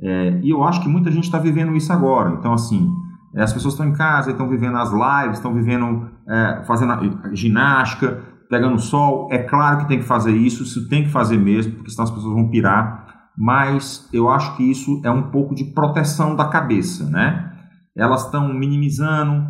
É, 0.00 0.40
e 0.42 0.50
eu 0.50 0.62
acho 0.62 0.82
que 0.82 0.88
muita 0.88 1.10
gente 1.10 1.24
está 1.24 1.38
vivendo 1.38 1.74
isso 1.74 1.92
agora. 1.92 2.34
Então, 2.38 2.52
assim, 2.52 2.90
é, 3.34 3.42
as 3.42 3.52
pessoas 3.52 3.74
estão 3.74 3.86
em 3.86 3.92
casa, 3.92 4.30
estão 4.30 4.48
vivendo 4.48 4.76
as 4.76 4.90
lives, 4.90 5.38
estão 5.38 5.54
vivendo, 5.54 6.10
é, 6.28 6.64
fazendo 6.66 6.92
ginástica, 7.34 8.22
pegando 8.48 8.78
sol. 8.78 9.28
É 9.30 9.38
claro 9.38 9.78
que 9.78 9.88
tem 9.88 9.98
que 9.98 10.04
fazer 10.04 10.32
isso, 10.32 10.62
isso 10.62 10.88
tem 10.88 11.04
que 11.04 11.10
fazer 11.10 11.38
mesmo, 11.38 11.74
porque 11.74 11.90
senão 11.90 12.04
as 12.04 12.10
pessoas 12.10 12.34
vão 12.34 12.48
pirar. 12.48 13.06
Mas 13.36 14.08
eu 14.12 14.28
acho 14.30 14.56
que 14.56 14.70
isso 14.70 15.00
é 15.04 15.10
um 15.10 15.30
pouco 15.30 15.54
de 15.54 15.64
proteção 15.64 16.34
da 16.34 16.46
cabeça, 16.46 17.08
né? 17.10 17.52
Elas 17.94 18.24
estão 18.24 18.52
minimizando. 18.52 19.46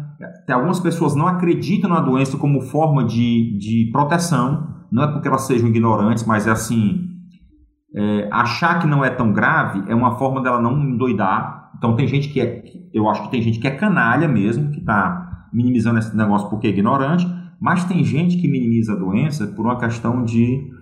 Algumas 0.48 0.80
pessoas 0.80 1.14
não 1.14 1.26
acreditam 1.26 1.90
na 1.90 2.00
doença 2.00 2.36
como 2.36 2.60
forma 2.60 3.04
de, 3.04 3.56
de 3.58 3.90
proteção. 3.92 4.74
Não 4.90 5.04
é 5.04 5.12
porque 5.12 5.28
elas 5.28 5.42
sejam 5.42 5.68
ignorantes, 5.68 6.24
mas 6.24 6.46
é 6.46 6.50
assim. 6.50 7.06
É, 7.94 8.28
achar 8.32 8.80
que 8.80 8.86
não 8.86 9.04
é 9.04 9.08
tão 9.10 9.32
grave 9.32 9.82
é 9.88 9.94
uma 9.94 10.18
forma 10.18 10.42
dela 10.42 10.60
não 10.60 10.78
endoidar. 10.80 11.70
Então 11.78 11.94
tem 11.94 12.06
gente 12.06 12.28
que 12.28 12.40
é. 12.40 12.62
Eu 12.92 13.08
acho 13.08 13.22
que 13.24 13.30
tem 13.30 13.42
gente 13.42 13.58
que 13.58 13.68
é 13.68 13.70
canalha 13.70 14.26
mesmo, 14.26 14.70
que 14.70 14.80
está 14.80 15.48
minimizando 15.52 15.98
esse 15.98 16.16
negócio 16.16 16.48
porque 16.48 16.66
é 16.66 16.70
ignorante. 16.70 17.26
Mas 17.60 17.84
tem 17.84 18.04
gente 18.04 18.36
que 18.36 18.48
minimiza 18.48 18.92
a 18.92 18.96
doença 18.96 19.46
por 19.48 19.64
uma 19.64 19.78
questão 19.78 20.24
de 20.24 20.74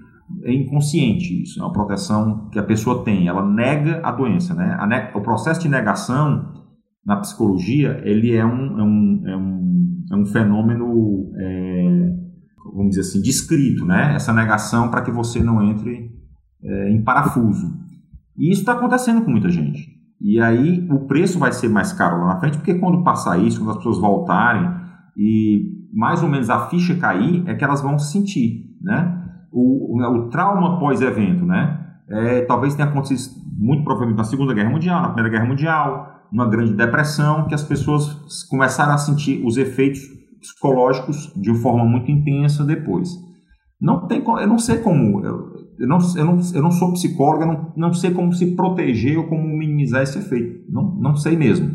é 0.42 0.52
inconsciente 0.52 1.42
isso, 1.42 1.60
é 1.60 1.62
uma 1.62 1.72
proteção 1.72 2.48
que 2.50 2.58
a 2.58 2.62
pessoa 2.62 3.04
tem, 3.04 3.28
ela 3.28 3.46
nega 3.46 4.00
a 4.02 4.10
doença, 4.10 4.54
né? 4.54 4.76
A 4.80 4.86
ne 4.86 5.10
o 5.14 5.20
processo 5.20 5.60
de 5.60 5.68
negação 5.68 6.64
na 7.04 7.16
psicologia 7.16 8.00
ele 8.04 8.34
é 8.34 8.44
um, 8.44 8.78
é 8.78 8.82
um, 8.82 9.22
é 9.26 9.36
um, 9.36 10.04
é 10.12 10.16
um 10.16 10.26
fenômeno, 10.26 11.30
é, 11.36 12.08
vamos 12.74 12.90
dizer 12.90 13.02
assim, 13.02 13.20
descrito, 13.20 13.84
né? 13.84 14.14
Essa 14.14 14.32
negação 14.32 14.90
para 14.90 15.02
que 15.02 15.10
você 15.10 15.42
não 15.42 15.62
entre 15.62 16.10
é, 16.62 16.90
em 16.90 17.02
parafuso. 17.04 17.76
E 18.36 18.50
isso 18.50 18.60
está 18.60 18.72
acontecendo 18.72 19.22
com 19.22 19.30
muita 19.30 19.50
gente. 19.50 19.94
E 20.20 20.40
aí 20.40 20.86
o 20.90 21.06
preço 21.06 21.38
vai 21.38 21.52
ser 21.52 21.68
mais 21.68 21.92
caro 21.92 22.20
lá 22.20 22.34
na 22.34 22.40
frente, 22.40 22.56
porque 22.56 22.74
quando 22.74 23.04
passar 23.04 23.38
isso, 23.38 23.58
quando 23.60 23.72
as 23.72 23.76
pessoas 23.76 23.98
voltarem 23.98 24.68
e 25.16 25.83
mais 25.94 26.22
ou 26.22 26.28
menos 26.28 26.50
a 26.50 26.66
ficha 26.66 26.96
cair, 26.96 27.44
é 27.46 27.54
que 27.54 27.62
elas 27.62 27.80
vão 27.80 27.98
sentir, 27.98 28.64
né? 28.82 29.22
O, 29.52 29.96
o, 29.96 30.28
trauma 30.30 30.80
pós-evento, 30.80 31.46
né? 31.46 31.80
É, 32.10 32.40
talvez 32.42 32.74
tenha 32.74 32.88
acontecido 32.88 33.36
muito 33.56 33.84
provavelmente 33.84 34.18
na 34.18 34.24
Segunda 34.24 34.52
Guerra 34.52 34.70
Mundial, 34.70 35.00
na 35.00 35.08
Primeira 35.08 35.30
Guerra 35.30 35.48
Mundial, 35.48 36.14
numa 36.32 36.48
grande 36.48 36.74
depressão, 36.74 37.46
que 37.46 37.54
as 37.54 37.62
pessoas 37.62 38.42
começaram 38.50 38.92
a 38.92 38.98
sentir 38.98 39.44
os 39.46 39.56
efeitos 39.56 40.00
psicológicos 40.40 41.32
de 41.36 41.50
uma 41.50 41.60
forma 41.60 41.84
muito 41.84 42.10
intensa 42.10 42.64
depois. 42.64 43.08
Não 43.80 44.06
tem, 44.08 44.22
eu 44.24 44.46
não 44.48 44.58
sei 44.58 44.78
como, 44.78 45.24
eu, 45.24 45.52
eu, 45.78 45.88
não, 45.88 45.98
eu, 46.16 46.24
não, 46.24 46.38
eu 46.54 46.62
não 46.62 46.70
sou 46.70 46.92
psicólogo, 46.92 47.44
eu 47.44 47.46
não, 47.46 47.72
não 47.76 47.92
sei 47.92 48.10
como 48.10 48.32
se 48.32 48.54
proteger 48.56 49.18
ou 49.18 49.28
como 49.28 49.42
minimizar 49.42 50.02
esse 50.02 50.18
efeito. 50.18 50.64
Não, 50.72 50.94
não 50.96 51.16
sei 51.16 51.36
mesmo. 51.36 51.70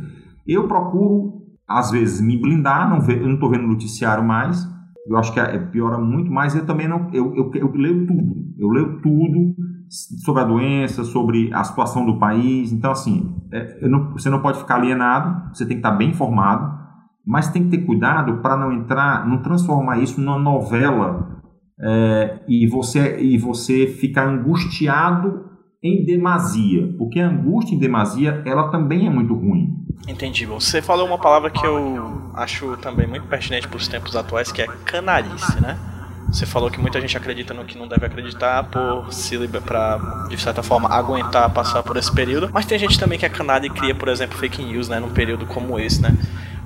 Eu 0.48 0.68
procuro, 0.68 1.39
às 1.70 1.92
vezes, 1.92 2.20
me 2.20 2.36
blindar, 2.36 2.90
não 2.90 3.02
ve, 3.02 3.14
eu 3.14 3.28
não 3.28 3.36
estou 3.36 3.50
vendo 3.50 3.68
noticiário 3.68 4.24
mais, 4.24 4.68
eu 5.08 5.18
acho 5.18 5.34
que 5.34 5.40
é, 5.40 5.58
piora 5.58 5.98
muito, 5.98 6.32
mas 6.32 6.56
eu 6.56 6.66
também 6.66 6.88
não. 6.88 7.10
Eu, 7.12 7.36
eu, 7.36 7.52
eu 7.56 7.72
leio 7.74 8.06
tudo. 8.06 8.36
Eu 8.58 8.70
leio 8.70 9.02
tudo 9.02 9.56
sobre 9.90 10.42
a 10.42 10.46
doença, 10.46 11.04
sobre 11.04 11.52
a 11.54 11.64
situação 11.64 12.06
do 12.06 12.20
país. 12.20 12.72
Então, 12.72 12.92
assim, 12.92 13.36
é, 13.52 13.88
não, 13.88 14.12
você 14.12 14.30
não 14.30 14.42
pode 14.42 14.60
ficar 14.60 14.76
alienado, 14.76 15.50
você 15.54 15.66
tem 15.66 15.78
que 15.78 15.80
estar 15.80 15.92
bem 15.92 16.10
informado, 16.10 16.78
mas 17.26 17.50
tem 17.50 17.64
que 17.64 17.78
ter 17.78 17.86
cuidado 17.86 18.38
para 18.42 18.56
não 18.56 18.72
entrar, 18.72 19.28
não 19.28 19.42
transformar 19.42 19.98
isso 19.98 20.22
numa 20.22 20.38
novela 20.38 21.42
é, 21.82 22.40
e, 22.48 22.68
você, 22.68 23.20
e 23.20 23.38
você 23.38 23.88
ficar 23.88 24.28
angustiado 24.28 25.46
em 25.82 26.06
demasia, 26.06 26.94
porque 26.98 27.20
a 27.20 27.30
angústia 27.30 27.76
em 27.76 27.80
demasia 27.80 28.44
ela 28.46 28.70
também 28.70 29.08
é 29.08 29.10
muito 29.10 29.34
ruim. 29.34 29.79
Entendi. 30.08 30.46
Você 30.46 30.82
falou 30.82 31.06
uma 31.06 31.18
palavra 31.18 31.50
que 31.50 31.66
eu 31.66 32.32
acho 32.36 32.78
também 32.78 33.06
muito 33.06 33.28
pertinente 33.28 33.68
para 33.68 33.78
os 33.78 33.88
tempos 33.88 34.16
atuais, 34.16 34.52
que 34.52 34.62
é 34.62 34.68
canalice, 34.86 35.62
né? 35.62 35.78
Você 36.32 36.46
falou 36.46 36.70
que 36.70 36.80
muita 36.80 37.02
gente 37.02 37.18
acredita 37.18 37.54
no 37.54 37.66
que 37.66 37.78
não 37.78 37.88
deve 37.88 38.06
acreditar 38.06 38.64
por 38.66 39.12
se 39.12 39.36
para 39.66 39.98
de 40.30 40.38
certa 40.38 40.62
forma 40.62 40.88
aguentar 40.90 41.50
passar 41.50 41.82
por 41.82 41.98
esse 41.98 42.12
período, 42.12 42.50
mas 42.54 42.68
tem 42.68 42.78
gente 42.78 43.00
também 43.00 43.18
que 43.18 43.26
é 43.26 43.30
canalha 43.30 43.66
e 43.66 43.70
cria, 43.70 43.96
por 43.96 44.08
exemplo, 44.08 44.38
fake 44.38 44.64
news, 44.64 44.88
né, 44.88 45.00
num 45.00 45.10
período 45.10 45.48
como 45.48 45.80
esse, 45.80 46.02
né? 46.02 46.16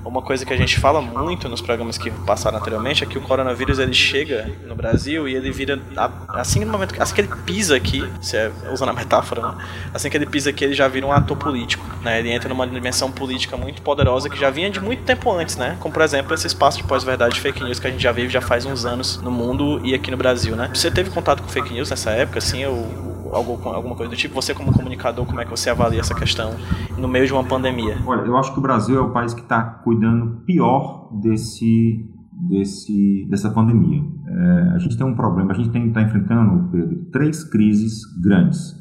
Uma 0.04 0.22
coisa 0.22 0.44
que 0.44 0.52
a 0.52 0.56
gente 0.56 0.78
fala 0.78 1.00
muito 1.00 1.48
nos 1.48 1.60
programas 1.60 1.96
que 1.98 2.10
passaram 2.10 2.58
anteriormente 2.58 3.02
é 3.02 3.06
que 3.06 3.18
o 3.18 3.20
coronavírus 3.20 3.78
ele 3.78 3.94
chega 3.94 4.50
no 4.66 4.74
Brasil 4.74 5.28
e 5.28 5.34
ele 5.34 5.50
vira 5.50 5.80
assim 6.28 6.64
no 6.64 6.70
momento 6.70 7.00
assim 7.00 7.14
que 7.14 7.20
ele 7.22 7.30
pisa 7.46 7.76
aqui, 7.76 8.02
é, 8.32 8.50
usando 8.72 8.90
a 8.90 8.92
metáfora, 8.92 9.42
né? 9.42 9.54
assim 9.92 10.10
que 10.10 10.16
ele 10.16 10.26
pisa 10.26 10.50
aqui 10.50 10.64
ele 10.64 10.74
já 10.74 10.86
vira 10.88 11.06
um 11.06 11.12
ator 11.12 11.36
político, 11.36 11.84
né? 12.02 12.18
Ele 12.18 12.30
entra 12.30 12.48
numa 12.48 12.66
dimensão 12.66 13.10
política 13.10 13.56
muito 13.56 13.82
poderosa 13.82 14.28
que 14.28 14.38
já 14.38 14.50
vinha 14.50 14.70
de 14.70 14.80
muito 14.80 15.02
tempo 15.04 15.32
antes, 15.32 15.56
né? 15.56 15.76
Como 15.80 15.92
por 15.92 16.02
exemplo 16.02 16.34
esse 16.34 16.46
espaço 16.46 16.78
de 16.78 16.84
pós-verdade 16.84 17.40
fake 17.40 17.62
news 17.62 17.78
que 17.78 17.86
a 17.86 17.90
gente 17.90 18.02
já 18.02 18.12
vive 18.12 18.28
já 18.28 18.40
faz 18.40 18.66
uns 18.66 18.84
anos 18.84 19.20
no 19.20 19.30
mundo 19.30 19.80
e 19.84 19.94
aqui 19.94 20.10
no 20.10 20.16
Brasil, 20.16 20.54
né? 20.54 20.70
Você 20.72 20.90
teve 20.90 21.10
contato 21.10 21.42
com 21.42 21.48
fake 21.48 21.72
news 21.72 21.90
nessa 21.90 22.10
época, 22.10 22.38
assim, 22.38 22.64
ou 22.64 23.23
algo, 23.34 23.68
alguma 23.68 23.94
coisa 23.94 24.10
do 24.10 24.16
tipo? 24.16 24.34
Você, 24.34 24.54
como 24.54 24.72
comunicador, 24.72 25.26
como 25.26 25.40
é 25.40 25.44
que 25.44 25.50
você 25.50 25.70
avalia 25.70 26.00
essa 26.00 26.14
questão 26.14 26.54
no 26.96 27.08
meio 27.08 27.26
de 27.26 27.32
uma 27.32 27.44
pandemia? 27.44 27.96
Olha, 28.06 28.22
eu 28.22 28.36
acho 28.36 28.52
que 28.52 28.58
o 28.58 28.62
Brasil 28.62 28.96
é 28.96 29.00
o 29.00 29.10
país 29.10 29.34
que 29.34 29.40
está 29.40 29.62
cuidando 29.62 30.42
pior 30.44 31.10
desse, 31.20 32.08
desse, 32.48 33.26
dessa 33.28 33.50
pandemia. 33.50 34.02
É, 34.26 34.72
a 34.74 34.78
gente 34.78 34.96
tem 34.96 35.06
um 35.06 35.14
problema, 35.14 35.52
a 35.52 35.54
gente 35.54 35.76
está 35.76 36.02
enfrentando, 36.02 36.70
Pedro, 36.70 37.04
três 37.12 37.44
crises 37.44 38.04
grandes. 38.22 38.74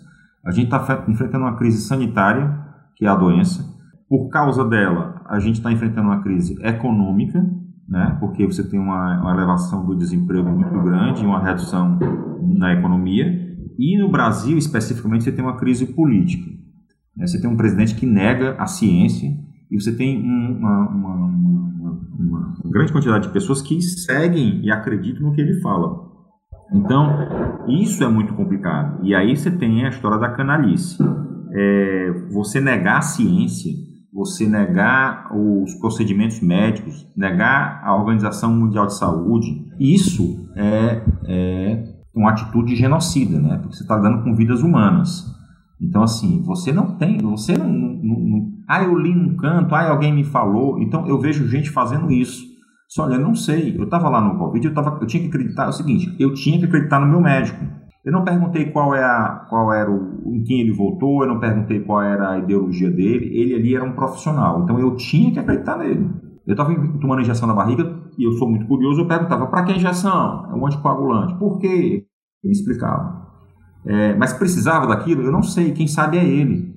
A 0.46 0.52
gente 0.52 0.66
está 0.66 1.06
enfrentando 1.08 1.46
uma 1.46 1.56
crise 1.56 1.82
sanitária, 1.82 2.60
que 2.96 3.06
é 3.06 3.10
a 3.10 3.16
doença. 3.16 3.63
Por 4.10 4.30
causa 4.30 4.63
dela, 4.66 5.22
a 5.28 5.39
gente 5.39 5.56
está 5.56 5.72
enfrentando 5.72 6.08
uma 6.08 6.22
crise 6.22 6.56
econômica, 6.62 7.44
né? 7.88 8.18
porque 8.20 8.46
você 8.46 8.68
tem 8.68 8.80
uma, 8.80 9.22
uma 9.22 9.32
elevação 9.34 9.86
do 9.86 9.96
desemprego 9.96 10.50
muito 10.50 10.80
grande 10.82 11.24
e 11.24 11.26
uma 11.26 11.42
redução 11.42 11.98
na 12.42 12.74
economia. 12.74 13.42
E 13.77 13.97
no 13.97 14.09
Brasil, 14.09 14.57
especificamente, 14.57 15.23
você 15.23 15.31
tem 15.31 15.43
uma 15.43 15.57
crise 15.57 15.86
política. 15.86 16.49
Né? 17.15 17.27
Você 17.27 17.39
tem 17.39 17.49
um 17.49 17.57
presidente 17.57 17.95
que 17.95 18.05
nega 18.05 18.55
a 18.57 18.65
ciência 18.65 19.29
e 19.71 19.81
você 19.81 19.95
tem 19.95 20.21
uma, 20.21 20.89
uma, 20.89 21.15
uma, 21.15 21.91
uma, 22.19 22.53
grande 22.65 22.91
quantidade 22.91 23.27
de 23.27 23.33
pessoas 23.33 23.62
que 23.62 23.81
seguem 23.81 24.63
e 24.63 24.71
acreditam 24.71 25.27
no 25.27 25.33
que 25.33 25.41
ele 25.41 25.59
fala. 25.62 26.12
Então, 26.71 27.09
isso 27.67 28.03
é 28.03 28.07
muito 28.07 28.33
complicado. 28.33 28.99
E 29.03 29.13
aí 29.13 29.36
você 29.36 29.51
tem 29.51 29.86
a 29.86 29.89
história 29.89 30.17
da 30.17 30.29
canalice. 30.29 30.97
É, 31.51 32.12
você 32.31 32.59
negar 32.59 32.97
a 32.97 33.01
ciência, 33.01 33.71
você 34.12 34.47
negar 34.47 35.29
os 35.36 35.73
procedimentos 35.75 36.39
médicos, 36.41 37.07
negar 37.15 37.81
a 37.83 37.95
Organização 37.95 38.53
Mundial 38.55 38.88
de 38.88 38.95
Saúde, 38.95 39.67
isso 39.79 40.49
é, 40.55 41.03
é 41.25 41.92
uma 42.15 42.32
atitude 42.32 42.76
genocida, 42.76 43.39
né? 43.39 43.58
Porque 43.58 43.76
você 43.76 43.84
está 43.84 43.95
lidando 43.95 44.23
com 44.23 44.36
vidas 44.36 44.62
humanas. 44.62 45.26
Então, 45.82 46.04
assim, 46.04 46.41
você 46.43 46.71
não 46.71 46.95
tem, 46.95 47.17
você 47.17 47.58
não, 47.58 47.69
não, 47.69 48.19
não, 48.19 48.52
Ah, 48.67 48.84
eu 48.84 48.97
li 48.97 49.13
num 49.13 49.36
canto, 49.36 49.73
ah, 49.73 49.89
alguém 49.89 50.13
me 50.13 50.23
falou. 50.23 50.80
Então, 50.80 51.08
eu 51.08 51.19
vejo 51.19 51.47
gente 51.47 51.69
fazendo 51.71 52.12
isso. 52.12 52.45
Só 52.88 53.06
olha, 53.06 53.15
eu 53.15 53.21
não 53.21 53.36
sei. 53.36 53.76
Eu 53.78 53.86
estava 53.86 54.08
lá 54.10 54.21
no 54.21 54.38
Covid, 54.38 54.67
eu, 54.67 54.73
tava, 54.73 54.99
eu 55.02 55.08
tinha 55.08 55.23
que 55.23 55.30
acreditar. 55.30 55.65
É 55.65 55.69
o 55.69 55.73
seguinte, 55.73 56.15
eu 56.19 56.34
tinha 56.34 56.60
que 56.60 56.65
acreditar 56.65 56.99
no 56.99 57.08
meu 57.08 57.19
médico. 57.19 57.60
Eu 58.06 58.12
não 58.12 58.23
perguntei 58.23 58.65
qual, 58.65 58.93
é 58.93 59.04
a, 59.04 59.45
qual 59.49 59.73
era 59.73 59.89
o, 59.89 60.36
em 60.36 60.43
quem 60.43 60.60
ele 60.60 60.73
votou, 60.73 61.23
eu 61.23 61.30
não 61.30 61.39
perguntei 61.39 61.80
qual 61.80 62.02
era 62.02 62.32
a 62.32 62.38
ideologia 62.38 62.91
dele. 62.91 63.30
Ele 63.34 63.56
ali 63.56 63.76
era 63.76 63.84
um 63.84 63.93
profissional. 63.93 64.62
Então, 64.63 64.80
eu 64.80 64.95
tinha 64.95 65.32
que 65.32 65.39
acreditar 65.39 65.78
nele. 65.78 66.10
Eu 66.45 66.52
estava 66.52 66.73
tomando 66.99 67.21
injeção 67.21 67.47
na 67.47 67.54
barriga 67.54 68.03
e 68.17 68.23
eu 68.26 68.34
sou 68.34 68.49
muito 68.49 68.65
curioso. 68.67 69.02
Eu 69.02 69.08
perguntava: 69.08 69.47
para 69.47 69.63
que 69.63 69.73
injeção? 69.73 70.47
É 70.52 70.56
um 70.56 70.65
anticoagulante. 70.65 71.36
Por 71.36 71.60
quê? 71.60 72.06
Ele 72.43 72.54
explicava. 72.54 73.23
É, 73.86 74.15
mas 74.15 74.34
precisava 74.34 74.88
daquilo? 74.88 75.21
Eu 75.21 75.32
não 75.32 75.43
sei. 75.43 75.71
Quem 75.71 75.88
sabe 75.88 76.17
é 76.17 76.26
ele. 76.26 76.73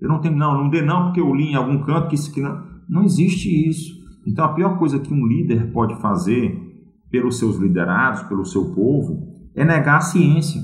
Eu 0.00 0.08
não 0.08 0.20
tenho, 0.20 0.36
não, 0.36 0.64
não 0.64 0.68
dê 0.68 0.82
não, 0.82 1.04
porque 1.04 1.20
eu 1.20 1.34
li 1.34 1.52
em 1.52 1.54
algum 1.54 1.82
canto 1.82 2.08
que 2.08 2.14
isso 2.14 2.32
que 2.32 2.40
não. 2.40 2.62
Não 2.88 3.02
existe 3.02 3.48
isso. 3.68 3.94
Então 4.26 4.44
a 4.44 4.52
pior 4.52 4.78
coisa 4.78 4.98
que 4.98 5.12
um 5.12 5.26
líder 5.26 5.72
pode 5.72 5.94
fazer 6.00 6.60
pelos 7.10 7.38
seus 7.38 7.56
liderados, 7.56 8.22
pelo 8.24 8.44
seu 8.44 8.74
povo, 8.74 9.28
é 9.54 9.64
negar 9.64 9.98
a 9.98 10.00
ciência. 10.00 10.60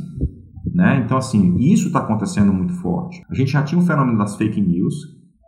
Né? 0.75 1.03
Então, 1.05 1.17
assim, 1.17 1.57
isso 1.59 1.87
está 1.87 2.01
acontecendo 2.01 2.53
muito 2.53 2.75
forte. 2.75 3.23
A 3.31 3.35
gente 3.35 3.53
já 3.53 3.63
tinha 3.63 3.81
o 3.81 3.85
fenômeno 3.85 4.19
das 4.19 4.37
fake 4.37 4.61
news, 4.61 4.95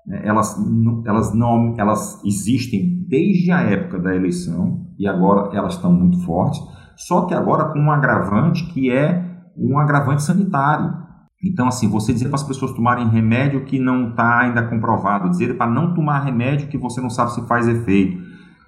né? 0.07 0.21
elas, 0.25 0.57
elas, 1.05 1.35
não, 1.35 1.75
elas 1.79 2.23
existem 2.25 3.02
desde 3.13 3.53
a 3.53 3.61
época 3.61 3.99
da 3.99 4.17
eleição 4.17 4.87
e 4.99 5.07
agora 5.07 5.55
elas 5.55 5.75
estão 5.75 5.93
muito 5.93 6.25
fortes, 6.25 6.59
só 6.97 7.27
que 7.27 7.35
agora 7.35 7.71
com 7.71 7.79
um 7.79 7.91
agravante 7.91 8.65
que 8.73 8.91
é 8.91 9.23
um 9.55 9.79
agravante 9.79 10.23
sanitário. 10.23 11.03
Então, 11.45 11.69
assim, 11.69 11.91
você 11.91 12.15
dizer 12.15 12.29
para 12.29 12.37
as 12.37 12.43
pessoas 12.43 12.73
tomarem 12.73 13.11
remédio 13.11 13.67
que 13.67 13.79
não 13.79 14.11
está 14.11 14.41
ainda 14.41 14.67
comprovado, 14.67 15.29
dizer 15.29 15.59
para 15.59 15.71
não 15.71 15.93
tomar 15.93 16.21
remédio 16.21 16.69
que 16.69 16.79
você 16.79 17.03
não 17.03 17.11
sabe 17.11 17.33
se 17.33 17.47
faz 17.47 17.69
efeito. 17.69 18.17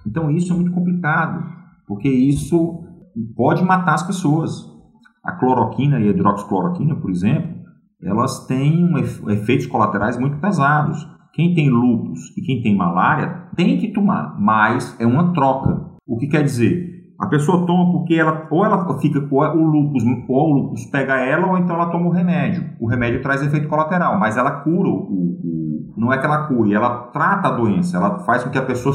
Então, 0.05 0.29
isso 0.29 0.53
é 0.53 0.55
muito 0.55 0.73
complicado, 0.73 1.43
porque 1.87 2.07
isso 2.07 2.83
pode 3.35 3.63
matar 3.63 3.95
as 3.95 4.03
pessoas. 4.03 4.51
A 5.23 5.31
cloroquina 5.31 5.99
e 5.99 6.07
a 6.07 6.11
hidroxicloroquina, 6.11 6.95
por 6.97 7.09
exemplo, 7.09 7.55
elas 8.03 8.45
têm 8.45 8.93
efeitos 9.29 9.65
colaterais 9.65 10.19
muito 10.19 10.37
pesados. 10.37 11.14
Quem 11.35 11.53
tem 11.53 11.69
lúpus 11.69 12.35
e 12.37 12.41
quem 12.41 12.61
tem 12.61 12.75
malária 12.75 13.49
tem 13.57 13.77
que 13.77 13.89
tomar, 13.89 14.39
mas 14.39 14.95
é 14.99 15.05
uma 15.05 15.33
troca. 15.33 15.91
O 16.07 16.17
que 16.17 16.27
quer 16.27 16.43
dizer? 16.43 16.95
A 17.19 17.27
pessoa 17.27 17.65
toma 17.65 17.91
porque 17.91 18.15
ela 18.15 18.47
ou 18.49 18.63
ela 18.63 18.97
fica 18.99 19.19
com 19.19 19.35
o 19.35 19.65
lúpus, 19.65 20.03
ou 20.29 20.49
o 20.49 20.53
lúpus 20.53 20.85
pega 20.85 21.19
ela, 21.19 21.47
ou 21.47 21.57
então 21.57 21.75
ela 21.75 21.91
toma 21.91 22.07
o 22.07 22.11
remédio. 22.11 22.69
O 22.79 22.87
remédio 22.87 23.21
traz 23.21 23.43
efeito 23.43 23.67
colateral, 23.67 24.17
mas 24.17 24.37
ela 24.37 24.61
cura 24.61 24.89
o, 24.89 24.93
o 24.93 25.93
não 25.97 26.11
é 26.11 26.17
que 26.17 26.25
ela 26.25 26.47
cure, 26.47 26.73
ela 26.73 27.07
trata 27.07 27.49
a 27.49 27.51
doença, 27.51 27.97
ela 27.97 28.19
faz 28.19 28.43
com 28.43 28.49
que 28.49 28.57
a 28.57 28.65
pessoa 28.65 28.93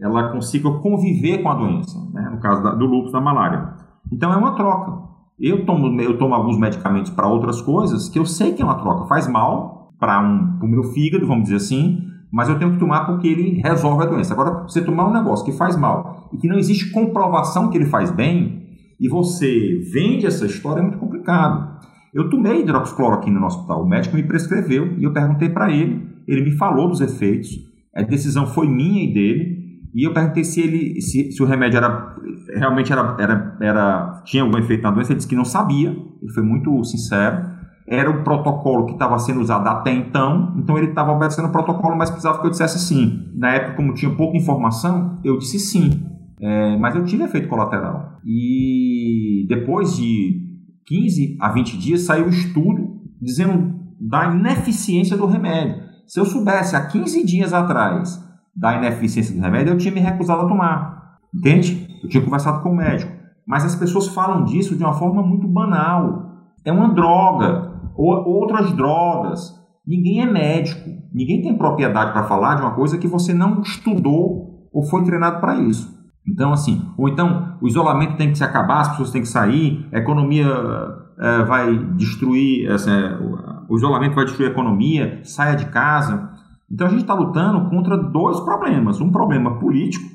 ela 0.00 0.32
consiga 0.32 0.68
conviver 0.80 1.42
com 1.42 1.48
a 1.48 1.54
doença, 1.54 1.96
né? 2.12 2.28
no 2.28 2.40
caso 2.40 2.62
da, 2.62 2.74
do 2.74 2.86
lúpus 2.86 3.12
da 3.12 3.20
malária. 3.20 3.74
Então 4.10 4.32
é 4.32 4.36
uma 4.36 4.56
troca. 4.56 5.10
Eu 5.38 5.64
tomo, 5.64 6.00
eu 6.00 6.18
tomo 6.18 6.34
alguns 6.34 6.58
medicamentos 6.58 7.10
para 7.10 7.26
outras 7.28 7.60
coisas 7.60 8.08
que 8.08 8.18
eu 8.18 8.26
sei 8.26 8.52
que 8.52 8.62
é 8.62 8.64
uma 8.64 8.80
troca, 8.80 9.06
faz 9.06 9.28
mal, 9.28 9.81
para 10.02 10.20
um, 10.20 10.58
o 10.60 10.66
meu 10.66 10.82
fígado, 10.82 11.24
vamos 11.28 11.44
dizer 11.44 11.56
assim, 11.56 12.08
mas 12.32 12.48
eu 12.48 12.58
tenho 12.58 12.72
que 12.72 12.78
tomar 12.80 13.04
porque 13.04 13.28
ele 13.28 13.60
resolve 13.60 14.02
a 14.02 14.06
doença. 14.06 14.34
Agora, 14.34 14.64
você 14.64 14.80
tomar 14.80 15.08
um 15.08 15.12
negócio 15.12 15.44
que 15.44 15.52
faz 15.52 15.76
mal 15.76 16.28
e 16.32 16.38
que 16.38 16.48
não 16.48 16.58
existe 16.58 16.90
comprovação 16.90 17.70
que 17.70 17.78
ele 17.78 17.86
faz 17.86 18.10
bem, 18.10 18.66
e 18.98 19.08
você 19.08 19.80
vende 19.92 20.26
essa 20.26 20.44
história, 20.44 20.80
é 20.80 20.82
muito 20.82 20.98
complicado. 20.98 21.80
Eu 22.12 22.28
tomei 22.28 22.62
hidroxicloroquina 22.62 23.38
no 23.38 23.46
hospital, 23.46 23.84
o 23.84 23.88
médico 23.88 24.16
me 24.16 24.24
prescreveu 24.24 24.98
e 24.98 25.04
eu 25.04 25.12
perguntei 25.12 25.48
para 25.50 25.70
ele, 25.70 26.04
ele 26.26 26.42
me 26.42 26.56
falou 26.56 26.88
dos 26.88 27.00
efeitos, 27.00 27.50
a 27.94 28.02
decisão 28.02 28.48
foi 28.48 28.66
minha 28.66 29.04
e 29.04 29.14
dele, 29.14 29.62
e 29.94 30.04
eu 30.04 30.12
perguntei 30.12 30.42
se 30.42 30.60
ele 30.60 31.00
se, 31.00 31.30
se 31.30 31.40
o 31.40 31.46
remédio 31.46 31.76
era 31.76 32.16
realmente 32.56 32.92
era, 32.92 33.16
era, 33.20 33.56
era 33.60 34.22
tinha 34.24 34.42
algum 34.42 34.58
efeito 34.58 34.82
na 34.82 34.90
doença, 34.90 35.12
ele 35.12 35.18
disse 35.18 35.28
que 35.28 35.36
não 35.36 35.44
sabia, 35.44 35.90
ele 35.90 36.32
foi 36.34 36.42
muito 36.42 36.82
sincero. 36.82 37.51
Era 37.86 38.10
o 38.10 38.22
protocolo 38.22 38.86
que 38.86 38.92
estava 38.92 39.18
sendo 39.18 39.40
usado 39.40 39.66
até 39.68 39.92
então, 39.92 40.54
então 40.56 40.78
ele 40.78 40.88
estava 40.88 41.12
obedecendo 41.12 41.48
o 41.48 41.52
protocolo, 41.52 41.96
mas 41.96 42.10
precisava 42.10 42.40
que 42.40 42.46
eu 42.46 42.50
dissesse 42.50 42.78
sim. 42.78 43.30
Na 43.34 43.54
época, 43.54 43.76
como 43.76 43.94
tinha 43.94 44.14
pouca 44.14 44.36
informação, 44.36 45.18
eu 45.24 45.36
disse 45.38 45.58
sim. 45.58 46.06
É, 46.40 46.76
mas 46.76 46.94
eu 46.94 47.04
tive 47.04 47.24
efeito 47.24 47.48
colateral. 47.48 48.18
E 48.24 49.46
depois 49.48 49.96
de 49.96 50.42
15 50.86 51.36
a 51.40 51.50
20 51.50 51.78
dias 51.78 52.02
saiu 52.02 52.26
um 52.26 52.30
estudo 52.30 53.00
dizendo 53.20 53.80
da 54.00 54.32
ineficiência 54.34 55.16
do 55.16 55.26
remédio. 55.26 55.82
Se 56.06 56.18
eu 56.18 56.24
soubesse 56.24 56.74
há 56.74 56.86
15 56.86 57.24
dias 57.24 57.52
atrás 57.52 58.20
da 58.54 58.76
ineficiência 58.76 59.34
do 59.34 59.40
remédio, 59.40 59.72
eu 59.72 59.78
tinha 59.78 59.94
me 59.94 60.00
recusado 60.00 60.42
a 60.42 60.48
tomar. 60.48 61.18
Entende? 61.32 61.88
Eu 62.02 62.08
tinha 62.08 62.22
conversado 62.22 62.62
com 62.62 62.70
o 62.70 62.76
médico. 62.76 63.12
Mas 63.46 63.64
as 63.64 63.74
pessoas 63.74 64.08
falam 64.08 64.44
disso 64.44 64.76
de 64.76 64.82
uma 64.82 64.92
forma 64.92 65.22
muito 65.22 65.48
banal. 65.48 66.30
É 66.64 66.72
uma 66.72 66.92
droga, 66.92 67.71
ou 67.96 68.08
outras 68.26 68.72
drogas. 68.72 69.52
Ninguém 69.86 70.22
é 70.22 70.26
médico. 70.26 70.90
Ninguém 71.12 71.42
tem 71.42 71.56
propriedade 71.56 72.12
para 72.12 72.24
falar 72.24 72.54
de 72.54 72.62
uma 72.62 72.74
coisa 72.74 72.98
que 72.98 73.08
você 73.08 73.34
não 73.34 73.60
estudou 73.60 74.68
ou 74.72 74.82
foi 74.84 75.04
treinado 75.04 75.40
para 75.40 75.56
isso. 75.56 75.92
Então, 76.26 76.52
assim, 76.52 76.80
ou 76.96 77.08
então 77.08 77.56
o 77.60 77.66
isolamento 77.66 78.16
tem 78.16 78.30
que 78.30 78.38
se 78.38 78.44
acabar, 78.44 78.80
as 78.80 78.88
pessoas 78.90 79.10
têm 79.10 79.22
que 79.22 79.28
sair, 79.28 79.86
a 79.92 79.98
economia 79.98 80.46
é, 81.18 81.44
vai 81.44 81.76
destruir, 81.96 82.70
assim, 82.70 82.90
o 83.68 83.76
isolamento 83.76 84.14
vai 84.14 84.24
destruir 84.24 84.48
a 84.48 84.52
economia, 84.52 85.20
saia 85.24 85.56
de 85.56 85.66
casa. 85.66 86.30
Então 86.70 86.86
a 86.86 86.90
gente 86.90 87.02
está 87.02 87.14
lutando 87.14 87.68
contra 87.68 87.96
dois 87.96 88.40
problemas: 88.40 89.00
um 89.00 89.10
problema 89.10 89.58
político 89.58 90.06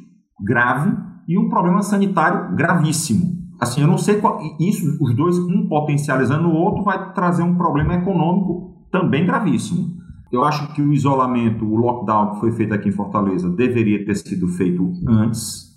grave 0.44 0.96
e 1.28 1.38
um 1.38 1.50
problema 1.50 1.82
sanitário 1.82 2.56
gravíssimo. 2.56 3.37
Assim, 3.60 3.82
eu 3.82 3.88
não 3.88 3.98
sei 3.98 4.16
qual, 4.22 4.40
isso, 4.60 4.98
os 5.02 5.16
dois, 5.16 5.38
um 5.38 5.68
potencializando 5.68 6.48
o 6.48 6.54
outro, 6.54 6.84
vai 6.84 7.14
trazer 7.14 7.44
um 7.44 7.56
problema 7.56 7.96
econômico 7.96 8.88
também 8.92 9.26
gravíssimo. 9.26 9.98
Eu 10.32 10.44
acho 10.44 10.74
que 10.74 10.82
o 10.82 10.94
isolamento, 10.94 11.66
o 11.66 11.76
lockdown 11.76 12.32
que 12.32 12.40
foi 12.42 12.52
feito 12.52 12.74
aqui 12.74 12.90
em 12.90 12.92
Fortaleza, 12.92 13.50
deveria 13.50 14.06
ter 14.06 14.16
sido 14.16 14.48
feito 14.48 14.92
antes 15.08 15.68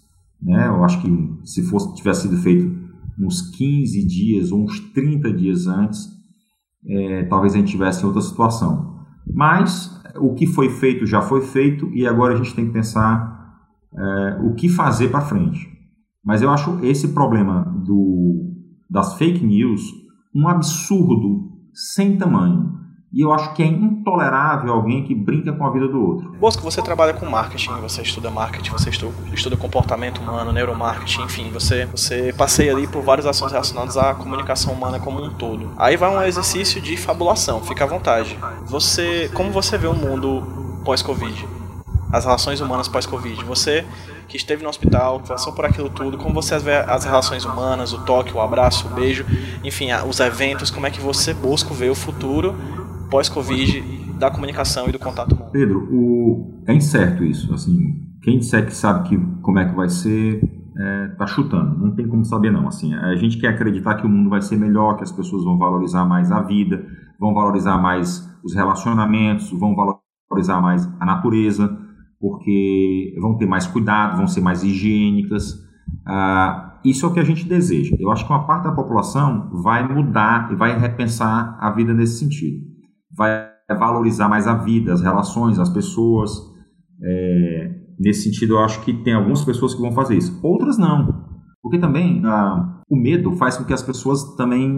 né? 0.42 0.68
Eu 0.68 0.84
acho 0.84 1.00
que 1.02 1.38
se 1.44 1.62
fosse 1.62 1.94
tivesse 1.94 2.22
sido 2.22 2.36
feito 2.38 2.80
uns 3.18 3.42
15 3.50 4.06
dias 4.06 4.50
ou 4.50 4.62
uns 4.62 4.80
30 4.92 5.32
dias 5.32 5.66
antes, 5.66 6.08
é, 6.86 7.24
talvez 7.24 7.54
a 7.54 7.58
gente 7.58 7.70
tivesse 7.70 8.04
outra 8.06 8.22
situação. 8.22 8.98
Mas 9.26 10.00
o 10.16 10.34
que 10.34 10.46
foi 10.46 10.70
feito 10.70 11.06
já 11.06 11.20
foi 11.20 11.42
feito 11.42 11.90
e 11.92 12.06
agora 12.06 12.34
a 12.34 12.36
gente 12.36 12.54
tem 12.54 12.66
que 12.66 12.72
pensar 12.72 13.58
é, 13.94 14.40
o 14.42 14.54
que 14.54 14.68
fazer 14.68 15.08
para 15.08 15.20
frente. 15.20 15.68
Mas 16.24 16.42
eu 16.42 16.50
acho 16.50 16.78
esse 16.84 17.08
problema 17.08 17.64
do, 17.84 18.52
das 18.88 19.14
fake 19.16 19.44
news 19.44 19.80
um 20.34 20.46
absurdo 20.48 21.50
sem 21.72 22.16
tamanho. 22.16 22.78
E 23.12 23.24
eu 23.24 23.32
acho 23.32 23.54
que 23.54 23.62
é 23.62 23.66
intolerável 23.66 24.72
alguém 24.72 25.02
que 25.02 25.12
brinca 25.12 25.52
com 25.52 25.66
a 25.66 25.72
vida 25.72 25.88
do 25.88 26.00
outro. 26.00 26.30
Bosco, 26.38 26.62
você 26.62 26.80
trabalha 26.80 27.12
com 27.12 27.26
marketing, 27.26 27.72
você 27.80 28.02
estuda 28.02 28.30
marketing, 28.30 28.70
você 28.70 28.88
estuda, 28.88 29.56
comportamento 29.56 30.20
humano, 30.20 30.52
neuromarketing, 30.52 31.22
enfim, 31.22 31.50
você, 31.50 31.86
você 31.86 32.32
passeia 32.32 32.72
ali 32.72 32.86
por 32.86 33.02
vários 33.02 33.26
assuntos 33.26 33.50
relacionados 33.50 33.96
à 33.96 34.14
comunicação 34.14 34.72
humana 34.72 35.00
como 35.00 35.20
um 35.20 35.30
todo. 35.30 35.72
Aí 35.76 35.96
vai 35.96 36.08
um 36.08 36.22
exercício 36.22 36.80
de 36.80 36.96
fabulação, 36.96 37.60
fica 37.62 37.82
à 37.82 37.86
vontade. 37.86 38.38
Você, 38.66 39.28
como 39.34 39.50
você 39.50 39.76
vê 39.76 39.88
o 39.88 39.94
mundo 39.94 40.80
pós-Covid? 40.84 41.48
As 42.12 42.24
relações 42.24 42.60
humanas 42.60 42.86
pós-Covid? 42.86 43.44
Você 43.44 43.84
que 44.30 44.36
esteve 44.36 44.62
no 44.62 44.68
hospital, 44.68 45.18
que 45.18 45.28
passou 45.28 45.52
por 45.52 45.64
aquilo 45.64 45.90
tudo, 45.90 46.16
como 46.16 46.32
você 46.32 46.56
vê 46.60 46.76
as 46.76 47.04
relações 47.04 47.44
humanas, 47.44 47.92
o 47.92 48.04
toque, 48.04 48.32
o 48.32 48.40
abraço, 48.40 48.86
o 48.86 48.94
beijo, 48.94 49.26
enfim, 49.64 49.88
os 50.08 50.20
eventos, 50.20 50.70
como 50.70 50.86
é 50.86 50.90
que 50.90 51.00
você 51.00 51.34
busca 51.34 51.74
ver 51.74 51.90
o 51.90 51.96
futuro 51.96 52.54
pós-Covid 53.10 53.82
da 54.20 54.30
comunicação 54.30 54.88
e 54.88 54.92
do 54.92 55.00
contato 55.00 55.34
humano? 55.34 55.50
Pedro, 55.50 55.88
o... 55.90 56.62
é 56.64 56.72
incerto 56.72 57.24
isso. 57.24 57.52
Assim, 57.52 57.76
quem 58.22 58.38
disser 58.38 58.64
que 58.64 58.74
sabe 58.74 59.08
que, 59.08 59.18
como 59.42 59.58
é 59.58 59.68
que 59.68 59.74
vai 59.74 59.88
ser, 59.88 60.40
é, 60.78 61.08
tá 61.18 61.26
chutando. 61.26 61.76
Não 61.76 61.90
tem 61.96 62.06
como 62.06 62.24
saber 62.24 62.52
não. 62.52 62.68
Assim, 62.68 62.94
a 62.94 63.16
gente 63.16 63.36
quer 63.38 63.48
acreditar 63.48 63.96
que 63.96 64.06
o 64.06 64.08
mundo 64.08 64.30
vai 64.30 64.40
ser 64.40 64.56
melhor, 64.56 64.96
que 64.96 65.02
as 65.02 65.10
pessoas 65.10 65.42
vão 65.42 65.58
valorizar 65.58 66.04
mais 66.04 66.30
a 66.30 66.40
vida, 66.40 66.86
vão 67.18 67.34
valorizar 67.34 67.78
mais 67.78 68.30
os 68.44 68.54
relacionamentos, 68.54 69.50
vão 69.50 69.74
valorizar 69.74 70.60
mais 70.60 70.88
a 71.00 71.04
natureza, 71.04 71.76
porque 72.20 73.14
vão 73.20 73.36
ter 73.36 73.46
mais 73.46 73.66
cuidado, 73.66 74.16
vão 74.16 74.26
ser 74.26 74.40
mais 74.40 74.62
higiênicas. 74.62 75.58
Ah, 76.06 76.78
isso 76.84 77.06
é 77.06 77.08
o 77.08 77.12
que 77.12 77.20
a 77.20 77.24
gente 77.24 77.48
deseja. 77.48 77.96
Eu 77.98 78.10
acho 78.10 78.26
que 78.26 78.32
uma 78.32 78.46
parte 78.46 78.64
da 78.64 78.72
população 78.72 79.50
vai 79.62 79.86
mudar 79.86 80.52
e 80.52 80.56
vai 80.56 80.78
repensar 80.78 81.56
a 81.60 81.70
vida 81.70 81.94
nesse 81.94 82.18
sentido 82.18 82.70
vai 83.16 83.50
valorizar 83.78 84.28
mais 84.28 84.46
a 84.46 84.54
vida, 84.54 84.92
as 84.92 85.02
relações, 85.02 85.58
as 85.58 85.68
pessoas. 85.68 86.30
É, 87.02 87.70
nesse 87.98 88.24
sentido, 88.24 88.54
eu 88.54 88.60
acho 88.60 88.80
que 88.82 88.92
tem 88.92 89.14
algumas 89.14 89.44
pessoas 89.44 89.74
que 89.74 89.80
vão 89.80 89.92
fazer 89.92 90.16
isso, 90.16 90.38
outras 90.42 90.78
não. 90.78 91.28
Porque 91.62 91.78
também 91.78 92.22
ah, 92.24 92.80
o 92.88 92.96
medo 92.96 93.32
faz 93.32 93.56
com 93.56 93.64
que 93.64 93.72
as 93.72 93.82
pessoas 93.82 94.34
também 94.36 94.70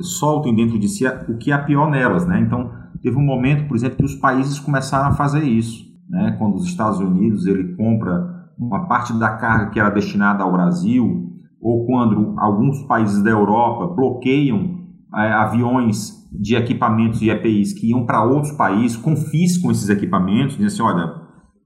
soltem 0.00 0.54
dentro 0.54 0.78
de 0.78 0.88
si 0.88 1.04
o 1.28 1.36
que 1.36 1.52
é 1.52 1.58
pior 1.58 1.90
nelas, 1.90 2.26
né? 2.26 2.40
Então, 2.40 2.70
teve 3.02 3.16
um 3.16 3.24
momento, 3.24 3.68
por 3.68 3.76
exemplo, 3.76 3.98
que 3.98 4.04
os 4.04 4.14
países 4.14 4.58
começaram 4.58 5.10
a 5.10 5.14
fazer 5.14 5.44
isso, 5.44 5.84
né? 6.08 6.36
Quando 6.38 6.56
os 6.56 6.66
Estados 6.66 6.98
Unidos 7.00 7.46
ele 7.46 7.74
compra 7.76 8.48
uma 8.58 8.86
parte 8.86 9.12
da 9.18 9.36
carga 9.36 9.70
que 9.70 9.80
era 9.80 9.90
destinada 9.90 10.42
ao 10.42 10.52
Brasil, 10.52 11.30
ou 11.60 11.86
quando 11.86 12.34
alguns 12.38 12.82
países 12.86 13.22
da 13.22 13.30
Europa 13.30 13.94
bloqueiam 13.94 14.82
é, 15.14 15.32
aviões 15.32 16.22
de 16.32 16.56
equipamentos 16.56 17.20
e 17.22 17.30
EPIs 17.30 17.72
que 17.72 17.90
iam 17.90 18.06
para 18.06 18.24
outros 18.24 18.52
países, 18.52 18.96
confiscam 18.96 19.70
esses 19.70 19.88
equipamentos, 19.88 20.56
dizem 20.56 20.66
assim, 20.66 20.82
olha, 20.82 21.12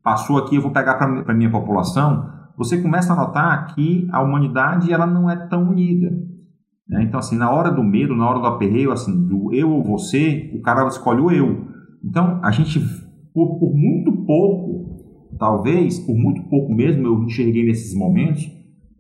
passou 0.03 0.39
aqui, 0.39 0.57
eu 0.57 0.62
vou 0.62 0.72
pegar 0.72 0.95
para 0.95 1.32
a 1.32 1.34
minha 1.34 1.51
população, 1.51 2.28
você 2.57 2.80
começa 2.80 3.12
a 3.12 3.16
notar 3.16 3.74
que 3.74 4.09
a 4.11 4.22
humanidade 4.22 4.93
ela 4.93 5.07
não 5.07 5.30
é 5.30 5.37
tão 5.37 5.68
unida. 5.68 6.11
Né? 6.89 7.03
Então, 7.03 7.18
assim, 7.18 7.37
na 7.37 7.51
hora 7.51 7.70
do 7.70 7.82
medo, 7.82 8.14
na 8.14 8.28
hora 8.28 8.39
do 8.39 8.47
aperreio, 8.47 8.93
assim, 8.93 9.26
do 9.26 9.53
eu 9.53 9.70
ou 9.70 9.82
você, 9.82 10.51
o 10.55 10.62
cara 10.62 10.87
escolhe 10.89 11.20
o 11.20 11.30
eu. 11.30 11.66
Então, 12.05 12.41
a 12.43 12.51
gente, 12.51 12.80
por, 13.37 13.59
por 13.59 13.74
muito 13.76 14.24
pouco, 14.24 15.37
talvez, 15.39 15.99
por 15.99 16.16
muito 16.16 16.43
pouco 16.45 16.74
mesmo, 16.74 17.07
eu 17.07 17.22
enxerguei 17.22 17.66
nesses 17.66 17.95
momentos 17.95 18.51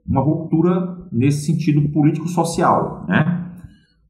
uma 0.06 0.20
ruptura 0.20 1.08
nesse 1.10 1.46
sentido 1.46 1.88
político-social, 1.88 3.06
né? 3.08 3.50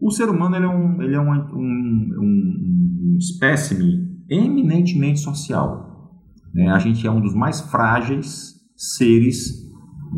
O 0.01 0.11
ser 0.11 0.29
humano 0.29 0.57
ele 0.57 0.67
é 0.67 0.69
um, 0.69 1.03
ele 1.03 1.15
é 1.15 1.21
um, 1.21 1.33
um, 1.33 2.11
um, 2.21 3.17
espécime 3.19 4.17
eminentemente 4.29 5.21
social. 5.21 6.11
Né? 6.53 6.69
A 6.71 6.79
gente 6.81 7.07
é 7.07 7.11
um 7.11 7.21
dos 7.21 7.35
mais 7.35 7.61
frágeis 7.61 8.55
seres 8.77 9.65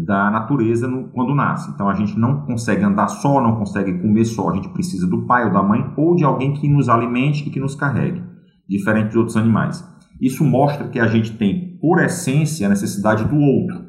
da 0.04 0.30
natureza 0.30 0.88
no, 0.88 1.08
quando 1.10 1.34
nasce. 1.34 1.70
Então 1.70 1.88
a 1.88 1.94
gente 1.94 2.18
não 2.18 2.40
consegue 2.46 2.82
andar 2.82 3.08
só, 3.08 3.40
não 3.40 3.56
consegue 3.56 4.00
comer 4.00 4.24
só. 4.24 4.50
A 4.50 4.56
gente 4.56 4.70
precisa 4.70 5.06
do 5.06 5.26
pai 5.26 5.46
ou 5.46 5.52
da 5.52 5.62
mãe 5.62 5.84
ou 5.96 6.16
de 6.16 6.24
alguém 6.24 6.54
que 6.54 6.68
nos 6.68 6.88
alimente 6.88 7.46
e 7.46 7.50
que 7.50 7.60
nos 7.60 7.76
carregue, 7.76 8.22
diferente 8.68 9.12
de 9.12 9.18
outros 9.18 9.36
animais. 9.36 9.84
Isso 10.20 10.44
mostra 10.44 10.88
que 10.88 10.98
a 10.98 11.06
gente 11.06 11.36
tem, 11.36 11.78
por 11.80 12.02
essência, 12.02 12.66
a 12.66 12.70
necessidade 12.70 13.24
do 13.24 13.36
outro. 13.36 13.88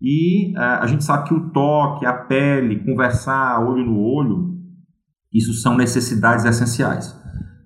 E 0.00 0.52
uh, 0.56 0.80
a 0.80 0.86
gente 0.86 1.02
sabe 1.02 1.28
que 1.28 1.34
o 1.34 1.50
toque, 1.50 2.06
a 2.06 2.12
pele, 2.12 2.84
conversar 2.84 3.66
olho 3.66 3.84
no 3.84 3.98
olho, 3.98 4.54
isso 5.32 5.52
são 5.54 5.76
necessidades 5.76 6.44
essenciais. 6.44 7.18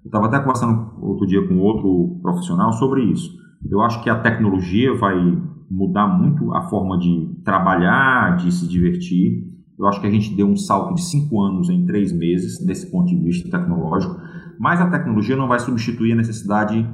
Eu 0.05 0.09
estava 0.09 0.27
até 0.27 0.39
conversando 0.39 0.93
outro 1.01 1.27
dia 1.27 1.47
com 1.47 1.59
outro 1.59 2.19
profissional 2.23 2.73
sobre 2.73 3.05
isso. 3.05 3.31
Eu 3.71 3.81
acho 3.83 4.03
que 4.03 4.11
a 4.11 4.21
tecnologia 4.21 4.95
vai 4.97 5.15
mudar 5.71 6.07
muito 6.07 6.53
a 6.55 6.69
forma 6.69 6.99
de 6.99 7.41
trabalhar, 7.45 8.37
de 8.37 8.51
se 8.51 8.67
divertir. 8.69 9.45
Eu 9.79 9.87
acho 9.87 10.01
que 10.01 10.07
a 10.07 10.11
gente 10.11 10.35
deu 10.35 10.47
um 10.47 10.57
salto 10.57 10.95
de 10.95 11.03
cinco 11.03 11.41
anos 11.41 11.69
em 11.69 11.87
três 11.87 12.13
meses, 12.13 12.65
desse 12.65 12.91
ponto 12.91 13.07
de 13.07 13.17
vista 13.17 13.51
tecnológico. 13.51 14.17
Mas 14.59 14.81
a 14.81 14.91
tecnologia 14.91 15.37
não 15.37 15.49
vai 15.49 15.59
substituir 15.59 16.13
a 16.13 16.17
necessidade 16.17 16.87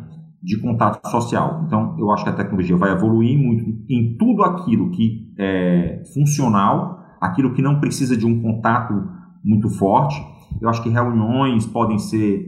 de 0.43 0.61
contato 0.61 1.09
social. 1.09 1.64
Então, 1.66 1.97
eu 1.99 2.11
acho 2.11 2.24
que 2.24 2.30
a 2.30 2.34
tecnologia 2.34 2.76
vai 2.76 2.93
evoluir 2.93 3.39
muito 3.39 3.64
em 3.89 4.16
tudo 4.16 4.45
aquilo 4.45 4.91
que 4.91 5.32
é 5.39 6.03
funcional, 6.14 6.99
aquilo 7.20 7.53
que 7.55 7.62
não 7.62 7.80
precisa 7.80 8.16
de 8.16 8.24
um 8.24 8.41
contato 8.41 8.95
muito 9.45 9.68
forte 9.70 10.20
eu 10.61 10.68
acho 10.68 10.82
que 10.82 10.89
reuniões 10.89 11.66
podem 11.66 11.99
ser 11.99 12.47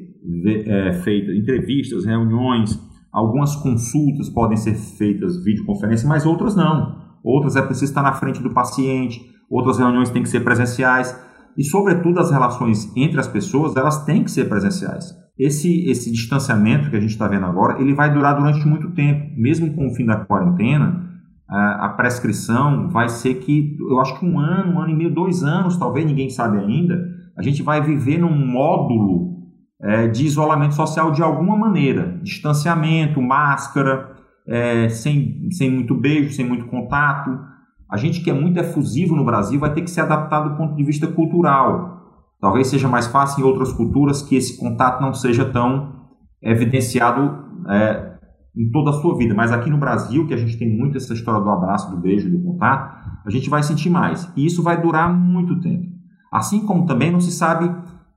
é, 0.66 0.93
feitas, 1.05 1.34
entrevistas, 1.36 2.05
reuniões, 2.05 2.78
algumas 3.12 3.55
consultas 3.57 4.28
podem 4.28 4.57
ser 4.57 4.74
feitas 4.74 5.43
videoconferência, 5.45 6.09
mas 6.09 6.26
outras 6.26 6.57
não. 6.57 6.99
Outras 7.22 7.57
é 7.57 7.62
preciso 7.62 7.91
estar 7.91 8.03
na 8.03 8.12
frente 8.12 8.43
do 8.43 8.51
paciente, 8.51 9.20
outras 9.49 9.78
reuniões 9.78 10.11
têm 10.11 10.22
que 10.22 10.28
ser 10.28 10.41
presenciais. 10.41 11.16
E, 11.57 11.64
sobretudo, 11.64 12.20
as 12.20 12.30
relações 12.30 12.91
entre 12.97 13.20
as 13.20 13.28
pessoas, 13.28 13.76
elas 13.76 14.05
têm 14.05 14.24
que 14.24 14.30
ser 14.30 14.49
presenciais. 14.49 15.12
Esse, 15.41 15.88
esse 15.88 16.12
distanciamento 16.12 16.91
que 16.91 16.97
a 16.97 17.01
gente 17.01 17.12
está 17.12 17.26
vendo 17.26 17.47
agora, 17.47 17.80
ele 17.80 17.95
vai 17.95 18.12
durar 18.12 18.36
durante 18.36 18.66
muito 18.68 18.91
tempo. 18.91 19.32
Mesmo 19.41 19.72
com 19.74 19.86
o 19.86 19.95
fim 19.95 20.05
da 20.05 20.16
quarentena, 20.16 21.09
a, 21.49 21.86
a 21.86 21.88
prescrição 21.91 22.91
vai 22.91 23.09
ser 23.09 23.36
que, 23.36 23.76
eu 23.80 23.99
acho 24.01 24.18
que 24.18 24.26
um 24.26 24.38
ano, 24.38 24.74
um 24.74 24.80
ano 24.80 24.91
e 24.91 24.97
meio, 24.97 25.14
dois 25.14 25.43
anos, 25.43 25.78
talvez, 25.78 26.05
ninguém 26.05 26.28
sabe 26.28 26.59
ainda, 26.59 26.95
a 27.36 27.43
gente 27.43 27.62
vai 27.62 27.80
viver 27.80 28.18
num 28.18 28.36
módulo 28.47 29.30
é, 29.82 30.09
de 30.09 30.26
isolamento 30.26 30.74
social 30.74 31.11
de 31.11 31.22
alguma 31.22 31.57
maneira, 31.57 32.20
distanciamento, 32.22 33.22
máscara, 33.22 34.14
é, 34.47 34.88
sem, 34.91 35.49
sem 35.53 35.70
muito 35.70 35.95
beijo, 35.95 36.34
sem 36.34 36.47
muito 36.47 36.66
contato. 36.66 37.30
A 37.91 37.97
gente 37.97 38.20
que 38.20 38.30
é 38.30 38.34
muito 38.34 38.61
efusivo 38.61 39.16
no 39.16 39.24
Brasil 39.24 39.59
vai 39.59 39.72
ter 39.72 39.80
que 39.80 39.91
se 39.91 40.01
adaptar 40.01 40.41
do 40.41 40.57
ponto 40.57 40.76
de 40.76 40.84
vista 40.84 41.07
cultural. 41.07 41.99
Talvez 42.41 42.68
seja 42.68 42.88
mais 42.88 43.07
fácil 43.07 43.43
em 43.43 43.47
outras 43.47 43.72
culturas 43.72 44.22
que 44.22 44.36
esse 44.36 44.59
contato 44.59 45.01
não 45.01 45.12
seja 45.12 45.45
tão 45.45 45.93
evidenciado 46.43 47.45
é, 47.68 48.14
em 48.57 48.70
toda 48.70 48.91
a 48.91 48.95
sua 48.95 49.16
vida. 49.16 49.34
Mas 49.34 49.53
aqui 49.53 49.68
no 49.68 49.78
Brasil, 49.78 50.26
que 50.26 50.34
a 50.34 50.36
gente 50.36 50.59
tem 50.59 50.68
muito 50.68 50.97
essa 50.97 51.12
história 51.12 51.41
do 51.41 51.51
abraço, 51.51 51.91
do 51.91 52.01
beijo, 52.01 52.30
do 52.30 52.43
contato, 52.43 52.99
a 53.26 53.30
gente 53.30 53.51
vai 53.51 53.62
sentir 53.62 53.91
mais. 53.91 54.32
E 54.36 54.47
isso 54.47 54.62
vai 54.62 54.80
durar 54.80 55.12
muito 55.12 55.61
tempo. 55.61 55.86
Assim 56.32 56.64
como 56.64 56.86
também 56.86 57.11
não 57.11 57.20
se 57.20 57.32
sabe 57.32 57.70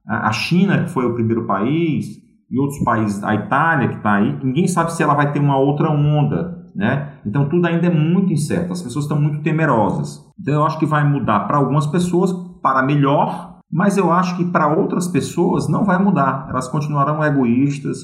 a 0.08 0.32
China, 0.32 0.84
que 0.84 0.90
foi 0.90 1.06
o 1.06 1.14
primeiro 1.14 1.46
país, 1.46 2.24
e 2.50 2.60
outros 2.60 2.84
países, 2.84 3.24
a 3.24 3.34
Itália 3.34 3.88
que 3.88 3.96
está 3.96 4.14
aí, 4.14 4.38
ninguém 4.44 4.68
sabe 4.68 4.94
se 4.94 5.02
ela 5.02 5.16
vai 5.16 5.32
ter 5.32 5.40
uma 5.40 5.58
outra 5.58 5.90
onda, 5.90 6.70
né? 6.76 7.14
Então 7.26 7.50
tudo 7.50 7.66
ainda 7.66 7.88
é 7.88 7.90
muito 7.90 8.32
incerto, 8.32 8.72
as 8.72 8.82
pessoas 8.82 9.06
estão 9.06 9.20
muito 9.20 9.42
temerosas. 9.42 10.24
Então 10.40 10.54
eu 10.54 10.64
acho 10.64 10.78
que 10.78 10.86
vai 10.86 11.04
mudar 11.04 11.42
para 11.42 11.58
algumas 11.58 11.88
pessoas 11.88 12.32
para 12.62 12.84
melhor, 12.84 13.53
mas 13.74 13.98
eu 13.98 14.12
acho 14.12 14.38
que 14.38 14.46
para 14.46 14.72
outras 14.72 15.08
pessoas 15.08 15.68
não 15.68 15.84
vai 15.84 15.98
mudar. 15.98 16.46
Elas 16.48 16.68
continuarão 16.68 17.24
egoístas 17.24 18.04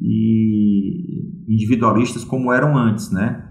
e 0.00 1.52
individualistas 1.52 2.24
como 2.24 2.50
eram 2.50 2.74
antes, 2.74 3.12
né? 3.12 3.44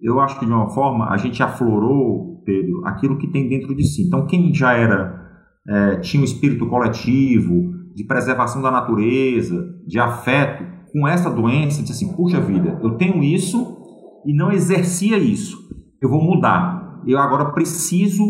Eu 0.00 0.20
acho 0.20 0.38
que 0.38 0.46
de 0.46 0.52
uma 0.52 0.68
forma 0.68 1.10
a 1.10 1.16
gente 1.16 1.42
aflorou, 1.42 2.40
Pedro, 2.44 2.86
aquilo 2.86 3.18
que 3.18 3.26
tem 3.26 3.48
dentro 3.48 3.74
de 3.74 3.82
si. 3.84 4.06
Então 4.06 4.26
quem 4.26 4.54
já 4.54 4.74
era 4.74 5.20
é, 5.68 5.96
tinha 5.96 6.20
um 6.20 6.24
espírito 6.24 6.68
coletivo, 6.68 7.74
de 7.96 8.04
preservação 8.04 8.62
da 8.62 8.70
natureza, 8.70 9.74
de 9.84 9.98
afeto, 9.98 10.64
com 10.92 11.06
essa 11.08 11.28
doença, 11.28 11.82
disse 11.82 12.04
assim: 12.04 12.14
puxa 12.14 12.40
vida, 12.40 12.78
eu 12.80 12.92
tenho 12.92 13.24
isso 13.24 13.76
e 14.24 14.32
não 14.32 14.52
exercia 14.52 15.18
isso. 15.18 15.58
Eu 16.00 16.08
vou 16.08 16.22
mudar. 16.22 17.02
Eu 17.04 17.18
agora 17.18 17.50
preciso 17.50 18.24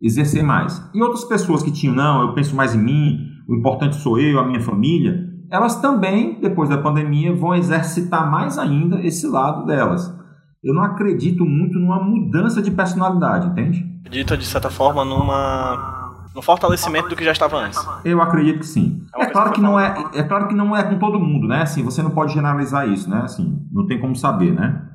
exercer 0.00 0.42
mais. 0.42 0.82
E 0.94 1.02
outras 1.02 1.24
pessoas 1.24 1.62
que 1.62 1.72
tinham, 1.72 1.94
não, 1.94 2.22
eu 2.22 2.34
penso 2.34 2.54
mais 2.54 2.74
em 2.74 2.78
mim, 2.78 3.18
o 3.48 3.54
importante 3.54 3.96
sou 3.96 4.18
eu, 4.18 4.38
a 4.38 4.46
minha 4.46 4.60
família, 4.60 5.26
elas 5.50 5.80
também, 5.80 6.38
depois 6.40 6.68
da 6.68 6.78
pandemia, 6.78 7.34
vão 7.34 7.54
exercitar 7.54 8.30
mais 8.30 8.58
ainda 8.58 9.00
esse 9.00 9.26
lado 9.26 9.64
delas. 9.64 10.14
Eu 10.62 10.74
não 10.74 10.82
acredito 10.82 11.44
muito 11.44 11.78
numa 11.78 12.02
mudança 12.02 12.60
de 12.60 12.70
personalidade, 12.70 13.46
entende? 13.46 13.86
Acredita, 14.00 14.36
de 14.36 14.44
certa 14.44 14.70
forma, 14.70 15.04
numa 15.04 15.96
no 16.34 16.42
fortalecimento 16.42 17.08
do 17.08 17.16
que 17.16 17.24
já 17.24 17.32
estava 17.32 17.56
antes. 17.58 17.84
Eu 18.04 18.22
acredito 18.22 18.60
que 18.60 18.66
sim. 18.66 19.02
É, 19.16 19.24
é 19.24 19.26
claro 19.26 19.50
que 19.50 19.60
não 19.60 19.78
é, 19.78 19.92
é 20.14 20.22
claro 20.22 20.46
que 20.46 20.54
não 20.54 20.76
é 20.76 20.84
com 20.84 20.98
todo 20.98 21.18
mundo, 21.18 21.48
né? 21.48 21.62
Assim, 21.62 21.82
você 21.82 22.00
não 22.02 22.10
pode 22.10 22.32
generalizar 22.32 22.88
isso, 22.88 23.10
né? 23.10 23.22
Assim, 23.24 23.60
não 23.72 23.86
tem 23.86 24.00
como 24.00 24.14
saber, 24.14 24.52
né? 24.52 24.87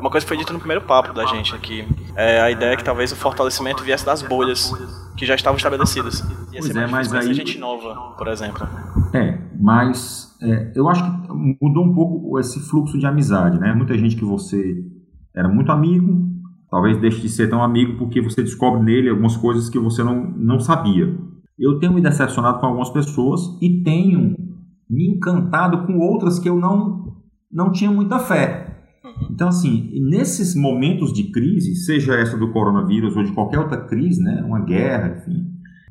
É 0.00 0.02
uma 0.02 0.10
coisa 0.10 0.24
que 0.24 0.28
foi 0.28 0.38
dita 0.38 0.50
no 0.50 0.58
primeiro 0.58 0.82
papo 0.86 1.12
da 1.12 1.26
gente 1.26 1.54
aqui. 1.54 1.86
É 2.16 2.40
a 2.40 2.50
ideia 2.50 2.72
é 2.72 2.76
que 2.76 2.82
talvez 2.82 3.12
o 3.12 3.16
fortalecimento 3.16 3.84
viesse 3.84 4.06
das 4.06 4.22
bolhas 4.22 4.72
que 5.14 5.26
já 5.26 5.34
estavam 5.34 5.58
estabelecidas. 5.58 6.20
Ia 6.50 6.60
pois 6.60 6.74
é, 6.74 6.86
mas 6.86 7.12
aí 7.12 7.34
gente 7.34 7.58
nova, 7.58 8.14
por 8.16 8.26
exemplo. 8.28 8.66
É, 9.12 9.38
mas 9.60 10.34
é, 10.40 10.72
eu 10.74 10.88
acho 10.88 11.04
que 11.04 11.28
mudou 11.60 11.84
um 11.84 11.94
pouco 11.94 12.38
esse 12.40 12.58
fluxo 12.60 12.98
de 12.98 13.04
amizade, 13.04 13.60
né? 13.60 13.74
Muita 13.74 13.98
gente 13.98 14.16
que 14.16 14.24
você 14.24 14.74
era 15.36 15.48
muito 15.48 15.70
amigo, 15.70 16.30
Talvez 16.70 17.00
deixe 17.00 17.20
de 17.20 17.28
ser 17.28 17.50
tão 17.50 17.62
amigo 17.64 17.98
porque 17.98 18.22
você 18.22 18.42
descobre 18.42 18.80
nele 18.80 19.10
algumas 19.10 19.36
coisas 19.36 19.68
que 19.68 19.78
você 19.78 20.04
não, 20.04 20.30
não 20.30 20.60
sabia. 20.60 21.12
Eu 21.58 21.80
tenho 21.80 21.92
me 21.92 22.00
decepcionado 22.00 22.60
com 22.60 22.66
algumas 22.66 22.90
pessoas 22.90 23.40
e 23.60 23.82
tenho 23.82 24.36
me 24.88 25.08
encantado 25.08 25.84
com 25.84 25.98
outras 25.98 26.38
que 26.38 26.48
eu 26.48 26.56
não, 26.56 27.16
não 27.50 27.72
tinha 27.72 27.90
muita 27.90 28.20
fé. 28.20 28.69
Então, 29.30 29.48
assim, 29.48 29.90
nesses 30.10 30.54
momentos 30.54 31.12
de 31.12 31.30
crise, 31.30 31.74
seja 31.74 32.14
essa 32.14 32.36
do 32.36 32.52
coronavírus 32.52 33.16
ou 33.16 33.22
de 33.22 33.32
qualquer 33.32 33.58
outra 33.58 33.78
crise, 33.84 34.22
né, 34.22 34.42
uma 34.44 34.60
guerra, 34.60 35.16
enfim, 35.18 35.46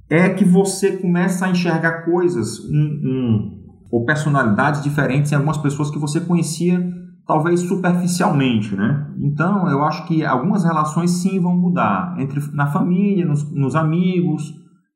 é 0.09 0.29
que 0.29 0.45
você 0.45 0.97
começa 0.97 1.45
a 1.45 1.49
enxergar 1.49 2.03
coisas 2.03 2.59
um, 2.59 2.75
um, 2.75 3.63
ou 3.91 4.05
personalidades 4.05 4.83
diferentes 4.83 5.31
em 5.31 5.35
algumas 5.35 5.57
pessoas 5.57 5.89
que 5.89 5.99
você 5.99 6.19
conhecia 6.19 6.79
talvez 7.27 7.59
superficialmente, 7.61 8.75
né? 8.75 9.07
Então, 9.19 9.69
eu 9.69 9.83
acho 9.83 10.07
que 10.07 10.25
algumas 10.25 10.63
relações 10.63 11.11
sim 11.11 11.39
vão 11.39 11.55
mudar 11.55 12.15
entre 12.17 12.41
na 12.53 12.65
família, 12.65 13.23
nos, 13.23 13.51
nos 13.51 13.75
amigos. 13.75 14.51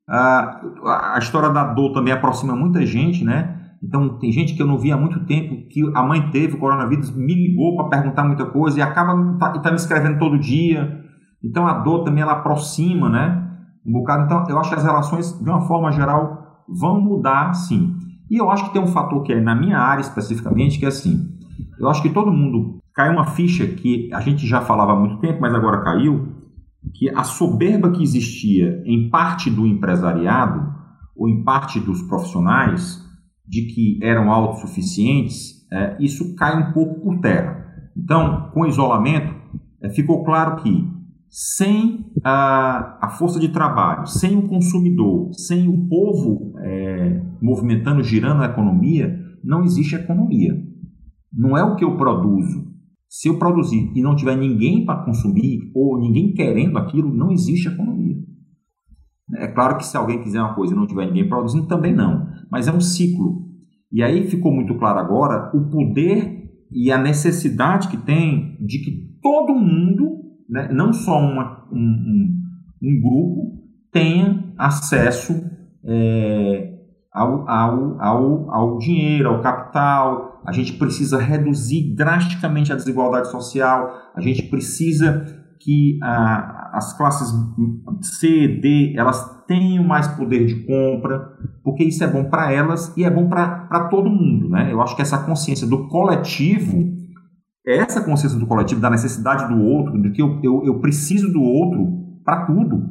a 0.08 1.18
história 1.20 1.50
da 1.50 1.74
dor 1.74 1.94
também 1.94 2.12
aproxima 2.12 2.56
muita 2.56 2.84
gente, 2.88 3.24
né? 3.24 3.63
Então, 3.84 4.18
tem 4.18 4.32
gente 4.32 4.56
que 4.56 4.62
eu 4.62 4.66
não 4.66 4.78
via 4.78 4.96
há 4.96 4.98
muito 4.98 5.26
tempo 5.26 5.68
que 5.68 5.82
a 5.94 6.02
mãe 6.02 6.32
teve 6.32 6.58
coronavírus, 6.58 7.14
me 7.14 7.36
ligou 7.36 7.76
para 7.76 7.90
perguntar 7.90 8.24
muita 8.24 8.46
coisa 8.46 8.80
e 8.80 8.82
acaba 8.82 9.38
tá, 9.38 9.60
tá 9.60 9.70
me 9.70 9.76
escrevendo 9.76 10.20
todo 10.20 10.40
dia. 10.40 11.04
Então, 11.44 11.68
a 11.68 11.80
dor 11.80 12.06
também 12.06 12.24
ela 12.24 12.32
aproxima, 12.32 13.10
né? 13.10 13.46
Um 13.86 13.92
bocado. 13.92 14.24
Então, 14.24 14.46
eu 14.48 14.58
acho 14.58 14.70
que 14.70 14.76
as 14.76 14.84
relações, 14.86 15.38
de 15.38 15.50
uma 15.50 15.62
forma 15.62 15.92
geral, 15.92 16.64
vão 16.68 17.02
mudar, 17.02 17.54
sim. 17.54 17.94
E 18.32 18.38
eu 18.38 18.50
acho 18.50 18.66
que 18.66 18.74
tem 18.74 18.82
um 18.82 18.88
fator 18.88 19.22
que 19.22 19.34
é 19.34 19.42
na 19.42 19.54
minha 19.54 19.78
área 19.78 20.02
especificamente, 20.02 20.80
que 20.80 20.86
é 20.86 20.88
assim, 20.88 21.30
eu 21.78 21.90
acho 21.90 22.02
que 22.02 22.10
todo 22.10 22.32
mundo 22.32 22.80
cai 22.96 23.10
uma 23.10 23.26
ficha 23.26 23.68
que 23.68 24.10
a 24.14 24.22
gente 24.22 24.48
já 24.48 24.62
falava 24.62 24.94
há 24.94 24.96
muito 24.96 25.18
tempo, 25.20 25.42
mas 25.42 25.54
agora 25.54 25.84
caiu, 25.84 26.30
que 26.96 27.10
a 27.10 27.24
soberba 27.24 27.92
que 27.92 28.02
existia 28.02 28.82
em 28.86 29.10
parte 29.10 29.50
do 29.50 29.68
empresariado 29.68 30.74
ou 31.16 31.28
em 31.28 31.44
parte 31.44 31.80
dos 31.80 32.02
profissionais 32.04 33.04
de 33.48 33.74
que 33.74 34.00
eram 34.02 34.32
autossuficientes, 34.32 35.68
é, 35.72 35.98
isso 36.00 36.36
cai 36.36 36.58
um 36.58 36.74
pouco 36.74 37.02
por 37.02 37.20
terra. 37.20 37.64
Então, 37.96 38.50
com 38.54 38.62
o 38.62 38.68
isolamento, 38.68 39.34
é, 39.82 39.90
ficou 39.90 40.24
claro 40.24 40.62
que 40.64 40.88
sem 41.30 42.06
a, 42.24 43.00
a, 43.02 43.10
força 43.10 43.40
de 43.40 43.50
trabalho, 43.50 44.06
sem 44.06 44.38
o 44.38 44.48
consumidor, 44.48 45.34
sem 45.34 45.68
o 45.68 45.88
povo 45.88 46.54
é, 46.60 47.22
movimentando, 47.42 48.04
girando 48.04 48.44
a 48.44 48.46
economia, 48.46 49.20
não 49.44 49.64
existe 49.64 49.96
economia. 49.96 50.56
Não 51.32 51.58
é 51.58 51.64
o 51.64 51.76
que 51.76 51.84
eu 51.84 51.98
produzo. 51.98 52.72
Se 53.10 53.28
eu 53.28 53.40
produzir 53.40 53.92
e 53.96 54.02
não 54.02 54.16
tiver 54.16 54.36
ninguém 54.36 54.86
para 54.86 55.04
consumir 55.04 55.72
ou 55.76 56.00
ninguém 56.00 56.34
querendo 56.34 56.78
aquilo, 56.78 57.14
não 57.14 57.32
existe 57.32 57.68
economia. 57.68 58.18
É 59.36 59.48
claro 59.48 59.78
que 59.78 59.86
se 59.86 59.98
alguém 59.98 60.22
quiser 60.22 60.40
uma 60.40 60.54
coisa 60.54 60.74
e 60.74 60.76
não 60.76 60.86
tiver 60.86 61.08
ninguém 61.08 61.28
produzindo, 61.28 61.68
também 61.68 61.94
não. 61.94 62.28
Mas 62.54 62.68
é 62.68 62.72
um 62.72 62.80
ciclo. 62.80 63.48
E 63.92 64.04
aí 64.04 64.30
ficou 64.30 64.54
muito 64.54 64.78
claro 64.78 65.00
agora 65.00 65.50
o 65.56 65.72
poder 65.72 66.52
e 66.72 66.92
a 66.92 67.00
necessidade 67.00 67.88
que 67.88 67.98
tem 67.98 68.56
de 68.62 68.78
que 68.78 69.18
todo 69.24 69.56
mundo, 69.56 70.20
né, 70.48 70.70
não 70.72 70.94
só 70.94 71.18
uma, 71.18 71.68
um, 71.72 71.80
um, 71.80 72.42
um, 72.84 73.02
grupo, 73.02 73.60
tenha 73.92 74.54
acesso 74.56 75.34
é, 75.84 76.76
ao, 77.12 77.50
ao, 77.50 78.00
ao, 78.00 78.52
ao 78.52 78.78
dinheiro, 78.78 79.30
ao 79.30 79.42
capital, 79.42 80.40
a 80.46 80.52
gente 80.52 80.74
precisa 80.74 81.18
reduzir 81.18 81.96
drasticamente 81.96 82.72
a 82.72 82.76
desigualdade 82.76 83.32
social, 83.32 83.90
a 84.16 84.22
gente 84.22 84.44
precisa 84.44 85.26
que 85.60 85.98
ah, 86.04 86.63
as 86.74 86.98
classes 86.98 87.32
C, 88.02 88.48
D, 88.48 88.96
elas 88.98 89.46
tenham 89.48 89.84
mais 89.84 90.08
poder 90.08 90.46
de 90.48 90.66
compra, 90.66 91.20
porque 91.64 91.84
isso 91.84 92.04
é 92.04 92.08
bom 92.08 92.26
para 92.26 92.52
elas 92.52 92.92
e 92.98 93.04
é 93.04 93.12
bom 93.12 93.30
para 93.30 93.88
todo 93.92 94.10
mundo. 94.10 94.50
Né? 94.50 94.74
Eu 94.74 94.82
acho 94.82 94.96
que 94.96 95.02
essa 95.04 95.20
consciência 95.20 95.68
do 95.68 95.88
coletivo, 95.88 96.92
essa 97.66 98.02
consciência 98.02 98.40
do 98.40 98.48
coletivo, 98.48 98.82
da 98.82 98.90
necessidade 98.90 99.48
do 99.48 99.64
outro, 99.64 100.02
de 100.02 100.10
que 100.10 100.22
eu, 100.22 100.40
eu, 100.42 100.66
eu 100.66 100.80
preciso 100.80 101.32
do 101.32 101.42
outro 101.42 101.86
para 102.26 102.48
tudo, 102.48 102.90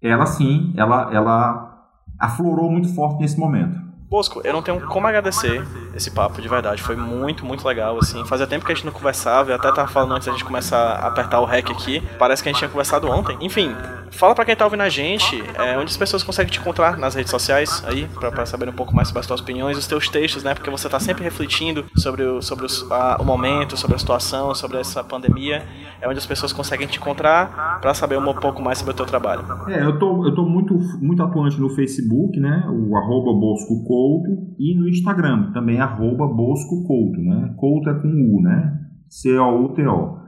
ela 0.00 0.24
sim, 0.24 0.72
ela, 0.76 1.12
ela 1.12 1.88
aflorou 2.20 2.70
muito 2.70 2.94
forte 2.94 3.20
nesse 3.20 3.38
momento. 3.38 3.87
Bosco, 4.10 4.40
eu 4.42 4.54
não 4.54 4.62
tenho 4.62 4.80
como 4.86 5.06
agradecer 5.06 5.62
esse 5.94 6.10
papo, 6.10 6.40
de 6.40 6.48
verdade. 6.48 6.82
Foi 6.82 6.96
muito, 6.96 7.44
muito 7.44 7.66
legal, 7.66 7.98
assim. 7.98 8.24
Fazia 8.24 8.46
tempo 8.46 8.64
que 8.64 8.72
a 8.72 8.74
gente 8.74 8.86
não 8.86 8.92
conversava, 8.92 9.50
eu 9.50 9.56
até 9.56 9.70
tava 9.70 9.86
falando 9.86 10.14
antes 10.14 10.26
da 10.26 10.32
gente 10.32 10.44
começar 10.44 10.78
a 10.78 11.08
apertar 11.08 11.40
o 11.40 11.44
REC 11.44 11.70
aqui. 11.70 12.02
Parece 12.18 12.42
que 12.42 12.48
a 12.48 12.52
gente 12.52 12.58
tinha 12.58 12.70
conversado 12.70 13.06
ontem. 13.10 13.36
Enfim, 13.40 13.74
fala 14.10 14.34
para 14.34 14.46
quem 14.46 14.56
tá 14.56 14.64
ouvindo 14.64 14.82
a 14.82 14.88
gente, 14.88 15.42
é, 15.54 15.76
onde 15.76 15.90
as 15.90 15.96
pessoas 15.96 16.22
conseguem 16.22 16.50
te 16.50 16.58
encontrar 16.58 16.96
nas 16.96 17.14
redes 17.14 17.30
sociais 17.30 17.82
aí, 17.86 18.08
para 18.18 18.46
saber 18.46 18.68
um 18.68 18.72
pouco 18.72 18.94
mais 18.94 19.08
sobre 19.08 19.20
as 19.20 19.26
tuas 19.26 19.40
opiniões, 19.40 19.76
os 19.76 19.86
teus 19.86 20.08
textos, 20.08 20.42
né? 20.42 20.54
Porque 20.54 20.70
você 20.70 20.88
tá 20.88 20.98
sempre 20.98 21.22
refletindo 21.22 21.84
sobre 21.96 22.22
o, 22.22 22.40
sobre 22.40 22.64
os, 22.64 22.90
a, 22.90 23.18
o 23.20 23.24
momento, 23.24 23.76
sobre 23.76 23.96
a 23.96 23.98
situação, 23.98 24.54
sobre 24.54 24.78
essa 24.78 25.04
pandemia. 25.04 25.64
É 26.00 26.08
onde 26.08 26.18
as 26.18 26.26
pessoas 26.26 26.52
conseguem 26.52 26.86
te 26.86 26.96
encontrar 26.96 27.78
para 27.80 27.92
saber 27.92 28.18
um 28.18 28.34
pouco 28.34 28.62
mais 28.62 28.78
sobre 28.78 28.92
o 28.92 28.96
teu 28.96 29.04
trabalho. 29.04 29.44
É, 29.68 29.84
eu 29.84 29.98
tô, 29.98 30.24
eu 30.24 30.34
tô 30.34 30.44
muito, 30.44 30.74
muito 31.00 31.22
atuante 31.22 31.60
no 31.60 31.68
Facebook, 31.70 32.38
né? 32.38 32.64
O 32.68 32.96
arroba 32.96 33.32
Bosco 33.32 33.84
Couto, 33.98 34.54
e 34.60 34.78
no 34.78 34.88
Instagram, 34.88 35.50
também 35.52 35.80
arroba 35.80 36.28
Bosco 36.28 36.84
Couto, 36.86 37.20
né? 37.20 37.52
Couto 37.56 37.90
é 37.90 37.94
com 37.94 38.06
U, 38.06 38.40
né? 38.40 38.78
C-O-U-T-O. 39.08 40.18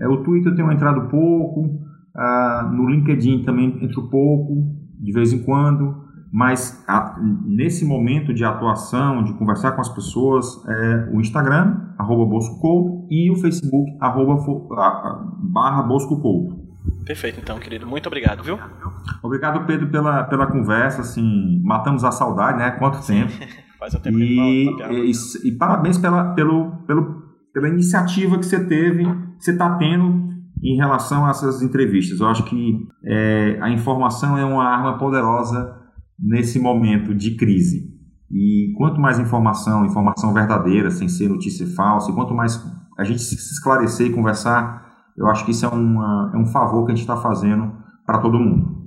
É, 0.00 0.08
o 0.08 0.24
Twitter 0.24 0.50
eu 0.50 0.56
tenho 0.56 0.72
entrado 0.72 1.08
pouco, 1.08 1.78
ah, 2.16 2.72
no 2.74 2.88
LinkedIn 2.90 3.44
também 3.44 3.78
entro 3.80 4.10
pouco, 4.10 4.52
de 5.00 5.12
vez 5.12 5.32
em 5.32 5.44
quando, 5.44 5.94
mas 6.32 6.84
a, 6.88 7.16
nesse 7.46 7.86
momento 7.86 8.34
de 8.34 8.44
atuação, 8.44 9.22
de 9.22 9.32
conversar 9.34 9.72
com 9.72 9.80
as 9.80 9.94
pessoas, 9.94 10.44
é 10.66 11.10
o 11.12 11.20
Instagram, 11.20 11.92
arroba 11.96 12.26
Bosco 12.26 12.60
Couto, 12.60 13.06
e 13.08 13.30
o 13.30 13.36
Facebook, 13.36 13.96
arroba, 14.00 14.44
barra 15.52 15.84
Bosco 15.84 16.20
Couto. 16.20 16.63
Perfeito, 17.04 17.40
então, 17.40 17.58
querido. 17.58 17.86
Muito 17.86 18.06
obrigado, 18.06 18.42
viu? 18.42 18.58
Obrigado, 19.22 19.66
Pedro, 19.66 19.88
pela, 19.88 20.24
pela 20.24 20.46
conversa. 20.46 21.02
Assim, 21.02 21.60
matamos 21.62 22.04
a 22.04 22.10
saudade, 22.10 22.58
né? 22.58 22.70
Quanto 22.72 23.04
tempo. 23.06 23.32
Faz 23.78 23.94
um 23.94 23.98
tempo 23.98 24.18
e, 24.18 24.66
e, 25.10 25.12
e, 25.44 25.52
parabéns 25.52 25.98
pela, 25.98 26.32
pelo, 26.34 26.76
pelo, 26.86 27.22
pela 27.52 27.68
iniciativa 27.68 28.38
que 28.38 28.46
você 28.46 28.64
teve, 28.64 29.04
que 29.04 29.44
você 29.44 29.50
está 29.52 29.76
tendo 29.76 30.32
em 30.62 30.76
relação 30.76 31.26
a 31.26 31.30
essas 31.30 31.60
entrevistas. 31.60 32.20
Eu 32.20 32.28
acho 32.28 32.44
que 32.44 32.86
é, 33.04 33.58
a 33.60 33.68
informação 33.70 34.38
é 34.38 34.44
uma 34.44 34.64
arma 34.64 34.96
poderosa 34.96 35.76
nesse 36.18 36.58
momento 36.58 37.14
de 37.14 37.36
crise. 37.36 37.92
E 38.30 38.72
quanto 38.78 39.00
mais 39.00 39.18
informação, 39.18 39.84
informação 39.84 40.32
verdadeira, 40.32 40.90
sem 40.90 41.08
ser 41.08 41.28
notícia 41.28 41.66
falsa, 41.66 42.10
e 42.10 42.14
quanto 42.14 42.34
mais 42.34 42.58
a 42.96 43.04
gente 43.04 43.20
se 43.20 43.34
esclarecer 43.34 44.06
e 44.06 44.12
conversar, 44.12 44.83
eu 45.16 45.26
acho 45.28 45.44
que 45.44 45.50
isso 45.52 45.64
é, 45.64 45.68
uma, 45.68 46.32
é 46.34 46.36
um 46.36 46.46
favor 46.46 46.84
que 46.86 46.92
a 46.92 46.94
gente 46.94 47.04
está 47.04 47.16
fazendo 47.16 47.72
para 48.06 48.18
todo 48.18 48.38
mundo. 48.38 48.82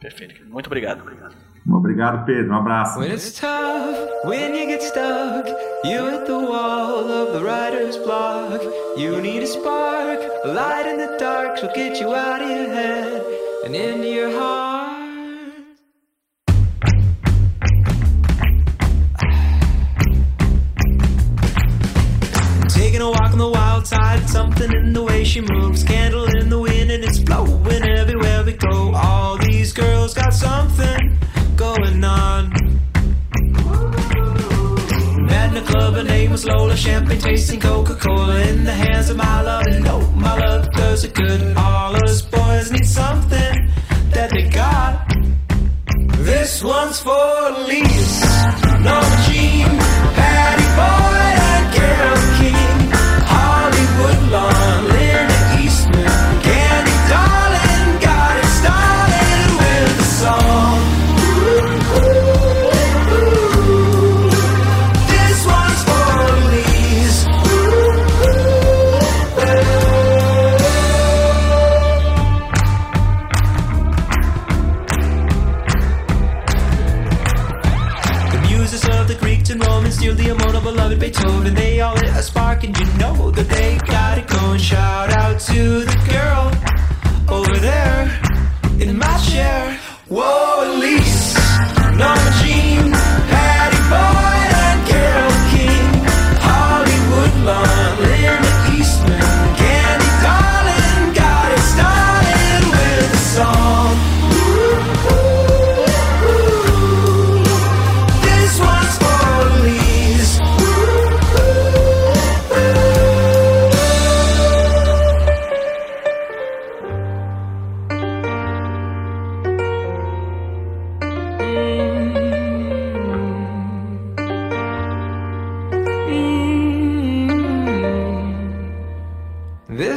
Perfeito. 0.00 0.34
Muito 0.48 0.66
obrigado. 0.66 1.00
obrigado. 1.00 1.34
Obrigado, 1.66 2.24
Pedro. 2.26 2.52
Um 2.52 2.56
abraço. 2.56 3.00
When 3.00 3.10
it's 3.10 3.32
tough, 3.40 3.96
when 4.24 4.54
you 4.54 4.66
get 4.66 4.82
stuck, 4.82 5.48
you 5.84 6.04
hit 6.10 6.26
the 6.26 6.38
wall 6.38 7.10
of 7.10 7.32
the 7.32 7.42
writer's 7.42 7.96
block. 7.96 8.60
You 8.98 9.18
need 9.22 9.42
a 9.42 9.46
spark, 9.46 10.20
a 10.44 10.48
light 10.48 10.86
in 10.86 10.98
the 10.98 11.16
dark, 11.18 11.56
so 11.58 11.68
get 11.74 11.98
you 12.00 12.14
out 12.14 12.42
of 12.42 12.50
your 12.50 12.68
head 12.68 13.22
and 13.64 13.74
into 13.74 14.08
your 14.08 14.30
heart. 14.38 14.92
Taking 22.68 23.00
a 23.00 23.08
walk 23.08 23.32
on 23.32 23.38
the 23.38 23.48
wild 23.48 23.86
side, 23.86 24.28
something 24.28 24.70
in 24.70 24.92
the 24.92 25.02
way 25.02 25.13
she 25.24 25.40
moves, 25.40 25.82
candle 25.82 26.26
in 26.36 26.50
the 26.50 26.58
wind, 26.58 26.90
and 26.90 27.02
it's 27.02 27.18
blowing 27.18 27.82
everywhere 27.98 28.44
we 28.44 28.52
go. 28.52 28.92
All 28.94 29.38
these 29.38 29.72
girls 29.72 30.12
got 30.12 30.32
something 30.34 31.18
going 31.56 32.04
on. 32.04 32.50
Met 35.26 35.50
in 35.50 35.56
a 35.56 35.66
club, 35.66 35.94
her 35.94 36.04
name 36.04 36.30
was 36.30 36.44
Lola. 36.44 36.76
Champagne 36.76 37.18
tasting 37.18 37.60
Coca 37.60 37.94
Cola 37.94 38.40
in 38.40 38.64
the 38.64 38.72
hands 38.72 39.08
of 39.08 39.16
my 39.16 39.40
love. 39.40 39.66
And 39.66 39.84
no, 39.84 40.00
my 40.10 40.36
love 40.38 40.70
does 40.72 41.04
it 41.04 41.14
good. 41.14 41.56
All 41.56 41.94
us 42.04 42.22
boys 42.22 42.70
need 42.70 42.86
something 42.86 43.70
that 44.10 44.30
they 44.30 44.48
got. 44.50 45.08
This 46.18 46.62
one's 46.62 47.00
for 47.00 47.50
Lisa, 47.66 48.56
Norma 48.82 49.24
Jean, 49.26 49.78
Patty 50.16 50.68
Boyd, 50.76 51.13
Beethoven. 81.04 81.54
They 81.54 81.80
all 81.82 81.94
lit 81.94 82.04
a 82.04 82.22
spark, 82.22 82.64
and 82.64 82.74
you 82.78 82.86
know 82.98 83.30
that 83.32 83.46
they 83.48 83.76
got 83.86 84.16
it 84.16 84.26
going. 84.26 84.58
Shout 84.58 85.10
out 85.12 85.38
to 85.52 85.84
the 85.84 85.98
girl 86.08 86.44
over 87.28 87.56
there 87.58 88.02
in 88.80 88.96
my 88.96 89.16
chair. 89.18 89.78
Whoa, 90.08 90.64
Elise, 90.64 91.34
Norma 92.00 92.30
Jean, 92.40 92.90
Patty 93.30 93.80
Boyd, 93.92 94.50
and 94.64 94.80
Carol 94.88 95.36
King, 95.52 95.92
Hollywood 96.48 97.34
Lawn, 97.48 97.73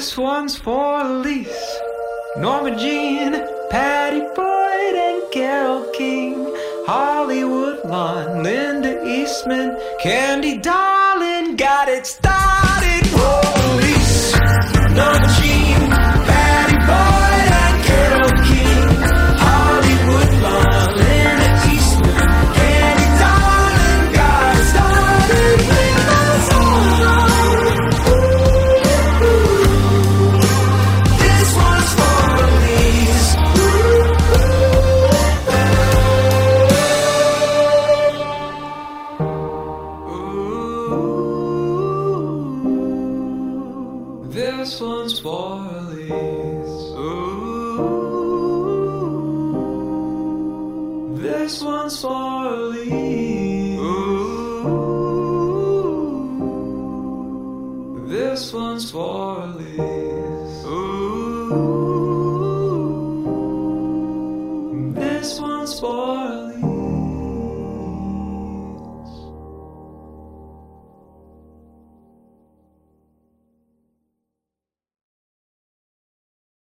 This 0.07 0.17
one's 0.17 0.55
for 0.55 1.01
Elise, 1.01 1.79
Norma 2.37 2.79
Jean, 2.79 3.33
Patty 3.69 4.21
Boyd, 4.21 4.95
and 4.95 5.31
Carol 5.33 5.83
King, 5.93 6.45
Hollywood 6.87 7.83
Lawn, 7.83 8.41
Linda 8.41 9.05
Eastman, 9.05 9.77
Candy 9.99 10.59
Darling, 10.59 11.57
got 11.57 11.89
it 11.89 12.07
started. 12.07 12.66